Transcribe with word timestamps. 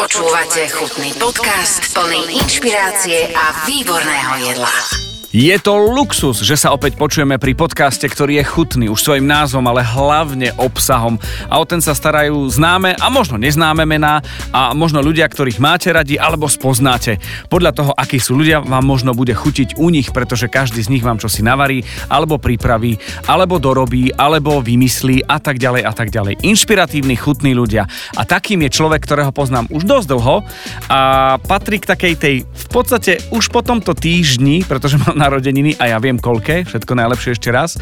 Počúvate 0.00 0.64
chutný 0.72 1.12
podcast 1.20 1.92
plný 1.92 2.40
inšpirácie 2.40 3.36
a 3.36 3.68
výborného 3.68 4.48
jedla. 4.48 5.09
Je 5.30 5.54
to 5.62 5.78
luxus, 5.78 6.42
že 6.42 6.58
sa 6.58 6.74
opäť 6.74 6.98
počujeme 6.98 7.38
pri 7.38 7.54
podcaste, 7.54 8.02
ktorý 8.02 8.42
je 8.42 8.50
chutný 8.50 8.90
už 8.90 8.98
svojim 8.98 9.30
názvom, 9.30 9.62
ale 9.70 9.86
hlavne 9.86 10.50
obsahom. 10.58 11.22
A 11.46 11.62
o 11.62 11.64
ten 11.70 11.78
sa 11.78 11.94
starajú 11.94 12.50
známe 12.50 12.98
a 12.98 13.06
možno 13.14 13.38
neznáme 13.38 13.86
mená 13.86 14.26
a 14.50 14.74
možno 14.74 14.98
ľudia, 14.98 15.30
ktorých 15.30 15.62
máte 15.62 15.94
radi 15.94 16.18
alebo 16.18 16.50
spoznáte. 16.50 17.22
Podľa 17.46 17.70
toho, 17.70 17.92
akí 17.94 18.18
sú 18.18 18.34
ľudia, 18.42 18.58
vám 18.58 18.82
možno 18.82 19.14
bude 19.14 19.30
chutiť 19.30 19.78
u 19.78 19.94
nich, 19.94 20.10
pretože 20.10 20.50
každý 20.50 20.82
z 20.82 20.98
nich 20.98 21.06
vám 21.06 21.22
čosi 21.22 21.46
navarí, 21.46 21.86
alebo 22.10 22.42
pripraví, 22.42 22.98
alebo 23.30 23.62
dorobí, 23.62 24.10
alebo 24.10 24.58
vymyslí 24.58 25.30
a 25.30 25.38
tak 25.38 25.62
ďalej 25.62 25.86
a 25.86 25.92
tak 25.94 26.10
ďalej. 26.10 26.42
Inšpiratívni, 26.42 27.14
chutní 27.14 27.54
ľudia. 27.54 27.86
A 28.18 28.26
takým 28.26 28.66
je 28.66 28.74
človek, 28.74 29.06
ktorého 29.06 29.30
poznám 29.30 29.70
už 29.70 29.86
dosť 29.86 30.10
dlho 30.10 30.42
a 30.90 31.00
patrí 31.38 31.78
k 31.78 31.86
takej 31.86 32.14
tej, 32.18 32.36
v 32.42 32.66
podstate 32.74 33.22
už 33.30 33.46
po 33.54 33.62
tomto 33.62 33.94
týždni, 33.94 34.66
pretože 34.66 34.98
mám 34.98 35.19
narodeniny 35.20 35.76
a 35.76 35.92
ja 35.92 35.98
viem 36.00 36.16
koľké, 36.16 36.64
všetko 36.64 36.96
najlepšie 36.96 37.36
ešte 37.36 37.52
raz, 37.52 37.76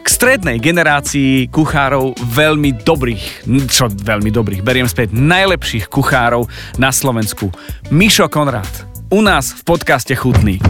k 0.00 0.06
strednej 0.08 0.60
generácii 0.60 1.48
kuchárov 1.48 2.16
veľmi 2.20 2.84
dobrých, 2.84 3.48
čo 3.68 3.88
veľmi 3.88 4.28
dobrých, 4.28 4.60
beriem 4.64 4.88
späť, 4.88 5.16
najlepších 5.16 5.88
kuchárov 5.88 6.48
na 6.76 6.92
Slovensku. 6.92 7.48
Mišo 7.88 8.28
Konrad, 8.28 8.68
u 9.12 9.20
nás 9.24 9.56
v 9.56 9.60
podcaste 9.64 10.12
Chutný. 10.16 10.60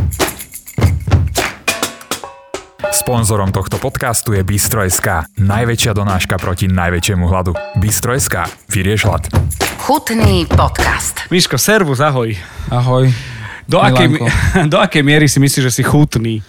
Sponzorom 2.90 3.54
tohto 3.54 3.78
podcastu 3.78 4.34
je 4.34 4.42
Bistro.sk, 4.42 5.30
najväčšia 5.38 5.94
donáška 5.94 6.42
proti 6.42 6.66
najväčšiemu 6.66 7.22
hladu. 7.30 7.54
Bistro.sk, 7.78 8.50
vyrieš 8.66 9.06
hlad. 9.06 9.30
Chutný 9.78 10.42
podcast. 10.50 11.30
Miško, 11.30 11.54
servus, 11.54 12.02
ahoj. 12.02 12.34
Ahoj. 12.66 13.39
Do 13.70 13.78
akej, 13.78 14.18
do 14.72 14.76
akej 14.82 15.02
miery 15.06 15.30
si 15.30 15.38
myslíš, 15.38 15.70
že 15.70 15.76
si 15.78 15.82
chutný? 15.86 16.42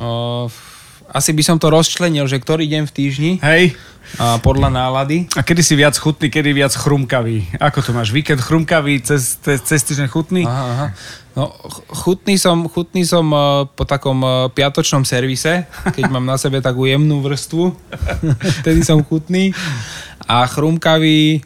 O, 0.00 0.48
asi 1.12 1.36
by 1.36 1.42
som 1.44 1.56
to 1.60 1.68
rozčlenil, 1.68 2.24
že 2.24 2.40
ktorý 2.40 2.64
deň 2.64 2.82
v 2.88 2.92
týždni 2.92 3.32
Hej. 3.44 3.76
a 4.16 4.40
podľa 4.40 4.72
nálady. 4.72 5.28
A 5.36 5.44
kedy 5.44 5.60
si 5.60 5.76
viac 5.76 5.92
chutný, 5.96 6.32
kedy 6.32 6.56
viac 6.56 6.72
chrumkavý? 6.72 7.44
Ako 7.60 7.84
to 7.84 7.92
máš? 7.92 8.08
Víkend 8.08 8.40
chrumkavý, 8.40 9.04
cez, 9.04 9.36
cez, 9.40 9.60
cez 9.60 9.80
týždeň 9.84 10.08
chutný? 10.08 10.42
Aha, 10.48 10.64
aha. 10.72 10.86
No, 11.36 11.52
ch- 11.52 11.84
chutný 12.08 12.40
som, 12.40 12.64
chutný 12.64 13.04
som 13.04 13.28
eh, 13.28 13.68
po 13.76 13.84
takom 13.84 14.16
eh, 14.24 14.48
piatočnom 14.56 15.04
servise, 15.04 15.68
keď 15.92 16.08
mám 16.08 16.24
na 16.24 16.40
sebe 16.40 16.64
takú 16.64 16.88
jemnú 16.88 17.20
vrstvu, 17.20 17.76
vtedy 18.64 18.80
som 18.80 19.04
chutný. 19.04 19.52
A 20.24 20.48
chrumkavý, 20.48 21.44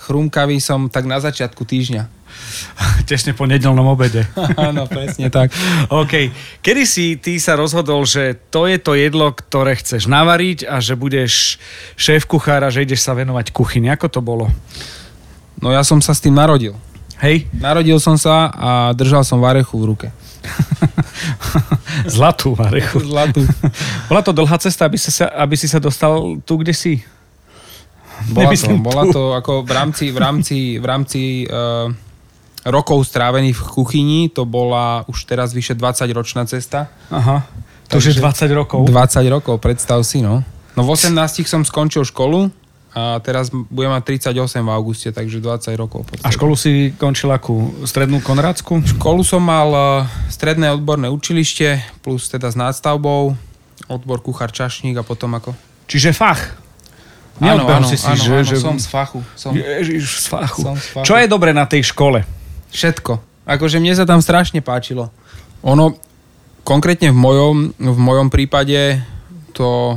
chrumkavý 0.00 0.56
som 0.58 0.88
tak 0.88 1.04
na 1.04 1.20
začiatku 1.20 1.62
týždňa. 1.68 2.17
Tesne 3.08 3.32
po 3.34 3.44
nedelnom 3.44 3.86
obede. 3.86 4.26
Áno, 4.68 4.86
presne 4.86 5.28
tak. 5.28 5.52
OK. 5.90 6.30
Kedy 6.62 6.82
si 6.84 7.16
ty 7.18 7.38
sa 7.38 7.58
rozhodol, 7.58 8.04
že 8.04 8.38
to 8.52 8.68
je 8.68 8.78
to 8.78 8.94
jedlo, 8.94 9.32
ktoré 9.32 9.76
chceš 9.78 10.06
navariť 10.06 10.68
a 10.68 10.78
že 10.78 10.98
budeš 10.98 11.56
šéf 11.98 12.28
kuchára, 12.28 12.72
že 12.72 12.84
ideš 12.84 13.04
sa 13.04 13.16
venovať 13.16 13.50
kuchyni? 13.50 13.90
Ako 13.92 14.08
to 14.08 14.20
bolo? 14.22 14.50
No 15.58 15.74
ja 15.74 15.82
som 15.82 15.98
sa 15.98 16.14
s 16.14 16.22
tým 16.22 16.34
narodil. 16.34 16.74
Hej? 17.18 17.50
Narodil 17.58 17.98
som 17.98 18.14
sa 18.14 18.50
a 18.54 18.70
držal 18.94 19.26
som 19.26 19.42
varechu 19.42 19.74
v 19.74 19.84
ruke. 19.90 20.08
Zlatú 22.14 22.54
varechu. 22.54 23.02
Zlatú. 23.02 23.42
Bola 24.06 24.22
to 24.22 24.30
dlhá 24.30 24.56
cesta, 24.62 24.86
aby, 24.86 24.94
sa, 24.94 25.26
aby 25.34 25.54
si 25.58 25.66
sa 25.66 25.82
dostal 25.82 26.38
tu, 26.46 26.54
kde 26.62 26.70
si? 26.70 27.02
Bola 28.30 28.54
to, 28.54 28.70
bola 28.78 29.02
tu. 29.06 29.12
to 29.14 29.22
ako 29.34 29.52
v 29.62 29.72
rámci, 29.74 30.04
v 30.10 30.18
rámci, 30.18 30.58
v 30.78 30.86
rámci 30.86 31.22
uh, 31.46 31.90
rokov 32.68 33.08
strávených 33.08 33.56
v 33.56 33.64
kuchyni, 33.72 34.20
to 34.28 34.44
bola 34.44 35.02
už 35.08 35.24
teraz 35.24 35.56
vyše 35.56 35.74
20-ročná 35.74 36.44
cesta. 36.44 36.92
Aha. 37.08 37.48
To 37.88 37.96
už 37.96 38.12
je 38.12 38.14
20 38.20 38.52
rokov. 38.52 38.84
20 38.84 39.24
rokov, 39.32 39.56
predstav 39.64 40.04
si, 40.04 40.20
no. 40.20 40.44
No 40.76 40.84
v 40.84 40.94
18 40.94 41.16
som 41.48 41.64
skončil 41.64 42.04
školu 42.04 42.52
a 42.92 43.18
teraz 43.24 43.50
budem 43.50 43.90
mať 43.90 44.30
38 44.30 44.62
v 44.62 44.70
auguste, 44.70 45.08
takže 45.10 45.40
20 45.40 45.74
rokov. 45.80 46.04
A 46.22 46.28
školu 46.28 46.54
si 46.54 46.92
končil 46.94 47.32
akú? 47.32 47.72
Strednú 47.88 48.20
konrádsku? 48.20 48.84
Školu 48.84 49.24
som 49.24 49.42
mal 49.42 49.68
eh, 49.72 49.82
stredné 50.28 50.70
odborné 50.76 51.08
učilište, 51.08 51.80
plus 52.04 52.28
teda 52.28 52.52
s 52.52 52.56
nástavbou, 52.56 53.34
odbor 53.88 54.20
kuchár 54.20 54.52
čašník 54.52 55.00
a 55.00 55.02
potom 55.02 55.32
ako... 55.34 55.56
Čiže 55.88 56.12
fach. 56.12 56.60
Neodbehol 57.38 57.86
si 57.86 57.96
si, 57.96 58.06
áno, 58.06 58.18
že, 58.18 58.34
áno, 58.34 58.50
že... 58.50 58.56
som 58.58 58.76
z 58.76 58.86
fachu. 58.90 59.20
Som 59.38 59.52
Ježiš, 59.54 60.26
z 60.26 60.26
fachu. 60.26 60.60
Som 60.62 60.76
z 60.76 60.86
fachu. 60.90 61.06
Čo 61.06 61.14
je 61.16 61.26
dobre 61.30 61.54
na 61.54 61.64
tej 61.70 61.86
škole? 61.86 62.26
Všetko. 62.72 63.46
Akože 63.48 63.80
mne 63.80 63.96
sa 63.96 64.04
tam 64.04 64.20
strašne 64.20 64.60
páčilo. 64.60 65.08
Ono, 65.64 65.96
konkrétne 66.62 67.10
v 67.10 67.18
mojom, 67.18 67.56
v 67.80 67.98
mojom 67.98 68.28
prípade 68.28 69.00
to 69.56 69.96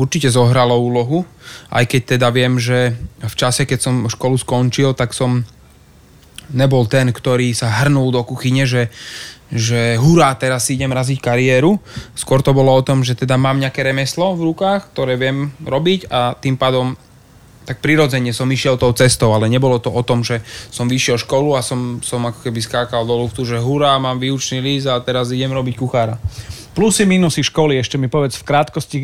určite 0.00 0.32
zohralo 0.32 0.80
úlohu, 0.80 1.28
aj 1.70 1.84
keď 1.86 2.02
teda 2.16 2.28
viem, 2.32 2.56
že 2.56 2.96
v 3.20 3.34
čase, 3.36 3.68
keď 3.68 3.78
som 3.78 3.94
školu 4.08 4.40
skončil, 4.40 4.96
tak 4.96 5.12
som 5.12 5.44
nebol 6.50 6.88
ten, 6.90 7.12
ktorý 7.14 7.54
sa 7.54 7.70
hrnul 7.84 8.10
do 8.10 8.26
kuchyne, 8.26 8.66
že, 8.66 8.90
že 9.52 10.00
hurá, 10.00 10.34
teraz 10.34 10.66
si 10.66 10.74
idem 10.74 10.90
raziť 10.90 11.18
kariéru. 11.22 11.78
Skôr 12.18 12.42
to 12.42 12.50
bolo 12.50 12.74
o 12.74 12.82
tom, 12.82 13.06
že 13.06 13.14
teda 13.14 13.38
mám 13.38 13.62
nejaké 13.62 13.86
remeslo 13.86 14.34
v 14.34 14.50
rukách, 14.50 14.90
ktoré 14.90 15.14
viem 15.14 15.54
robiť 15.62 16.10
a 16.10 16.34
tým 16.34 16.58
pádom 16.58 16.98
tak 17.68 17.84
prirodzene 17.84 18.32
som 18.32 18.48
išiel 18.50 18.80
tou 18.80 18.90
cestou, 18.96 19.30
ale 19.36 19.46
nebolo 19.46 19.78
to 19.78 19.92
o 19.92 20.02
tom, 20.02 20.24
že 20.24 20.42
som 20.72 20.88
vyšiel 20.88 21.20
školu 21.20 21.54
a 21.54 21.60
som, 21.62 22.00
som 22.00 22.24
ako 22.26 22.42
keby 22.46 22.60
skákal 22.60 23.04
do 23.04 23.14
luftu, 23.14 23.46
že 23.46 23.60
hurá, 23.60 24.00
mám 24.00 24.18
výučný 24.18 24.58
líst 24.58 24.88
a 24.88 24.98
teraz 24.98 25.30
idem 25.30 25.52
robiť 25.52 25.74
kuchára. 25.76 26.18
Plusy, 26.70 27.02
minusy 27.02 27.42
školy, 27.42 27.82
ešte 27.82 27.98
mi 27.98 28.06
povedz 28.06 28.38
v 28.38 28.46
krátkosti, 28.46 28.98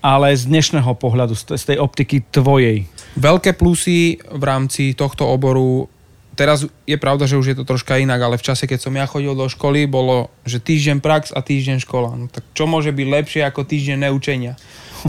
ale 0.00 0.32
z 0.32 0.48
dnešného 0.48 0.96
pohľadu, 0.96 1.36
z 1.36 1.42
tej- 1.52 1.60
z 1.60 1.64
tej 1.74 1.78
optiky 1.78 2.16
tvojej. 2.32 2.88
Veľké 3.14 3.52
plusy 3.54 4.16
v 4.24 4.42
rámci 4.42 4.96
tohto 4.96 5.28
oboru, 5.28 5.86
teraz 6.32 6.64
je 6.88 6.96
pravda, 6.96 7.28
že 7.28 7.36
už 7.36 7.52
je 7.52 7.56
to 7.60 7.68
troška 7.68 8.00
inak, 8.00 8.24
ale 8.24 8.40
v 8.40 8.46
čase, 8.48 8.64
keď 8.64 8.80
som 8.80 8.96
ja 8.96 9.04
chodil 9.04 9.36
do 9.36 9.44
školy, 9.52 9.84
bolo, 9.84 10.32
že 10.48 10.64
týždeň 10.64 11.04
prax 11.04 11.28
a 11.36 11.44
týždeň 11.44 11.84
škola. 11.84 12.16
No 12.16 12.32
tak 12.32 12.48
čo 12.56 12.64
môže 12.64 12.88
byť 12.88 13.06
lepšie 13.06 13.42
ako 13.44 13.68
týždeň 13.68 14.08
neučenia? 14.08 14.56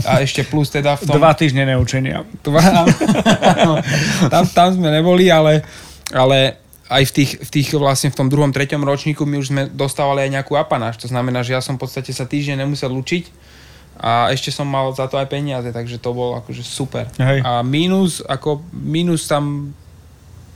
A 0.08 0.24
ešte 0.24 0.46
plus 0.46 0.72
teda 0.72 0.96
v 0.96 1.08
tom... 1.08 1.20
Dva 1.20 1.32
týždne 1.36 1.68
neučenia. 1.68 2.24
Dva, 2.40 2.60
tam, 4.32 4.44
tam 4.48 4.68
sme 4.72 4.88
neboli, 4.88 5.28
ale, 5.28 5.62
ale 6.12 6.62
aj 6.92 7.02
v 7.08 7.12
tých, 7.12 7.30
v 7.40 7.50
tých 7.50 7.68
vlastne 7.76 8.12
v 8.12 8.18
tom 8.18 8.28
druhom, 8.28 8.52
treťom 8.52 8.84
ročníku 8.84 9.24
my 9.24 9.40
už 9.40 9.48
sme 9.48 9.62
dostávali 9.72 10.28
aj 10.28 10.40
nejakú 10.40 10.52
apanáž. 10.56 11.00
To 11.04 11.08
znamená, 11.08 11.40
že 11.40 11.56
ja 11.56 11.64
som 11.64 11.80
v 11.80 11.88
podstate 11.88 12.12
sa 12.12 12.28
týždeň 12.28 12.64
nemusel 12.64 12.92
učiť 12.92 13.24
a 14.02 14.32
ešte 14.32 14.48
som 14.48 14.64
mal 14.64 14.88
za 14.96 15.06
to 15.08 15.20
aj 15.20 15.28
peniaze, 15.28 15.68
takže 15.68 16.00
to 16.00 16.10
bolo 16.16 16.40
akože 16.40 16.64
super. 16.64 17.08
Hej. 17.20 17.44
A 17.44 17.60
mínus, 17.60 18.24
ako 18.24 18.64
mínus 18.72 19.28
tam 19.28 19.76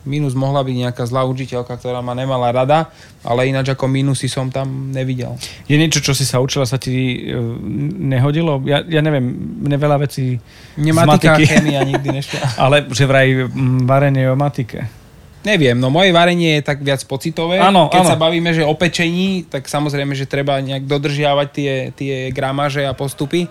mínus 0.06 0.32
mohla 0.32 0.62
byť 0.62 0.76
nejaká 0.86 1.02
zlá 1.04 1.26
učiteľka, 1.26 1.74
ktorá 1.74 2.00
ma 2.00 2.14
nemala 2.14 2.48
rada, 2.48 2.88
ale 3.20 3.50
ináč 3.50 3.68
ako 3.68 3.84
mínusy 3.84 4.26
som 4.26 4.48
tam 4.48 4.88
nevidel. 4.88 5.34
Je 5.66 5.74
niečo, 5.74 5.98
čo 5.98 6.14
si 6.14 6.22
sa 6.22 6.38
učila, 6.38 6.62
sa 6.62 6.78
ti 6.78 6.94
e, 7.26 7.36
nehodilo? 8.00 8.62
Ja, 8.62 8.80
ja 8.80 9.02
neviem, 9.02 9.26
mne 9.60 9.76
veľa 9.76 10.00
vecí 10.00 10.38
Mne 10.74 10.94
z 10.94 10.98
matiky- 11.02 11.44
chémia 11.44 11.82
nikdy 11.82 12.08
nešla. 12.22 12.56
Ale 12.56 12.86
že 12.88 13.04
vraj 13.04 13.50
mm, 13.50 13.84
varenie 13.84 14.30
o 14.30 14.38
matike. 14.38 14.86
Neviem, 15.42 15.78
no 15.78 15.94
moje 15.94 16.10
varenie 16.10 16.58
je 16.58 16.66
tak 16.66 16.82
viac 16.82 16.98
pocitové. 17.06 17.62
Áno, 17.62 17.86
Keď 17.86 18.02
áno. 18.02 18.10
sa 18.10 18.18
bavíme, 18.18 18.50
že 18.50 18.66
o 18.66 18.74
pečení, 18.74 19.46
tak 19.46 19.70
samozrejme, 19.70 20.10
že 20.10 20.26
treba 20.26 20.58
nejak 20.58 20.90
dodržiavať 20.90 21.48
tie, 21.54 21.72
tie 21.94 22.14
gramaže 22.34 22.82
a 22.82 22.98
postupy, 22.98 23.46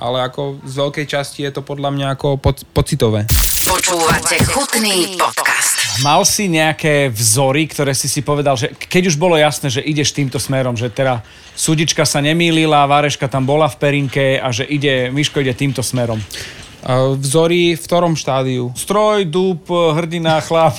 ale 0.00 0.24
ako 0.24 0.64
z 0.64 0.72
veľkej 0.74 1.06
časti 1.06 1.44
je 1.44 1.52
to 1.52 1.60
podľa 1.60 1.92
mňa 1.92 2.06
ako 2.16 2.40
poc- 2.40 2.64
pocitové. 2.72 3.28
Počúvate 3.60 4.40
chutný 4.48 5.20
podcast. 5.20 5.73
Mal 6.02 6.26
si 6.26 6.50
nejaké 6.50 7.06
vzory, 7.12 7.70
ktoré 7.70 7.94
si 7.94 8.10
si 8.10 8.18
povedal, 8.18 8.58
že 8.58 8.74
keď 8.74 9.14
už 9.14 9.16
bolo 9.20 9.38
jasné, 9.38 9.70
že 9.70 9.84
ideš 9.84 10.10
týmto 10.10 10.42
smerom, 10.42 10.74
že 10.74 10.90
teda 10.90 11.22
súdička 11.54 12.02
sa 12.02 12.18
nemýlila, 12.18 12.90
Váreška 12.90 13.30
tam 13.30 13.46
bola 13.46 13.70
v 13.70 13.78
perinke 13.78 14.42
a 14.42 14.50
že 14.50 14.66
ide, 14.66 15.14
Miško 15.14 15.38
ide 15.38 15.54
týmto 15.54 15.86
smerom. 15.86 16.18
Vzory 17.16 17.78
v 17.78 17.80
ktorom 17.80 18.12
štádiu? 18.12 18.74
Stroj, 18.76 19.24
dúb, 19.24 19.64
hrdina, 19.72 20.36
chlap. 20.44 20.76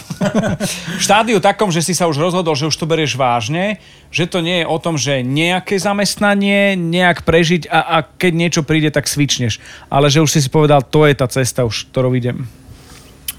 v 1.00 1.02
štádiu 1.02 1.42
takom, 1.42 1.74
že 1.74 1.82
si 1.82 1.98
sa 1.98 2.06
už 2.06 2.22
rozhodol, 2.22 2.54
že 2.54 2.70
už 2.70 2.78
to 2.78 2.86
berieš 2.86 3.18
vážne, 3.18 3.82
že 4.14 4.30
to 4.30 4.38
nie 4.44 4.62
je 4.62 4.70
o 4.70 4.78
tom, 4.78 5.02
že 5.02 5.26
nejaké 5.26 5.82
zamestnanie, 5.82 6.78
nejak 6.78 7.26
prežiť 7.26 7.66
a, 7.74 7.80
a 7.82 7.98
keď 8.06 8.32
niečo 8.38 8.62
príde, 8.62 8.94
tak 8.94 9.10
svičneš. 9.10 9.58
Ale 9.90 10.14
že 10.14 10.22
už 10.22 10.30
si 10.30 10.46
si 10.46 10.50
povedal, 10.54 10.86
to 10.86 11.10
je 11.10 11.18
tá 11.18 11.26
cesta, 11.26 11.66
už 11.66 11.90
ktorou 11.90 12.14
idem. 12.14 12.46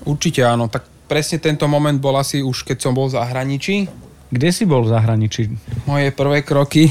Určite 0.02 0.42
áno. 0.42 0.66
Tak 0.66 0.95
presne 1.06 1.38
tento 1.38 1.66
moment 1.70 1.96
bol 1.96 2.14
asi 2.18 2.42
už, 2.42 2.66
keď 2.66 2.78
som 2.82 2.92
bol 2.92 3.06
v 3.06 3.16
zahraničí. 3.18 3.86
Kde 4.30 4.50
si 4.50 4.66
bol 4.66 4.82
v 4.82 4.92
zahraničí? 4.92 5.42
Moje 5.86 6.10
prvé 6.10 6.42
kroky 6.42 6.90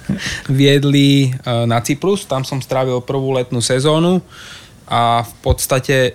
viedli 0.60 1.28
e, 1.28 1.28
na 1.64 1.80
Cyprus, 1.80 2.28
tam 2.28 2.44
som 2.44 2.60
strávil 2.60 3.00
prvú 3.00 3.32
letnú 3.32 3.64
sezónu 3.64 4.20
a 4.86 5.24
v 5.24 5.32
podstate 5.42 6.14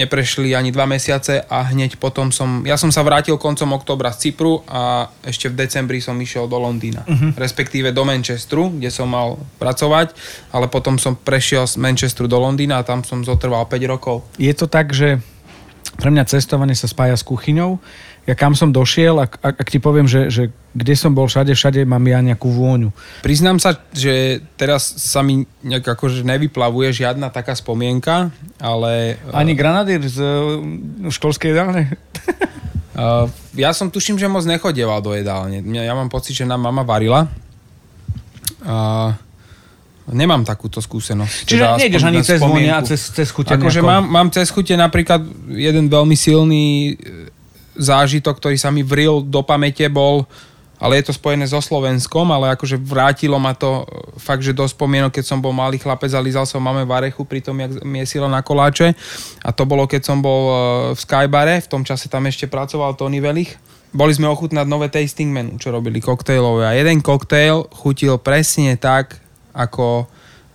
neprešli 0.00 0.54
ani 0.56 0.70
dva 0.70 0.86
mesiace 0.86 1.44
a 1.44 1.66
hneď 1.66 1.98
potom 1.98 2.30
som, 2.30 2.62
ja 2.64 2.78
som 2.78 2.88
sa 2.88 3.02
vrátil 3.02 3.36
koncom 3.36 3.74
oktobra 3.74 4.14
z 4.14 4.30
Cypru 4.30 4.62
a 4.64 5.10
ešte 5.26 5.50
v 5.50 5.58
decembri 5.66 5.98
som 6.00 6.16
išiel 6.16 6.46
do 6.46 6.56
Londýna, 6.56 7.02
uh-huh. 7.04 7.34
respektíve 7.36 7.90
do 7.90 8.06
Manchesteru, 8.06 8.70
kde 8.80 8.88
som 8.88 9.10
mal 9.10 9.36
pracovať, 9.58 10.14
ale 10.54 10.70
potom 10.70 10.96
som 10.96 11.18
prešiel 11.18 11.66
z 11.66 11.76
Manchesteru 11.76 12.30
do 12.30 12.38
Londýna 12.38 12.80
a 12.80 12.86
tam 12.86 13.02
som 13.02 13.26
zotrval 13.26 13.66
5 13.66 13.92
rokov. 13.92 14.24
Je 14.38 14.54
to 14.54 14.70
tak, 14.70 14.94
že 14.94 15.18
pre 16.00 16.10
mňa 16.10 16.24
cestovanie 16.26 16.74
sa 16.74 16.88
spája 16.88 17.14
s 17.14 17.22
kuchyňou, 17.22 17.78
ja 18.28 18.34
kam 18.36 18.52
som 18.52 18.68
došiel, 18.68 19.16
ak, 19.16 19.40
ak, 19.40 19.54
ak 19.64 19.68
ti 19.68 19.78
poviem, 19.80 20.04
že, 20.04 20.28
že 20.28 20.42
kde 20.76 20.94
som 20.94 21.16
bol 21.16 21.26
všade, 21.26 21.56
všade 21.56 21.82
mám 21.88 22.04
ja 22.04 22.20
nejakú 22.20 22.52
vôňu. 22.52 22.92
Priznám 23.24 23.56
sa, 23.58 23.74
že 23.90 24.44
teraz 24.60 24.86
sa 25.00 25.24
mi 25.24 25.48
nejak 25.64 25.96
akože 25.96 26.22
nevyplavuje 26.22 26.94
žiadna 26.94 27.32
taká 27.32 27.56
spomienka, 27.56 28.30
ale... 28.60 29.16
Ani 29.32 29.56
granadír 29.56 30.04
z 30.04 30.20
uh, 30.20 31.10
školskej 31.10 31.56
jedálne? 31.56 31.96
uh, 32.94 33.26
ja 33.64 33.72
som 33.72 33.88
tuším, 33.88 34.20
že 34.20 34.30
moc 34.30 34.44
nechodieval 34.44 35.00
do 35.00 35.16
jedálne. 35.16 35.64
Ja 35.64 35.96
mám 35.96 36.12
pocit, 36.12 36.36
že 36.36 36.46
nám 36.46 36.60
mama 36.60 36.84
varila. 36.84 37.26
Uh, 38.60 39.16
Nemám 40.10 40.42
takúto 40.42 40.82
skúsenosť. 40.82 41.36
Čiže 41.46 41.62
teda 41.62 41.78
nejdeš 41.78 42.02
ani 42.02 42.20
cez 42.26 42.40
vône 42.42 42.70
a 42.70 42.82
cez, 42.82 43.00
cez 43.14 43.30
chute 43.30 43.54
Akože 43.54 43.80
mám, 43.80 44.04
mám 44.04 44.28
cez 44.34 44.50
chute 44.50 44.74
napríklad 44.74 45.22
jeden 45.54 45.86
veľmi 45.86 46.18
silný 46.18 46.98
zážitok, 47.78 48.42
ktorý 48.42 48.56
sa 48.58 48.74
mi 48.74 48.82
vril 48.82 49.22
do 49.22 49.40
pamäte, 49.46 49.86
bol 49.86 50.26
ale 50.80 50.96
je 50.96 51.12
to 51.12 51.18
spojené 51.20 51.44
so 51.44 51.60
Slovenskom, 51.60 52.24
ale 52.32 52.56
akože 52.56 52.80
vrátilo 52.80 53.36
ma 53.36 53.52
to 53.52 53.84
e, 53.84 54.16
fakt, 54.16 54.40
že 54.40 54.56
do 54.56 54.64
spomienok, 54.64 55.12
keď 55.12 55.24
som 55.28 55.38
bol 55.44 55.52
malý 55.52 55.76
chlapec 55.76 56.08
a 56.16 56.24
lízal 56.24 56.48
som 56.48 56.64
máme 56.64 56.88
varechu 56.88 57.20
pri 57.28 57.44
tom, 57.44 57.60
jak 57.60 57.84
miesila 57.84 58.32
na 58.32 58.40
koláče. 58.40 58.96
A 59.44 59.52
to 59.52 59.68
bolo, 59.68 59.84
keď 59.84 60.08
som 60.08 60.24
bol 60.24 60.42
e, 60.48 60.54
v 60.96 60.98
Skybare, 61.04 61.60
v 61.60 61.68
tom 61.68 61.84
čase 61.84 62.08
tam 62.08 62.24
ešte 62.24 62.48
pracoval 62.48 62.96
Tony 62.96 63.20
Velich. 63.20 63.60
Boli 63.92 64.16
sme 64.16 64.32
ochutnať 64.32 64.64
nové 64.64 64.88
tasting 64.88 65.28
menu, 65.28 65.60
čo 65.60 65.68
robili 65.68 66.00
koktejlové. 66.00 66.64
A 66.64 66.72
jeden 66.72 67.04
koktejl 67.04 67.68
chutil 67.76 68.16
presne 68.16 68.80
tak, 68.80 69.20
ako 69.54 70.10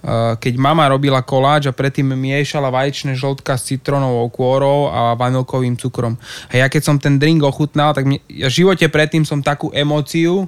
Eh, 0.05 0.33
keď 0.37 0.53
mama 0.61 0.85
robila 0.85 1.25
koláč 1.25 1.65
a 1.65 1.73
predtým 1.73 2.13
miešala 2.13 2.69
vaječné 2.69 3.17
žltka 3.17 3.57
s 3.57 3.73
citronovou 3.73 4.29
kôrou 4.29 4.93
a 4.93 5.17
vanilkovým 5.17 5.73
cukrom. 5.81 6.13
A 6.53 6.61
ja 6.61 6.69
keď 6.69 6.81
som 6.85 7.01
ten 7.01 7.17
drink 7.17 7.41
ochutnal, 7.41 7.89
tak 7.97 8.05
mne, 8.05 8.21
ja 8.29 8.45
v 8.45 8.53
živote 8.61 8.85
predtým 8.85 9.25
som 9.25 9.41
takú 9.41 9.73
emóciu 9.73 10.45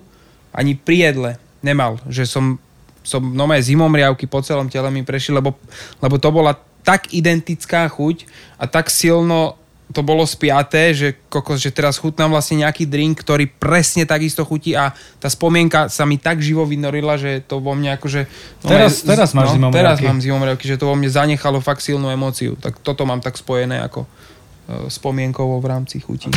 ani 0.54 0.78
pri 0.78 1.10
jedle 1.10 1.32
nemal, 1.66 1.98
že 2.06 2.30
som, 2.30 2.62
som 3.02 3.18
nové 3.34 3.58
zimomriavky 3.58 4.30
po 4.30 4.46
celom 4.46 4.70
tele 4.70 4.94
mi 4.94 5.02
prešli, 5.02 5.34
lebo, 5.34 5.58
lebo 6.06 6.22
to 6.22 6.30
bola 6.30 6.54
tak 6.86 7.10
identická 7.10 7.90
chuť 7.90 8.30
a 8.62 8.70
tak 8.70 8.94
silno 8.94 9.58
to 9.88 10.04
bolo 10.04 10.28
spiaté, 10.28 10.92
že, 10.92 11.16
kokos, 11.32 11.64
že 11.64 11.72
teraz 11.72 11.96
chutnám 11.96 12.36
vlastne 12.36 12.68
nejaký 12.68 12.84
drink, 12.84 13.24
ktorý 13.24 13.48
presne 13.48 14.04
takisto 14.04 14.44
chutí 14.44 14.76
a 14.76 14.92
tá 15.20 15.32
spomienka 15.32 15.88
sa 15.88 16.04
mi 16.04 16.20
tak 16.20 16.44
živo 16.44 16.68
vynorila, 16.68 17.16
že 17.16 17.40
to 17.48 17.64
vo 17.64 17.72
mne 17.72 17.96
akože... 17.96 18.28
No 18.64 18.68
teraz, 18.68 19.04
je, 19.04 19.08
teraz 19.08 19.30
máš 19.32 19.56
no, 19.56 19.72
Teraz 19.72 20.04
mám 20.04 20.20
zimomriavky, 20.20 20.68
že 20.68 20.76
to 20.76 20.92
vo 20.92 20.96
mne 21.00 21.08
zanechalo 21.08 21.64
fakt 21.64 21.80
silnú 21.80 22.12
emóciu. 22.12 22.60
Tak 22.60 22.84
toto 22.84 23.08
mám 23.08 23.24
tak 23.24 23.40
spojené 23.40 23.80
ako 23.80 24.04
uh, 24.04 24.92
spomienkovo 24.92 25.64
v 25.64 25.66
rámci 25.72 26.04
chutí. 26.04 26.36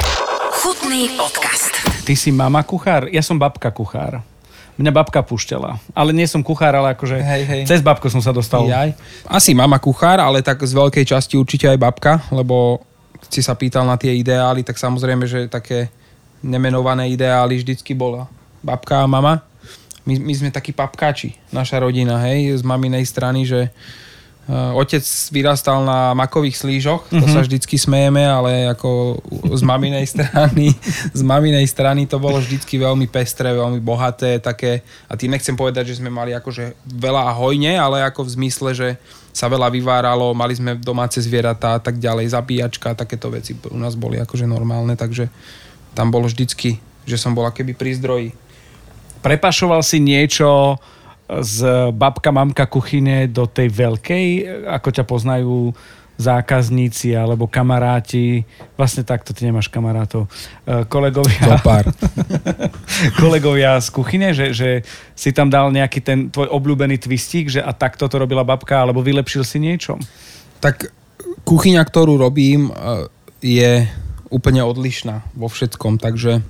Chutný 0.62 1.18
podcast. 1.18 1.74
Ty 2.06 2.14
si 2.14 2.30
mama 2.30 2.62
kuchár? 2.62 3.10
Ja 3.10 3.22
som 3.22 3.34
babka 3.34 3.74
kuchár. 3.74 4.22
Mňa 4.78 4.96
babka 4.96 5.20
púšťala. 5.20 5.76
Ale 5.92 6.16
nie 6.16 6.24
som 6.24 6.40
kuchár, 6.40 6.72
ale 6.72 6.96
akože 6.96 7.20
hej, 7.20 7.42
hej. 7.44 7.62
cez 7.68 7.84
babku 7.84 8.08
som 8.08 8.24
sa 8.24 8.32
dostal. 8.32 8.64
Jaj. 8.64 8.96
Asi 9.28 9.52
mama 9.52 9.76
kuchár, 9.76 10.22
ale 10.22 10.40
tak 10.40 10.62
z 10.64 10.72
veľkej 10.72 11.04
časti 11.04 11.36
určite 11.36 11.68
aj 11.68 11.76
babka, 11.76 12.24
lebo 12.32 12.80
si 13.28 13.44
sa 13.44 13.52
pýtal 13.58 13.84
na 13.84 14.00
tie 14.00 14.16
ideály, 14.16 14.64
tak 14.64 14.80
samozrejme, 14.80 15.28
že 15.28 15.50
také 15.50 15.92
nemenované 16.40 17.12
ideály 17.12 17.60
vždycky 17.60 17.92
bola 17.92 18.30
babka 18.64 19.04
a 19.04 19.06
mama. 19.08 19.44
My, 20.08 20.16
my 20.16 20.32
sme 20.32 20.48
takí 20.48 20.72
papkáči, 20.72 21.36
naša 21.52 21.84
rodina, 21.84 22.16
hej, 22.24 22.56
z 22.56 22.62
maminej 22.64 23.04
strany, 23.04 23.44
že 23.44 23.68
uh, 24.48 24.72
otec 24.72 25.04
vyrastal 25.28 25.84
na 25.84 26.16
makových 26.16 26.56
slížoch, 26.56 27.04
to 27.12 27.20
mm-hmm. 27.20 27.36
sa 27.36 27.44
vždycky 27.44 27.76
smejeme, 27.76 28.24
ale 28.24 28.64
ako 28.72 29.20
z 29.52 29.62
maminej 29.62 30.08
strany, 30.08 30.72
z 31.20 31.22
maminej 31.22 31.68
strany 31.68 32.08
to 32.08 32.16
bolo 32.16 32.40
vždycky 32.40 32.80
veľmi 32.80 33.06
pestré, 33.12 33.52
veľmi 33.52 33.78
bohaté, 33.84 34.40
také, 34.40 34.80
a 35.04 35.20
tým 35.20 35.36
nechcem 35.36 35.52
povedať, 35.52 35.92
že 35.92 36.00
sme 36.00 36.08
mali 36.08 36.32
akože 36.32 36.80
veľa 36.88 37.36
hojne, 37.36 37.76
ale 37.76 38.00
ako 38.00 38.24
v 38.24 38.34
zmysle, 38.40 38.72
že 38.72 38.88
sa 39.30 39.46
veľa 39.46 39.70
vyváralo, 39.70 40.34
mali 40.34 40.58
sme 40.58 40.74
domáce 40.78 41.22
zvieratá 41.22 41.78
a 41.78 41.80
tak 41.80 42.02
ďalej, 42.02 42.34
zabíjačka, 42.34 42.98
takéto 42.98 43.30
veci 43.30 43.54
u 43.54 43.78
nás 43.78 43.94
boli 43.94 44.18
akože 44.18 44.44
normálne, 44.44 44.98
takže 44.98 45.30
tam 45.94 46.10
bolo 46.10 46.26
vždycky, 46.26 46.82
že 47.06 47.16
som 47.16 47.34
bol 47.34 47.46
keby 47.50 47.74
pri 47.74 47.94
zdroji. 47.98 48.30
Prepašoval 49.20 49.84
si 49.86 50.00
niečo 50.00 50.80
z 51.30 51.58
babka, 51.94 52.34
mamka 52.34 52.66
kuchyne 52.66 53.30
do 53.30 53.46
tej 53.46 53.70
veľkej, 53.70 54.26
ako 54.66 54.88
ťa 54.90 55.04
poznajú 55.06 55.70
zákazníci 56.20 57.16
alebo 57.16 57.48
kamaráti. 57.48 58.44
Vlastne 58.76 59.08
takto 59.08 59.32
ty 59.32 59.48
nemáš 59.48 59.72
kamarátov. 59.72 60.28
E, 60.68 60.84
kolegovia, 60.84 61.56
kolegovia 63.22 63.80
z 63.80 63.88
kuchyne, 63.88 64.36
že, 64.36 64.52
že 64.52 64.84
si 65.16 65.32
tam 65.32 65.48
dal 65.48 65.72
nejaký 65.72 66.04
ten 66.04 66.28
tvoj 66.28 66.52
obľúbený 66.52 67.00
twistík, 67.00 67.48
že 67.48 67.64
a 67.64 67.72
takto 67.72 68.04
to 68.04 68.20
robila 68.20 68.44
babka, 68.44 68.84
alebo 68.84 69.00
vylepšil 69.00 69.42
si 69.48 69.56
niečo? 69.56 69.96
Tak 70.60 70.92
kuchyňa, 71.48 71.80
ktorú 71.80 72.20
robím, 72.20 72.68
e, 72.68 72.72
je 73.40 73.88
úplne 74.28 74.60
odlišná 74.60 75.24
vo 75.32 75.48
všetkom, 75.48 75.96
takže 75.96 76.44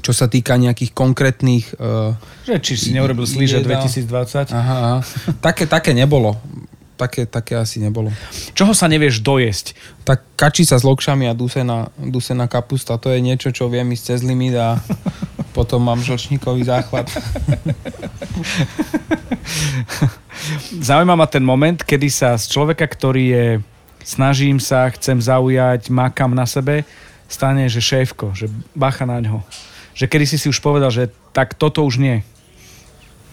čo 0.00 0.12
sa 0.16 0.24
týka 0.24 0.56
nejakých 0.56 0.96
konkrétnych... 0.96 1.76
Uh, 1.76 2.16
že 2.48 2.56
či 2.64 2.80
si 2.80 2.90
neurobil 2.96 3.28
slíže 3.28 3.60
2020? 3.60 4.48
Aha, 4.56 4.56
aha. 4.56 4.98
Také, 5.44 5.68
také 5.68 5.92
nebolo 5.92 6.40
také, 6.96 7.26
také 7.26 7.56
asi 7.58 7.80
nebolo. 7.80 8.12
Čoho 8.52 8.74
sa 8.76 8.88
nevieš 8.88 9.20
dojesť? 9.24 9.74
Tak 10.06 10.22
kačica 10.36 10.78
s 10.78 10.84
lokšami 10.86 11.26
a 11.30 11.34
dusená, 11.34 11.90
dusená 11.98 12.46
kapusta, 12.48 12.98
to 12.98 13.10
je 13.10 13.20
niečo, 13.22 13.50
čo 13.50 13.68
viem 13.68 13.90
ísť 13.92 14.04
cez 14.14 14.20
limit 14.26 14.54
a 14.56 14.78
potom 15.56 15.82
mám 15.82 16.00
žlčníkový 16.00 16.64
záchvat. 16.64 17.10
Zaujíma 20.82 21.14
ma 21.14 21.26
ten 21.30 21.44
moment, 21.44 21.78
kedy 21.82 22.08
sa 22.10 22.34
z 22.40 22.48
človeka, 22.50 22.86
ktorý 22.88 23.24
je 23.28 23.46
snažím 24.02 24.58
sa, 24.58 24.90
chcem 24.90 25.22
zaujať, 25.22 25.90
makam 25.90 26.34
na 26.34 26.46
sebe, 26.46 26.82
stane, 27.30 27.70
že 27.70 27.80
šéfko, 27.80 28.34
že 28.34 28.50
bacha 28.74 29.06
na 29.06 29.22
ňo. 29.22 29.40
Že 29.94 30.06
kedy 30.08 30.24
si 30.26 30.36
si 30.36 30.46
už 30.50 30.58
povedal, 30.60 30.90
že 30.90 31.08
tak 31.32 31.54
toto 31.54 31.86
už 31.86 32.02
nie. 32.02 32.26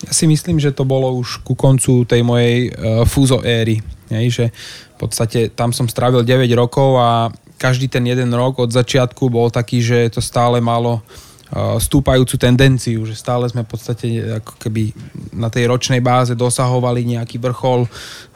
Ja 0.07 0.11
si 0.15 0.25
myslím, 0.31 0.63
že 0.63 0.71
to 0.71 0.87
bolo 0.87 1.11
už 1.19 1.43
ku 1.43 1.59
koncu 1.59 2.07
tej 2.07 2.23
mojej 2.23 2.71
uh, 2.71 3.03
fúzo 3.03 3.43
éry. 3.43 3.83
Hej, 4.09 4.27
že 4.31 4.45
v 4.95 4.97
podstate 5.07 5.53
tam 5.53 5.69
som 5.75 5.85
strávil 5.85 6.25
9 6.25 6.49
rokov 6.57 6.97
a 6.97 7.29
každý 7.59 7.91
ten 7.91 8.07
jeden 8.07 8.31
rok 8.31 8.57
od 8.57 8.71
začiatku 8.71 9.27
bol 9.27 9.51
taký, 9.51 9.83
že 9.83 10.09
to 10.09 10.23
stále 10.23 10.63
malo 10.63 11.03
uh, 11.03 11.75
stúpajúcu 11.77 12.39
tendenciu, 12.39 13.03
že 13.03 13.13
stále 13.13 13.45
sme 13.51 13.67
v 13.67 13.69
podstate 13.69 14.07
ako 14.39 14.55
keby 14.57 14.95
na 15.35 15.51
tej 15.51 15.67
ročnej 15.67 15.99
báze 15.99 16.33
dosahovali 16.33 17.03
nejaký 17.05 17.37
vrchol 17.37 17.85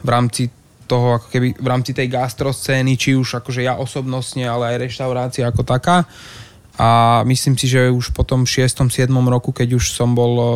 v 0.04 0.08
rámci 0.08 0.52
toho, 0.84 1.16
ako 1.16 1.26
keby 1.32 1.56
v 1.56 1.66
rámci 1.68 1.96
tej 1.96 2.12
gastroscény, 2.12 3.00
či 3.00 3.16
už 3.16 3.40
akože 3.40 3.64
ja 3.64 3.80
osobnostne, 3.80 4.44
ale 4.44 4.76
aj 4.76 4.82
reštaurácia 4.84 5.48
ako 5.48 5.64
taká. 5.64 6.04
A 6.74 7.22
myslím 7.22 7.54
si, 7.54 7.70
že 7.70 7.86
už 7.86 8.10
po 8.10 8.26
tom 8.26 8.42
6. 8.42 8.90
7. 8.90 9.06
roku, 9.30 9.54
keď 9.54 9.78
už 9.78 9.94
som 9.94 10.10
bol 10.10 10.32
e, 10.34 10.46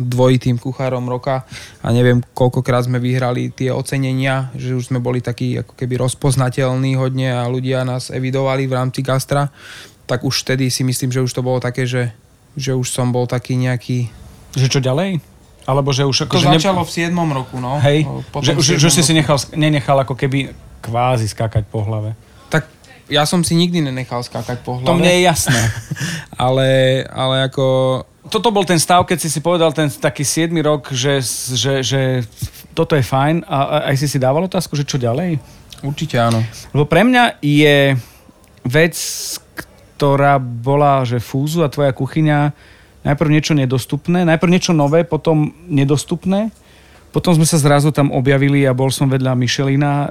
dvojitým 0.00 0.56
kuchárom 0.56 1.04
roka 1.12 1.44
a 1.84 1.92
neviem, 1.92 2.24
koľkokrát 2.32 2.88
sme 2.88 2.96
vyhrali 2.96 3.52
tie 3.52 3.68
ocenenia, 3.68 4.48
že 4.56 4.72
už 4.72 4.88
sme 4.88 4.96
boli 4.96 5.20
takí 5.20 5.60
ako 5.60 5.76
keby 5.76 6.00
rozpoznateľní 6.00 6.96
hodne 6.96 7.36
a 7.36 7.44
ľudia 7.52 7.84
nás 7.84 8.08
evidovali 8.08 8.64
v 8.64 8.76
rámci 8.80 9.04
gastra, 9.04 9.52
tak 10.08 10.24
už 10.24 10.40
vtedy 10.40 10.72
si 10.72 10.80
myslím, 10.88 11.12
že 11.12 11.20
už 11.20 11.32
to 11.36 11.44
bolo 11.44 11.60
také, 11.60 11.84
že, 11.84 12.16
že 12.56 12.72
už 12.72 12.88
som 12.88 13.12
bol 13.12 13.28
taký 13.28 13.60
nejaký... 13.60 14.08
Že 14.56 14.68
čo 14.72 14.80
ďalej? 14.80 15.20
Alebo 15.68 15.92
že 15.92 16.08
už 16.08 16.32
ako, 16.32 16.40
to 16.40 16.48
že 16.48 16.64
začalo 16.64 16.80
ne... 16.80 16.88
v 16.88 16.90
7. 17.12 17.12
roku, 17.12 17.60
no. 17.60 17.76
Hej, 17.84 18.08
že, 18.40 18.56
že, 18.56 18.72
že 18.80 18.88
si 18.88 19.04
si 19.04 19.12
nechal, 19.12 19.36
nenechal 19.52 20.00
ako 20.00 20.16
keby 20.16 20.56
kvázi 20.80 21.28
skákať 21.28 21.68
po 21.68 21.84
hlave 21.84 22.16
ja 23.06 23.22
som 23.26 23.42
si 23.46 23.54
nikdy 23.54 23.82
nenechal 23.82 24.22
skákať 24.22 24.62
po 24.66 24.78
hlave. 24.78 24.88
To 24.90 24.98
mne 24.98 25.12
je 25.14 25.22
jasné. 25.26 25.60
ale, 26.46 26.68
ale 27.10 27.46
ako... 27.46 27.64
Toto 28.26 28.50
bol 28.50 28.66
ten 28.66 28.82
stav, 28.82 29.06
keď 29.06 29.18
si 29.22 29.30
si 29.30 29.38
povedal 29.38 29.70
ten 29.70 29.86
taký 29.86 30.26
7 30.26 30.50
rok, 30.58 30.90
že, 30.90 31.22
že, 31.54 31.86
že 31.86 32.26
toto 32.74 32.98
je 32.98 33.06
fajn 33.06 33.46
a 33.46 33.88
aj 33.88 33.96
si 34.02 34.06
si 34.10 34.18
dával 34.18 34.50
otázku, 34.50 34.74
že 34.74 34.82
čo 34.82 34.98
ďalej? 34.98 35.38
Určite 35.86 36.18
áno. 36.18 36.42
Lebo 36.74 36.90
pre 36.90 37.06
mňa 37.06 37.38
je 37.38 37.94
vec, 38.66 38.94
ktorá 39.96 40.42
bola, 40.42 41.06
že 41.06 41.22
fúzu 41.22 41.62
a 41.62 41.70
tvoja 41.70 41.94
kuchyňa 41.94 42.50
najprv 43.06 43.30
niečo 43.30 43.54
nedostupné, 43.54 44.26
najprv 44.26 44.50
niečo 44.50 44.72
nové, 44.74 45.06
potom 45.06 45.54
nedostupné. 45.70 46.50
Potom 47.14 47.32
sme 47.32 47.46
sa 47.46 47.56
zrazu 47.56 47.94
tam 47.94 48.10
objavili 48.10 48.66
a 48.66 48.76
bol 48.76 48.90
som 48.90 49.06
vedľa 49.06 49.38
Michelina. 49.38 49.92
E, 50.04 50.08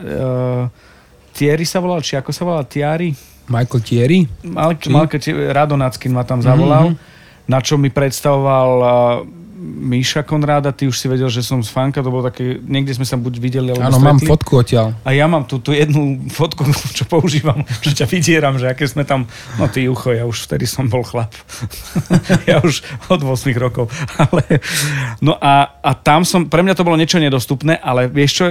Thierry 1.35 1.67
sa 1.67 1.83
volal, 1.83 1.99
či 1.99 2.15
ako 2.15 2.31
sa 2.31 2.47
volal, 2.47 2.63
Thierry? 2.63 3.11
Michael 3.51 3.81
Thierry? 3.83 4.19
Malke, 4.47 4.87
Malke 4.87 5.19
Radonacký 5.51 6.07
ma 6.07 6.23
tam 6.23 6.39
zavolal, 6.39 6.95
mm-hmm. 6.95 7.51
na 7.51 7.59
čo 7.59 7.75
mi 7.75 7.91
predstavoval 7.91 8.71
uh, 8.79 8.89
Míša 9.65 10.21
Konráda, 10.27 10.69
ty 10.69 10.85
už 10.85 10.99
si 10.99 11.09
vedel, 11.09 11.25
že 11.31 11.41
som 11.41 11.63
z 11.63 11.71
fanka, 11.73 12.03
to 12.05 12.13
bolo 12.13 12.27
také, 12.27 12.61
niekde 12.61 12.93
sme 12.93 13.07
sa 13.07 13.17
buď 13.17 13.33
videli, 13.41 13.69
alebo 13.73 13.87
Áno, 13.87 13.97
mám 13.97 14.21
fotku 14.21 14.61
odtiaľ. 14.61 14.93
A 15.01 15.15
ja 15.15 15.25
mám 15.25 15.47
tú, 15.49 15.57
tú 15.57 15.73
jednu 15.73 16.29
fotku, 16.29 16.67
čo 16.97 17.07
používam, 17.09 17.65
že 17.81 17.97
ťa 17.97 18.05
vydieram, 18.05 18.55
že 18.61 18.69
aké 18.69 18.85
sme 18.85 19.07
tam, 19.07 19.25
no 19.57 19.65
ty 19.65 19.89
ucho, 19.89 20.13
ja 20.13 20.27
už 20.29 20.45
vtedy 20.45 20.69
som 20.69 20.85
bol 20.85 21.01
chlap. 21.01 21.33
ja 22.49 22.61
už 22.61 22.85
od 23.09 23.19
8 23.25 23.51
rokov. 23.57 23.89
Ale, 24.21 24.61
no 25.19 25.33
a, 25.41 25.81
a 25.81 25.91
tam 25.97 26.21
som, 26.23 26.45
pre 26.45 26.61
mňa 26.61 26.77
to 26.77 26.85
bolo 26.85 26.99
niečo 26.99 27.17
nedostupné, 27.17 27.81
ale 27.81 28.05
vieš 28.11 28.31
čo, 28.37 28.45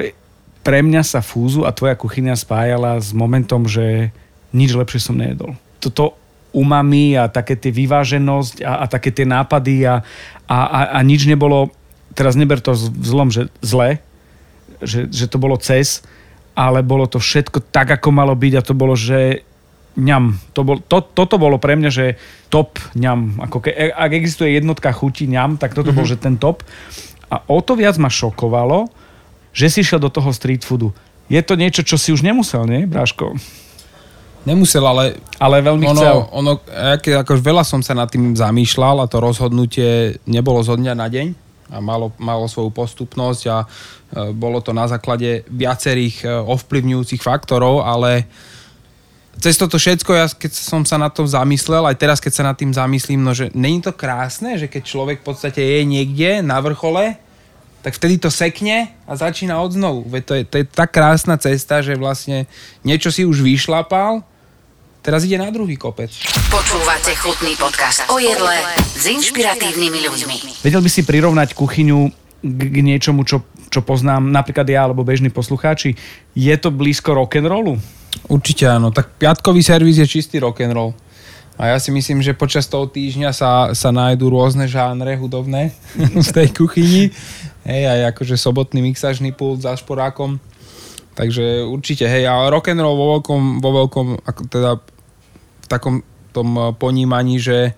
pre 0.64 0.80
mňa 0.80 1.04
sa 1.04 1.20
fúzu 1.20 1.68
a 1.68 1.76
tvoja 1.76 1.94
kuchyňa 1.94 2.34
spájala 2.40 2.96
s 2.96 3.12
momentom, 3.12 3.68
že 3.68 4.10
nič 4.56 4.72
lepšie 4.72 5.00
som 5.12 5.20
nejedol. 5.20 5.54
Toto 5.78 6.16
umami 6.56 7.18
a 7.20 7.28
také 7.28 7.58
tie 7.58 7.74
vyváženosť 7.74 8.64
a, 8.64 8.82
a 8.82 8.84
také 8.88 9.12
tie 9.12 9.28
nápady 9.28 9.84
a, 9.84 10.00
a, 10.48 10.58
a, 10.64 10.80
a 10.96 10.98
nič 11.04 11.28
nebolo, 11.28 11.68
teraz 12.16 12.38
neber 12.38 12.64
to 12.64 12.72
v 12.72 13.04
zlom, 13.04 13.28
že 13.28 13.52
zle, 13.60 14.00
že, 14.80 15.10
že 15.12 15.26
to 15.28 15.36
bolo 15.36 15.60
cez, 15.60 16.00
ale 16.54 16.80
bolo 16.86 17.04
to 17.10 17.18
všetko 17.18 17.60
tak, 17.74 17.90
ako 17.90 18.14
malo 18.14 18.32
byť 18.32 18.52
a 18.56 18.62
to 18.62 18.72
bolo, 18.72 18.94
že 18.94 19.42
ňam. 19.98 20.38
To 20.54 20.62
bol, 20.62 20.78
to, 20.78 21.02
toto 21.02 21.38
bolo 21.38 21.58
pre 21.58 21.74
mňa, 21.74 21.90
že 21.90 22.06
top 22.50 22.78
ňam. 22.94 23.42
Ako 23.42 23.62
ke, 23.62 23.74
ak 23.74 24.10
existuje 24.14 24.54
jednotka 24.54 24.94
chuti 24.94 25.26
ňam, 25.26 25.58
tak 25.58 25.74
toto 25.74 25.90
mm-hmm. 25.90 25.98
bol, 25.98 26.06
že 26.06 26.18
ten 26.18 26.38
top. 26.38 26.62
A 27.30 27.42
o 27.50 27.58
to 27.62 27.74
viac 27.74 27.98
ma 27.98 28.10
šokovalo, 28.10 28.90
že 29.54 29.70
si 29.70 29.80
šiel 29.86 30.02
do 30.02 30.10
toho 30.10 30.34
street 30.34 30.66
foodu. 30.66 30.90
Je 31.30 31.40
to 31.40 31.54
niečo, 31.54 31.86
čo 31.86 31.96
si 31.96 32.12
už 32.12 32.20
nemusel, 32.20 32.66
nie, 32.68 32.84
Bráško? 32.84 33.32
Nemusel, 34.44 34.84
ale, 34.84 35.16
ale 35.40 35.64
veľmi 35.64 35.88
ono, 35.88 35.96
chcel. 35.96 36.16
Ono, 36.36 36.52
aké, 36.68 37.16
ako 37.16 37.40
veľa 37.40 37.64
som 37.64 37.80
sa 37.80 37.96
nad 37.96 38.12
tým 38.12 38.36
zamýšľal 38.36 39.00
a 39.00 39.08
to 39.08 39.16
rozhodnutie 39.16 40.20
nebolo 40.28 40.60
zo 40.60 40.76
dňa 40.76 40.92
na 40.92 41.08
deň 41.08 41.26
a 41.72 41.80
malo, 41.80 42.12
malo 42.20 42.44
svoju 42.44 42.68
postupnosť 42.68 43.42
a 43.48 43.56
e, 43.64 43.66
bolo 44.36 44.60
to 44.60 44.76
na 44.76 44.84
základe 44.84 45.48
viacerých 45.48 46.16
e, 46.20 46.26
ovplyvňujúcich 46.28 47.24
faktorov, 47.24 47.88
ale 47.88 48.28
cez 49.40 49.56
toto 49.56 49.80
všetko, 49.80 50.10
ja 50.12 50.28
keď 50.28 50.52
som 50.52 50.84
sa 50.84 51.00
na 51.00 51.08
to 51.08 51.24
zamyslel, 51.24 51.88
aj 51.88 51.96
teraz 51.96 52.20
keď 52.20 52.32
sa 52.36 52.44
nad 52.44 52.56
tým 52.60 52.70
zamyslím, 52.70 53.24
no 53.24 53.32
že 53.32 53.48
není 53.56 53.80
to 53.80 53.96
krásne, 53.96 54.60
že 54.60 54.68
keď 54.68 54.82
človek 54.84 55.18
v 55.24 55.26
podstate 55.32 55.64
je 55.64 55.80
niekde 55.88 56.44
na 56.44 56.60
vrchole, 56.60 57.16
tak 57.84 57.92
vtedy 58.00 58.16
to 58.16 58.32
sekne 58.32 58.88
a 59.04 59.12
začína 59.12 59.60
od 59.60 59.76
znovu. 59.76 60.08
Veď 60.08 60.22
to 60.24 60.32
je, 60.32 60.42
to 60.48 60.54
je 60.56 60.64
tak 60.64 60.88
krásna 60.88 61.36
cesta, 61.36 61.84
že 61.84 62.00
vlastne 62.00 62.48
niečo 62.80 63.12
si 63.12 63.28
už 63.28 63.44
vyšlapal, 63.44 64.24
Teraz 65.04 65.20
ide 65.28 65.36
na 65.36 65.52
druhý 65.52 65.76
kopec. 65.76 66.08
Počúvate 66.48 67.12
chutný 67.20 67.52
podcast 67.60 68.08
o 68.08 68.16
jedle 68.16 68.56
s 68.80 69.04
inšpiratívnymi 69.04 70.00
ľuďmi. 70.00 70.36
Vedel 70.64 70.80
by 70.80 70.88
si 70.88 71.04
prirovnať 71.04 71.52
kuchyňu 71.52 72.08
k, 72.40 72.60
k 72.72 72.76
niečomu, 72.80 73.28
čo, 73.28 73.44
čo 73.68 73.84
poznám 73.84 74.32
napríklad 74.32 74.64
ja 74.64 74.88
alebo 74.88 75.04
bežní 75.04 75.28
poslucháči. 75.28 75.92
Je 76.32 76.56
to 76.56 76.72
blízko 76.72 77.20
rock'n'rollu? 77.20 77.76
Určite 78.32 78.64
áno. 78.64 78.96
Tak 78.96 79.20
piatkový 79.20 79.60
servis 79.60 80.00
je 80.00 80.08
čistý 80.08 80.40
rock'n'roll. 80.40 80.96
A 81.60 81.70
ja 81.70 81.78
si 81.78 81.92
myslím, 81.92 82.24
že 82.24 82.32
počas 82.32 82.64
toho 82.64 82.88
týždňa 82.88 83.30
sa, 83.36 83.76
sa 83.76 83.92
nájdú 83.92 84.26
rôzne 84.32 84.64
žánre 84.66 85.20
hudobné 85.20 85.76
z 86.26 86.28
tej 86.32 86.48
kuchyni. 86.50 87.12
Hej, 87.64 87.82
aj 87.88 88.00
akože 88.12 88.36
sobotný 88.36 88.84
mixažný 88.84 89.32
pult 89.32 89.64
za 89.64 89.72
šporákom. 89.72 90.36
Takže 91.14 91.64
určite, 91.64 92.04
hej, 92.04 92.28
a 92.28 92.50
rock'n'roll 92.50 92.98
vo 92.98 93.06
veľkom, 93.18 93.42
vo 93.62 93.70
veľkom 93.84 94.06
ako 94.26 94.42
teda 94.50 94.70
v 95.64 95.66
takom 95.66 95.94
tom 96.34 96.48
eh, 96.58 96.64
ponímaní, 96.74 97.38
že 97.38 97.72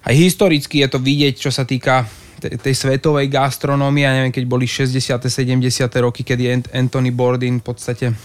aj 0.00 0.14
historicky 0.16 0.80
je 0.80 0.88
to 0.88 0.98
vidieť, 0.98 1.34
čo 1.36 1.52
sa 1.52 1.68
týka 1.68 2.08
tej, 2.40 2.56
tej 2.56 2.74
svetovej 2.74 3.28
gastronómie, 3.28 4.08
ja 4.08 4.16
neviem, 4.16 4.32
keď 4.32 4.44
boli 4.48 4.64
60. 4.64 4.96
70. 4.96 5.60
roky, 6.00 6.24
kedy 6.24 6.72
Anthony 6.72 7.12
Bourdain 7.12 7.60
v 7.60 7.64
podstate 7.64 8.16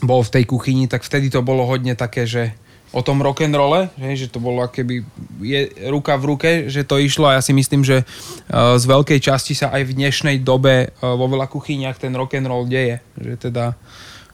bol 0.00 0.24
v 0.24 0.32
tej 0.40 0.44
kuchyni, 0.48 0.88
tak 0.88 1.04
vtedy 1.04 1.28
to 1.28 1.44
bolo 1.44 1.68
hodne 1.68 1.92
také, 1.92 2.24
že 2.24 2.56
o 2.90 3.00
tom 3.06 3.22
rock'n'rolle, 3.22 3.94
že, 4.18 4.26
to 4.26 4.42
bolo 4.42 4.66
akéby 4.66 5.06
je 5.38 5.70
ruka 5.86 6.18
v 6.18 6.24
ruke, 6.26 6.50
že 6.66 6.82
to 6.82 6.98
išlo 6.98 7.30
a 7.30 7.38
ja 7.38 7.42
si 7.42 7.54
myslím, 7.54 7.86
že 7.86 8.02
uh, 8.02 8.74
z 8.74 8.84
veľkej 8.84 9.18
časti 9.22 9.54
sa 9.54 9.70
aj 9.70 9.86
v 9.86 9.94
dnešnej 9.94 10.42
dobe 10.42 10.90
uh, 10.90 11.14
vo 11.14 11.30
veľa 11.30 11.46
kuchyniach 11.46 12.02
ten 12.02 12.10
rock'n'roll 12.10 12.66
deje. 12.66 12.98
Že 13.14 13.34
teda 13.50 13.78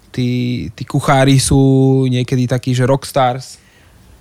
tí, 0.08 0.30
tí 0.72 0.82
kuchári 0.88 1.36
sú 1.36 1.60
niekedy 2.08 2.48
takí, 2.48 2.72
že 2.72 2.88
rockstars, 2.88 3.60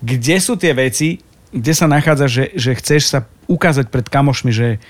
kde 0.04 0.36
sú 0.44 0.60
tie 0.60 0.75
veci, 0.75 1.24
kde 1.56 1.72
sa 1.72 1.88
nachádza, 1.88 2.27
že, 2.27 2.46
že 2.60 2.75
chceš 2.75 3.15
sa 3.15 3.20
ukázať 3.48 3.88
pred 3.88 4.04
kamošmi, 4.12 4.51
že 4.51 4.84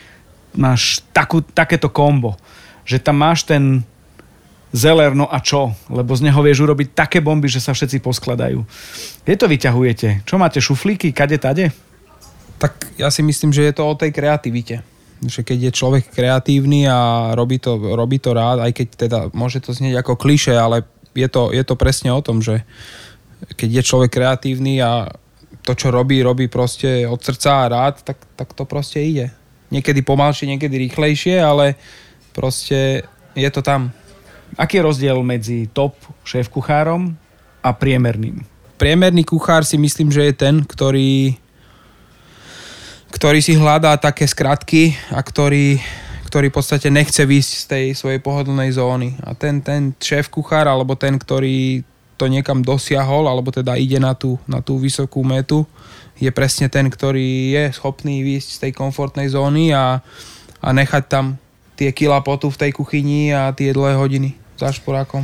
máš 0.58 1.06
takú, 1.14 1.46
takéto 1.46 1.94
kombo, 1.94 2.34
že 2.82 2.98
tam 2.98 3.22
máš 3.22 3.46
ten 3.46 3.86
zeler, 4.76 5.16
no 5.16 5.32
a 5.32 5.40
čo? 5.40 5.72
Lebo 5.88 6.12
z 6.14 6.28
neho 6.28 6.40
vieš 6.44 6.68
urobiť 6.68 6.92
také 6.92 7.24
bomby, 7.24 7.48
že 7.48 7.64
sa 7.64 7.72
všetci 7.72 8.04
poskladajú. 8.04 8.60
Kde 9.24 9.36
to 9.40 9.48
vyťahujete? 9.48 10.28
Čo 10.28 10.36
máte, 10.36 10.60
šuflíky, 10.60 11.16
kade, 11.16 11.40
tade? 11.40 11.72
Tak 12.60 13.00
ja 13.00 13.08
si 13.08 13.24
myslím, 13.24 13.56
že 13.56 13.64
je 13.64 13.74
to 13.74 13.88
o 13.88 13.96
tej 13.96 14.12
kreativite. 14.12 14.84
Že 15.24 15.42
keď 15.48 15.58
je 15.72 15.72
človek 15.72 16.04
kreatívny 16.12 16.92
a 16.92 17.32
robí 17.34 17.58
to, 17.58 17.80
robí 17.80 18.20
to 18.20 18.36
rád, 18.36 18.68
aj 18.68 18.72
keď 18.76 18.88
teda 19.00 19.20
môže 19.32 19.64
to 19.64 19.72
znieť 19.72 20.04
ako 20.04 20.20
kliše, 20.20 20.52
ale 20.52 20.84
je 21.16 21.28
to, 21.32 21.56
je 21.56 21.64
to 21.64 21.80
presne 21.80 22.12
o 22.12 22.20
tom, 22.20 22.44
že 22.44 22.68
keď 23.56 23.80
je 23.80 23.88
človek 23.88 24.12
kreatívny 24.12 24.84
a 24.84 25.08
to, 25.64 25.74
čo 25.74 25.90
robí, 25.90 26.20
robí 26.20 26.52
proste 26.52 27.08
od 27.08 27.18
srdca 27.24 27.66
a 27.66 27.72
rád, 27.72 28.04
tak, 28.04 28.20
tak 28.36 28.52
to 28.54 28.68
proste 28.68 29.02
ide. 29.02 29.32
Niekedy 29.74 30.06
pomalšie, 30.06 30.52
niekedy 30.52 30.78
rýchlejšie, 30.78 31.42
ale 31.42 31.80
proste 32.36 33.08
je 33.34 33.50
to 33.50 33.66
tam. 33.66 33.90
Aký 34.56 34.80
je 34.80 34.88
rozdiel 34.88 35.20
medzi 35.20 35.68
top 35.68 36.00
šéf-kuchárom 36.24 37.12
a 37.60 37.76
priemerným? 37.76 38.40
Priemerný 38.80 39.28
kuchár 39.28 39.68
si 39.68 39.76
myslím, 39.76 40.08
že 40.16 40.32
je 40.32 40.34
ten, 40.36 40.64
ktorý, 40.64 41.36
ktorý 43.12 43.40
si 43.44 43.60
hľadá 43.60 44.00
také 44.00 44.24
skratky 44.24 44.96
a 45.12 45.20
ktorý, 45.20 45.84
ktorý 46.32 46.48
v 46.48 46.56
podstate 46.56 46.88
nechce 46.88 47.28
výjsť 47.28 47.52
z 47.52 47.66
tej 47.68 47.86
svojej 48.00 48.24
pohodlnej 48.24 48.72
zóny. 48.72 49.20
A 49.28 49.36
ten, 49.36 49.60
ten 49.60 49.92
šéf-kuchár, 50.00 50.72
alebo 50.72 50.96
ten, 50.96 51.20
ktorý 51.20 51.84
to 52.16 52.32
niekam 52.32 52.64
dosiahol, 52.64 53.28
alebo 53.28 53.52
teda 53.52 53.76
ide 53.76 54.00
na 54.00 54.16
tú, 54.16 54.40
na 54.48 54.64
tú 54.64 54.80
vysokú 54.80 55.20
metu, 55.28 55.68
je 56.16 56.32
presne 56.32 56.72
ten, 56.72 56.88
ktorý 56.88 57.52
je 57.60 57.64
schopný 57.76 58.24
výjsť 58.24 58.50
z 58.56 58.60
tej 58.64 58.72
komfortnej 58.72 59.28
zóny 59.28 59.76
a, 59.76 60.00
a 60.64 60.68
nechať 60.72 61.04
tam 61.12 61.36
tie 61.76 61.92
kila 61.92 62.24
potu 62.24 62.48
v 62.48 62.56
tej 62.56 62.72
kuchyni 62.72 63.36
a 63.36 63.52
tie 63.52 63.76
dlhé 63.76 64.00
hodiny 64.00 64.45
za 64.56 64.72
šporákom. 64.72 65.24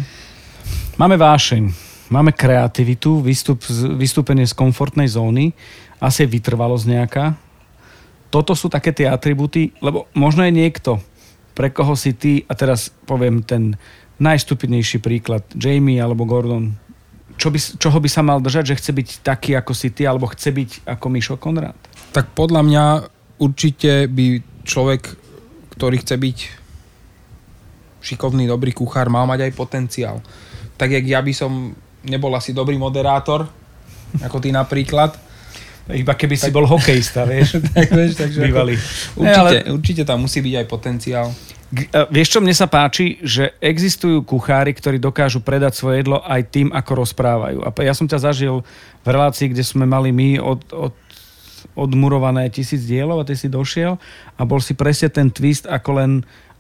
Máme 1.00 1.16
vášeň, 1.16 1.72
máme 2.12 2.36
kreativitu, 2.36 3.24
vystup, 3.24 3.64
vystúpenie 3.96 4.44
z 4.44 4.54
komfortnej 4.54 5.08
zóny, 5.08 5.56
asi 5.98 6.28
vytrvalosť 6.28 6.86
nejaká. 6.86 7.26
Toto 8.32 8.56
sú 8.56 8.68
také 8.72 8.96
tie 8.96 9.08
atributy, 9.08 9.76
lebo 9.80 10.08
možno 10.16 10.44
je 10.48 10.54
niekto, 10.56 11.00
pre 11.56 11.72
koho 11.72 11.96
si 11.96 12.16
ty, 12.16 12.44
a 12.48 12.54
teraz 12.56 12.92
poviem 13.08 13.44
ten 13.44 13.76
najstupidnejší 14.22 15.02
príklad, 15.02 15.44
Jamie 15.58 16.00
alebo 16.00 16.28
Gordon, 16.28 16.78
čo 17.42 17.50
by, 17.50 17.58
čoho 17.58 17.98
by 17.98 18.10
sa 18.12 18.22
mal 18.22 18.38
držať, 18.38 18.76
že 18.76 18.78
chce 18.78 18.92
byť 18.94 19.10
taký 19.26 19.52
ako 19.58 19.74
si 19.74 19.90
ty, 19.90 20.06
alebo 20.06 20.30
chce 20.30 20.54
byť 20.54 20.72
ako 20.86 21.06
Mišo 21.10 21.36
Konrad? 21.42 21.74
Tak 22.14 22.38
podľa 22.38 22.62
mňa 22.62 22.84
určite 23.42 24.06
by 24.06 24.46
človek, 24.62 25.18
ktorý 25.74 25.98
chce 26.06 26.16
byť 26.22 26.38
šikovný, 28.02 28.50
dobrý 28.50 28.74
kuchár, 28.74 29.08
mal 29.08 29.30
mať 29.30 29.48
aj 29.48 29.52
potenciál. 29.54 30.18
Tak 30.76 30.92
jak 30.92 31.06
ja 31.06 31.22
by 31.22 31.34
som 31.34 31.78
nebol 32.02 32.34
asi 32.34 32.52
dobrý 32.52 32.76
moderátor, 32.76 33.46
ako 34.20 34.38
ty 34.42 34.50
napríklad, 34.50 35.16
iba 35.90 36.14
keby 36.14 36.36
tak... 36.38 36.44
si 36.46 36.50
bol 36.54 36.66
hokejista, 36.66 37.26
vieš. 37.26 37.62
tak, 37.74 37.90
vieš 37.90 38.18
takže 38.18 38.40
Bývalý. 38.44 38.76
Ako, 38.78 39.22
určite, 39.22 39.40
ale... 39.40 39.72
určite 39.72 40.04
tam 40.06 40.26
musí 40.26 40.40
byť 40.44 40.54
aj 40.62 40.66
potenciál. 40.70 41.28
Vieš, 42.12 42.36
čo 42.36 42.40
mne 42.44 42.52
sa 42.52 42.68
páči? 42.68 43.16
Že 43.24 43.56
existujú 43.64 44.28
kuchári, 44.28 44.76
ktorí 44.76 45.00
dokážu 45.00 45.40
predať 45.40 45.80
svoje 45.80 46.04
jedlo 46.04 46.20
aj 46.20 46.52
tým, 46.52 46.68
ako 46.68 47.08
rozprávajú. 47.08 47.64
A 47.64 47.72
ja 47.80 47.96
som 47.96 48.12
ťa 48.12 48.28
zažil 48.28 48.60
v 49.02 49.08
relácii, 49.08 49.56
kde 49.56 49.64
sme 49.64 49.88
mali 49.88 50.12
my 50.12 50.36
od, 50.44 50.68
od, 50.76 50.92
odmurované 51.72 52.52
tisíc 52.52 52.84
dielov 52.84 53.24
a 53.24 53.28
ty 53.28 53.40
si 53.40 53.48
došiel 53.48 53.96
a 54.36 54.42
bol 54.44 54.60
si 54.60 54.76
presne 54.76 55.08
ten 55.08 55.32
twist, 55.32 55.64
ako 55.64 55.90
len, 55.96 56.12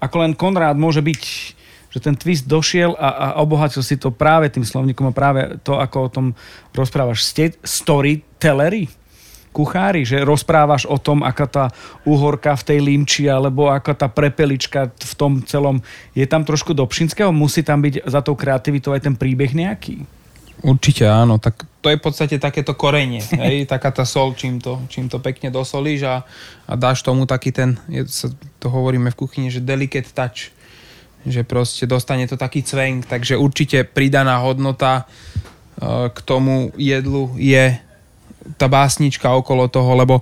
ako 0.01 0.15
len 0.25 0.33
Konrád 0.33 0.75
môže 0.75 0.99
byť 0.99 1.23
že 1.91 1.99
ten 1.99 2.15
twist 2.15 2.47
došiel 2.47 2.95
a, 2.95 3.09
a 3.11 3.27
obohatil 3.43 3.83
si 3.83 3.99
to 3.99 4.15
práve 4.15 4.47
tým 4.47 4.63
slovníkom 4.63 5.11
a 5.11 5.13
práve 5.15 5.59
to, 5.59 5.75
ako 5.75 5.97
o 6.07 6.09
tom 6.09 6.27
rozprávaš. 6.71 7.27
Ste 7.27 7.51
storytellery? 7.67 8.87
kuchári, 9.51 10.07
že 10.07 10.23
rozprávaš 10.23 10.87
o 10.87 10.95
tom, 10.95 11.27
aká 11.27 11.43
tá 11.43 11.65
uhorka 12.07 12.55
v 12.55 12.65
tej 12.71 12.79
limči 12.79 13.27
alebo 13.27 13.67
aká 13.67 13.91
tá 13.91 14.07
prepelička 14.07 14.95
v 14.95 15.13
tom 15.19 15.43
celom. 15.43 15.83
Je 16.15 16.23
tam 16.23 16.47
trošku 16.47 16.71
do 16.71 16.87
Pšinského? 16.87 17.35
Musí 17.35 17.59
tam 17.59 17.83
byť 17.83 18.07
za 18.07 18.23
tou 18.23 18.33
kreativitou 18.33 18.95
aj 18.95 19.11
ten 19.11 19.15
príbeh 19.19 19.51
nejaký? 19.51 20.07
Určite 20.61 21.09
áno, 21.09 21.41
tak 21.41 21.65
to 21.81 21.89
je 21.89 21.97
v 21.97 22.03
podstate 22.05 22.37
takéto 22.37 22.77
korenie, 22.77 23.25
hej, 23.33 23.65
taká 23.73 23.89
tá 23.89 24.05
sol, 24.05 24.37
čím 24.37 24.61
to, 24.61 24.77
čím 24.87 25.09
to 25.09 25.17
pekne 25.17 25.49
dosolíš 25.49 26.05
a, 26.05 26.15
a 26.69 26.73
dáš 26.77 27.01
tomu 27.01 27.25
taký 27.25 27.49
ten, 27.49 27.81
je, 27.89 28.05
sa, 28.05 28.29
to 28.61 28.69
hovoríme 28.69 29.09
v 29.09 29.19
kuchyni, 29.19 29.49
že 29.49 29.65
delicate 29.65 30.13
touch, 30.13 30.53
že 31.25 31.41
proste 31.41 31.89
dostane 31.89 32.29
to 32.29 32.37
taký 32.37 32.61
cvenk, 32.61 33.09
takže 33.09 33.37
určite 33.37 33.81
pridaná 33.89 34.37
hodnota 34.37 35.05
uh, 35.05 36.09
k 36.13 36.19
tomu 36.21 36.69
jedlu 36.77 37.33
je 37.41 37.77
tá 38.57 38.69
básnička 38.69 39.33
okolo 39.33 39.69
toho, 39.69 39.97
lebo 39.97 40.21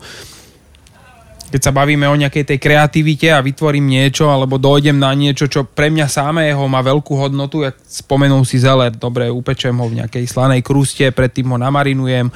keď 1.49 1.61
sa 1.65 1.73
bavíme 1.73 2.05
o 2.05 2.13
nejakej 2.13 2.45
tej 2.45 2.59
kreativite 2.61 3.33
a 3.33 3.41
vytvorím 3.41 3.89
niečo, 3.89 4.29
alebo 4.29 4.61
dojdem 4.61 5.01
na 5.01 5.09
niečo, 5.17 5.49
čo 5.49 5.65
pre 5.65 5.89
mňa 5.89 6.05
samého 6.05 6.61
má 6.69 6.85
veľkú 6.85 7.17
hodnotu, 7.17 7.65
ja 7.65 7.73
spomenul 7.73 8.45
si 8.45 8.61
zeler, 8.61 8.93
dobre, 8.93 9.33
upečem 9.33 9.73
ho 9.73 9.85
v 9.89 10.05
nejakej 10.05 10.29
slanej 10.29 10.61
kruste, 10.61 11.09
predtým 11.09 11.49
ho 11.49 11.57
namarinujem, 11.57 12.29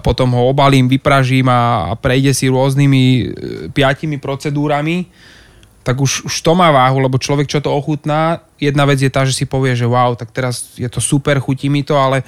potom 0.00 0.32
ho 0.32 0.48
obalím, 0.48 0.88
vypražím 0.88 1.52
a, 1.52 1.92
a 1.92 1.94
prejde 1.94 2.32
si 2.32 2.48
rôznymi 2.48 3.02
e, 3.04 3.22
piatimi 3.68 4.16
procedúrami, 4.16 5.12
tak 5.84 6.00
už, 6.00 6.24
už 6.24 6.34
to 6.40 6.56
má 6.56 6.72
váhu, 6.72 6.96
lebo 6.96 7.20
človek, 7.20 7.44
čo 7.44 7.60
to 7.60 7.68
ochutná, 7.68 8.40
jedna 8.56 8.88
vec 8.88 9.04
je 9.04 9.12
tá, 9.12 9.28
že 9.28 9.36
si 9.36 9.44
povie, 9.44 9.76
že 9.76 9.84
wow, 9.84 10.16
tak 10.16 10.32
teraz 10.32 10.72
je 10.80 10.88
to 10.88 10.96
super, 10.96 11.36
chutí 11.36 11.68
mi 11.68 11.84
to, 11.84 12.00
ale 12.00 12.24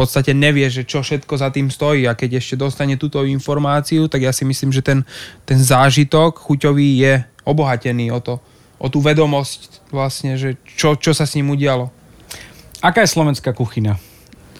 podstate 0.00 0.32
nevie, 0.32 0.64
že 0.72 0.88
čo 0.88 1.04
všetko 1.04 1.36
za 1.36 1.52
tým 1.52 1.68
stojí 1.68 2.08
a 2.08 2.16
keď 2.16 2.40
ešte 2.40 2.56
dostane 2.56 2.96
túto 2.96 3.20
informáciu, 3.28 4.08
tak 4.08 4.24
ja 4.24 4.32
si 4.32 4.48
myslím, 4.48 4.72
že 4.72 4.80
ten, 4.80 5.04
ten 5.44 5.60
zážitok 5.60 6.40
chuťový 6.40 6.88
je 7.04 7.12
obohatený 7.44 8.08
o 8.08 8.20
to, 8.24 8.40
o 8.80 8.88
tú 8.88 9.04
vedomosť 9.04 9.92
vlastne, 9.92 10.40
že 10.40 10.56
čo, 10.64 10.96
čo 10.96 11.12
sa 11.12 11.28
s 11.28 11.36
ním 11.36 11.52
udialo. 11.52 11.92
Aká 12.80 13.04
je 13.04 13.12
slovenská 13.12 13.52
kuchyňa? 13.52 14.00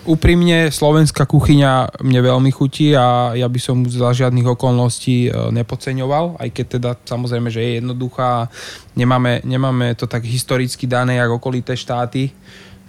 Úprimne, 0.05 0.73
slovenská 0.73 1.29
kuchyňa 1.29 2.01
mne 2.05 2.21
veľmi 2.25 2.53
chutí 2.53 2.93
a 2.97 3.37
ja 3.37 3.49
by 3.49 3.61
som 3.61 3.85
za 3.85 4.13
žiadnych 4.17 4.49
okolností 4.49 5.29
e, 5.29 5.31
nepodceňoval, 5.53 6.41
aj 6.41 6.49
keď 6.57 6.67
teda 6.81 6.91
samozrejme, 7.05 7.53
že 7.53 7.61
je 7.61 7.71
jednoduchá. 7.81 8.49
Nemáme, 8.97 9.45
nemáme 9.45 9.93
to 9.97 10.09
tak 10.09 10.25
historicky 10.25 10.89
dané, 10.89 11.21
ako 11.21 11.37
okolité 11.37 11.77
štáty 11.77 12.33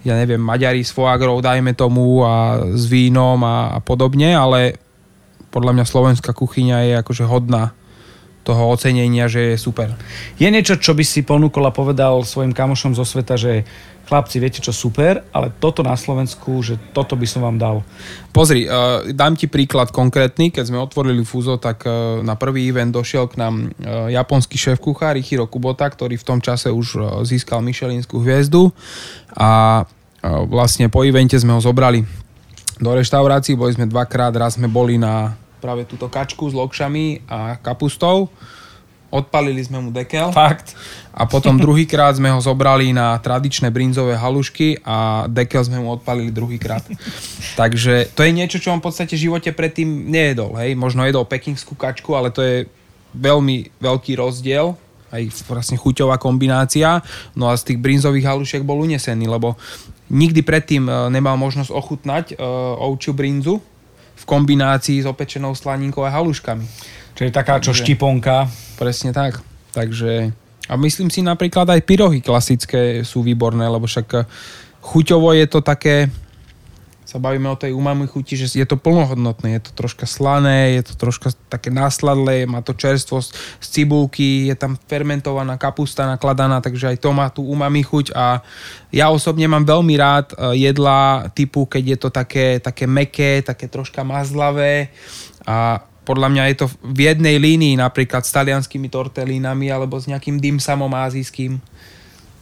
ja 0.02 0.14
neviem, 0.18 0.42
Maďari 0.42 0.82
s 0.82 0.90
foagrou, 0.90 1.38
dajme 1.38 1.78
tomu, 1.78 2.26
a 2.26 2.58
s 2.74 2.90
vínom 2.90 3.38
a, 3.46 3.74
a 3.74 3.78
podobne, 3.78 4.34
ale 4.34 4.76
podľa 5.54 5.78
mňa 5.78 5.84
slovenská 5.86 6.34
kuchyňa 6.34 6.76
je 6.90 6.94
akože 7.02 7.24
hodná 7.28 7.76
toho 8.42 8.74
ocenenia, 8.74 9.30
že 9.30 9.54
je 9.54 9.56
super. 9.58 9.94
Je 10.34 10.50
niečo, 10.50 10.74
čo 10.74 10.98
by 10.98 11.04
si 11.06 11.22
ponúkol 11.22 11.62
a 11.70 11.74
povedal 11.74 12.26
svojim 12.26 12.50
kamošom 12.50 12.98
zo 12.98 13.06
sveta, 13.06 13.38
že 13.38 13.62
chlapci, 14.12 14.36
viete 14.36 14.60
čo, 14.60 14.76
super, 14.76 15.24
ale 15.32 15.48
toto 15.56 15.80
na 15.80 15.96
Slovensku, 15.96 16.60
že 16.60 16.76
toto 16.92 17.16
by 17.16 17.24
som 17.24 17.40
vám 17.40 17.56
dal. 17.56 17.80
Pozri, 18.28 18.68
uh, 18.68 19.08
dám 19.08 19.40
ti 19.40 19.48
príklad 19.48 19.88
konkrétny. 19.88 20.52
Keď 20.52 20.68
sme 20.68 20.76
otvorili 20.76 21.24
Fuzo, 21.24 21.56
tak 21.56 21.88
uh, 21.88 22.20
na 22.20 22.36
prvý 22.36 22.68
event 22.68 22.92
došiel 22.92 23.32
k 23.32 23.40
nám 23.40 23.72
uh, 23.72 24.12
japonský 24.12 24.60
šéf 24.60 24.84
kuchár 24.84 25.16
Ichiro 25.16 25.48
Kubota, 25.48 25.88
ktorý 25.88 26.20
v 26.20 26.28
tom 26.28 26.44
čase 26.44 26.68
už 26.68 26.86
uh, 27.00 27.24
získal 27.24 27.64
Michelinskú 27.64 28.20
hviezdu 28.20 28.68
a 29.32 29.80
uh, 29.80 30.44
vlastne 30.44 30.92
po 30.92 31.08
evente 31.08 31.40
sme 31.40 31.56
ho 31.56 31.64
zobrali 31.64 32.04
do 32.76 32.90
reštaurácií, 32.92 33.56
boli 33.56 33.72
sme 33.72 33.88
dvakrát, 33.88 34.36
raz 34.36 34.60
sme 34.60 34.68
boli 34.68 35.00
na 35.00 35.32
práve 35.62 35.88
túto 35.88 36.10
kačku 36.10 36.50
s 36.50 36.54
lokšami 36.58 37.24
a 37.30 37.56
kapustou 37.62 38.28
odpalili 39.12 39.60
sme 39.60 39.84
mu 39.84 39.92
dekel. 39.92 40.32
Fakt. 40.32 40.72
A 41.12 41.28
potom 41.28 41.60
druhýkrát 41.64 42.16
sme 42.16 42.32
ho 42.32 42.40
zobrali 42.40 42.96
na 42.96 43.20
tradičné 43.20 43.68
brinzové 43.68 44.16
halušky 44.16 44.80
a 44.82 45.28
dekel 45.28 45.60
sme 45.62 45.84
mu 45.84 45.92
odpalili 45.92 46.32
druhýkrát. 46.32 46.82
Takže 47.60 48.08
to 48.16 48.24
je 48.24 48.32
niečo, 48.32 48.56
čo 48.56 48.72
on 48.72 48.80
v 48.80 48.88
podstate 48.88 49.14
v 49.14 49.28
živote 49.28 49.52
predtým 49.52 50.08
nejedol. 50.08 50.56
Hej? 50.56 50.72
Možno 50.74 51.04
jedol 51.04 51.28
pekingskú 51.28 51.76
kačku, 51.76 52.16
ale 52.16 52.32
to 52.32 52.40
je 52.40 52.56
veľmi 53.12 53.68
veľký 53.78 54.16
rozdiel 54.16 54.72
aj 55.12 55.44
vlastne 55.44 55.76
chuťová 55.76 56.16
kombinácia. 56.16 57.04
No 57.36 57.52
a 57.52 57.54
z 57.60 57.68
tých 57.68 57.78
brinzových 57.78 58.32
halušiek 58.32 58.64
bol 58.64 58.80
unesený, 58.80 59.28
lebo 59.28 59.60
nikdy 60.08 60.40
predtým 60.40 60.88
e, 60.88 60.92
nemal 61.12 61.36
možnosť 61.36 61.70
ochutnať 61.72 62.24
uh, 62.36 62.76
ovčiu 62.80 63.12
brinzu 63.12 63.60
v 64.12 64.24
kombinácii 64.24 65.04
s 65.04 65.06
opečenou 65.08 65.56
slaninkou 65.56 66.04
a 66.04 66.12
haluškami. 66.12 66.64
Čiže 67.16 67.30
taká 67.30 67.60
čo 67.60 67.76
Takže, 67.76 67.82
štiponka. 67.84 68.48
Presne 68.80 69.12
tak. 69.12 69.40
Takže 69.72 70.32
a 70.70 70.78
myslím 70.78 71.10
si 71.10 71.20
napríklad 71.20 71.66
aj 71.68 71.82
pyrohy 71.82 72.22
klasické 72.22 73.02
sú 73.02 73.20
výborné, 73.26 73.66
lebo 73.66 73.84
však 73.84 74.08
eh, 74.14 74.24
chuťovo 74.80 75.34
je 75.34 75.46
to 75.50 75.60
také, 75.60 76.06
sa 77.02 77.20
bavíme 77.20 77.50
o 77.50 77.60
tej 77.60 77.76
umami 77.76 78.08
chuti, 78.08 78.40
že 78.40 78.48
je 78.48 78.64
to 78.64 78.80
plnohodnotné, 78.80 79.58
je 79.58 79.62
to 79.68 79.72
troška 79.76 80.08
slané, 80.08 80.80
je 80.80 80.88
to 80.88 80.94
troška 80.96 81.34
také 81.52 81.68
násladlé, 81.68 82.48
má 82.48 82.64
to 82.64 82.72
čerstvosť 82.72 83.60
z 83.60 83.66
cibulky, 83.68 84.48
je 84.48 84.56
tam 84.56 84.80
fermentovaná 84.88 85.60
kapusta 85.60 86.08
nakladaná, 86.08 86.64
takže 86.64 86.94
aj 86.94 86.98
to 87.04 87.10
má 87.12 87.28
tú 87.28 87.44
umami 87.44 87.84
chuť 87.84 88.16
a 88.16 88.40
ja 88.94 89.12
osobne 89.12 89.44
mám 89.50 89.66
veľmi 89.66 89.94
rád 89.98 90.32
eh, 90.32 90.70
jedla 90.70 91.28
typu, 91.34 91.66
keď 91.66 91.82
je 91.84 91.98
to 91.98 92.08
také, 92.08 92.46
také 92.62 92.86
meké, 92.86 93.42
také 93.42 93.66
troška 93.66 94.06
mazlavé 94.06 94.94
a 95.42 95.84
podľa 96.02 96.28
mňa 96.34 96.42
je 96.50 96.56
to 96.62 96.66
v 96.82 97.10
jednej 97.10 97.38
línii 97.38 97.78
napríklad 97.78 98.26
s 98.26 98.34
talianskými 98.34 98.90
tortelínami 98.90 99.70
alebo 99.70 99.98
s 99.98 100.10
nejakým 100.10 100.42
dimsamom 100.42 100.90
azijským. 100.90 101.62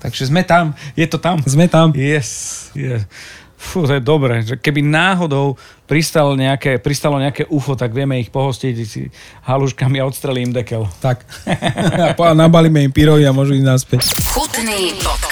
Takže 0.01 0.33
sme 0.33 0.41
tam. 0.41 0.73
Je 0.97 1.05
to 1.05 1.21
tam? 1.21 1.45
Sme 1.45 1.69
tam. 1.69 1.93
Yes. 1.93 2.73
yes. 2.73 3.05
Fú, 3.61 3.85
to 3.85 3.93
je 3.93 4.01
dobré. 4.01 4.41
Že 4.41 4.57
keby 4.57 4.81
náhodou 4.81 5.61
pristalo 5.85 6.33
nejaké, 6.33 6.81
pristalo 6.81 7.21
nejaké 7.21 7.45
UFO, 7.53 7.77
tak 7.77 7.93
vieme 7.93 8.17
ich 8.17 8.33
pohostiť 8.33 8.75
si 8.89 9.13
haluškami 9.45 10.01
a 10.01 10.09
odstrelím 10.09 10.57
dekel. 10.57 10.89
Tak. 11.05 11.29
a 12.17 12.33
nabalíme 12.33 12.81
im 12.81 12.93
pyrohy 12.97 13.29
a 13.29 13.37
môžu 13.37 13.53
ísť 13.53 13.69
naspäť. 13.69 14.01
Chutný 14.33 14.97
podcast 15.05 15.30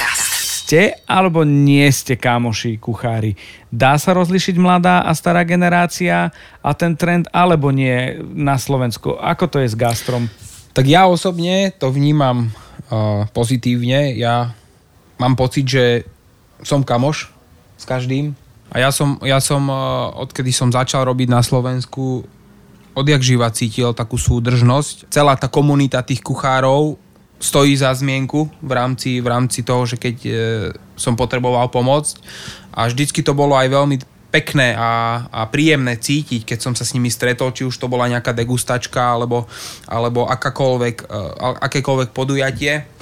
ste 0.69 1.01
alebo 1.09 1.49
nie 1.49 1.89
ste 1.89 2.13
kamoši 2.13 2.77
kuchári? 2.77 3.41
Dá 3.73 3.97
sa 3.97 4.13
rozlišiť 4.13 4.61
mladá 4.61 5.01
a 5.01 5.17
stará 5.17 5.41
generácia 5.41 6.29
a 6.61 6.71
ten 6.77 6.93
trend 6.93 7.25
alebo 7.33 7.73
nie 7.73 8.21
na 8.37 8.61
Slovensku? 8.61 9.17
Ako 9.17 9.49
to 9.49 9.65
je 9.65 9.73
s 9.73 9.77
gastrom? 9.81 10.29
Tak 10.77 10.85
ja 10.85 11.09
osobne 11.09 11.73
to 11.73 11.89
vnímam 11.89 12.53
uh, 12.93 13.25
pozitívne. 13.33 14.13
Ja 14.21 14.53
mám 15.17 15.41
pocit, 15.41 15.65
že 15.65 16.05
som 16.61 16.85
kamoš 16.85 17.33
s 17.81 17.89
každým. 17.89 18.37
A 18.69 18.85
ja 18.85 18.93
som, 18.93 19.17
ja 19.25 19.41
som 19.41 19.73
uh, 19.73 20.13
odkedy 20.21 20.53
som 20.53 20.69
začal 20.69 21.09
robiť 21.09 21.33
na 21.33 21.41
Slovensku, 21.41 22.29
odjak 22.93 23.25
živa 23.25 23.49
cítil 23.57 23.97
takú 23.97 24.21
súdržnosť. 24.21 25.09
Celá 25.09 25.33
tá 25.33 25.49
komunita 25.49 26.05
tých 26.05 26.21
kuchárov 26.21 27.01
stojí 27.39 27.75
za 27.79 27.95
zmienku 27.95 28.51
v 28.59 28.73
rámci, 28.75 29.23
v 29.23 29.29
rámci 29.31 29.63
toho, 29.63 29.87
že 29.87 29.97
keď 29.97 30.17
e, 30.27 30.33
som 30.99 31.15
potreboval 31.15 31.71
pomôcť. 31.71 32.15
A 32.75 32.91
vždycky 32.91 33.23
to 33.23 33.35
bolo 33.35 33.55
aj 33.55 33.71
veľmi 33.71 33.97
pekné 34.29 34.77
a, 34.77 35.25
a 35.33 35.49
príjemné 35.49 35.97
cítiť, 35.97 36.45
keď 36.45 36.59
som 36.61 36.75
sa 36.77 36.85
s 36.85 36.93
nimi 36.93 37.09
stretol, 37.09 37.55
či 37.55 37.65
už 37.65 37.79
to 37.81 37.89
bola 37.89 38.11
nejaká 38.11 38.37
degustačka 38.37 39.01
alebo, 39.17 39.49
alebo 39.89 40.27
akákoľvek, 40.29 40.97
e, 41.07 41.17
akékoľvek 41.65 42.11
podujatie 42.13 42.99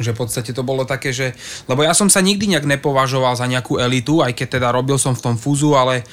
že 0.00 0.16
v 0.16 0.20
podstate 0.24 0.56
to 0.56 0.64
bolo 0.64 0.88
také, 0.88 1.12
že... 1.12 1.36
Lebo 1.68 1.84
ja 1.84 1.92
som 1.92 2.08
sa 2.08 2.24
nikdy 2.24 2.48
nejak 2.48 2.64
nepovažoval 2.64 3.36
za 3.36 3.44
nejakú 3.44 3.76
elitu, 3.76 4.24
aj 4.24 4.32
keď 4.32 4.56
teda 4.56 4.68
robil 4.72 4.96
som 4.96 5.12
v 5.12 5.20
tom 5.20 5.36
fúzu, 5.36 5.76
ale 5.76 6.08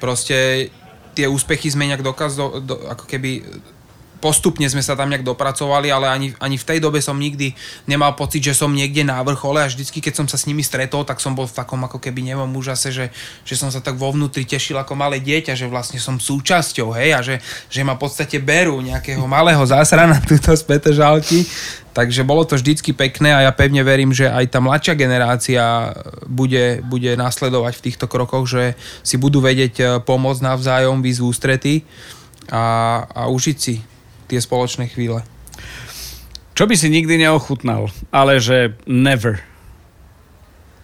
proste 0.00 0.72
tie 1.12 1.28
úspechy 1.28 1.68
sme 1.68 1.84
nejak 1.84 2.00
dokaz, 2.00 2.32
do, 2.32 2.64
do, 2.64 2.80
ako 2.88 3.04
keby 3.04 3.44
postupne 4.18 4.64
sme 4.66 4.80
sa 4.80 4.96
tam 4.96 5.12
nejak 5.12 5.24
dopracovali, 5.24 5.92
ale 5.92 6.08
ani, 6.08 6.28
ani 6.40 6.56
v 6.56 6.68
tej 6.68 6.78
dobe 6.80 7.00
som 7.04 7.16
nikdy 7.16 7.52
nemal 7.84 8.16
pocit, 8.16 8.40
že 8.40 8.56
som 8.56 8.72
niekde 8.72 9.04
na 9.04 9.20
vrchole 9.20 9.60
a 9.60 9.68
vždycky, 9.68 10.00
keď 10.00 10.24
som 10.24 10.26
sa 10.26 10.40
s 10.40 10.48
nimi 10.48 10.64
stretol, 10.64 11.04
tak 11.04 11.20
som 11.20 11.36
bol 11.36 11.44
v 11.44 11.56
takom 11.56 11.80
ako 11.84 12.00
keby 12.00 12.24
nemom 12.24 12.48
úžase, 12.56 12.90
že, 12.90 13.12
že 13.44 13.54
som 13.54 13.68
sa 13.68 13.84
tak 13.84 14.00
vo 14.00 14.10
vnútri 14.12 14.48
tešil 14.48 14.76
ako 14.80 14.96
malé 14.96 15.20
dieťa, 15.20 15.52
že 15.52 15.68
vlastne 15.68 16.00
som 16.00 16.16
súčasťou, 16.16 16.96
hej, 16.96 17.10
a 17.12 17.20
že, 17.20 17.36
že 17.68 17.84
ma 17.84 17.94
v 17.94 18.02
podstate 18.08 18.40
berú 18.40 18.80
nejakého 18.80 19.22
malého 19.28 19.60
zásrana 19.62 20.16
túto 20.24 20.52
späté 20.56 20.96
žalky. 20.96 21.44
Takže 21.96 22.28
bolo 22.28 22.44
to 22.44 22.60
vždycky 22.60 22.92
pekné 22.92 23.32
a 23.32 23.48
ja 23.48 23.52
pevne 23.56 23.80
verím, 23.80 24.12
že 24.12 24.28
aj 24.28 24.52
tá 24.52 24.60
mladšia 24.60 25.00
generácia 25.00 25.96
bude, 26.28 26.84
bude 26.84 27.16
nasledovať 27.16 27.80
v 27.80 27.84
týchto 27.88 28.04
krokoch, 28.04 28.44
že 28.44 28.76
si 29.00 29.16
budú 29.16 29.40
vedieť 29.40 30.04
pomôcť 30.04 30.44
navzájom, 30.44 31.00
výsť 31.00 31.24
ústrety 31.24 31.74
a, 32.52 33.00
a 33.08 33.32
užiť 33.32 33.56
si 33.56 33.80
tie 34.26 34.38
spoločné 34.42 34.90
chvíle. 34.90 35.22
Čo 36.56 36.64
by 36.64 36.74
si 36.74 36.88
nikdy 36.88 37.20
neochutnal, 37.20 37.92
ale 38.08 38.40
že 38.40 38.74
never? 38.88 39.44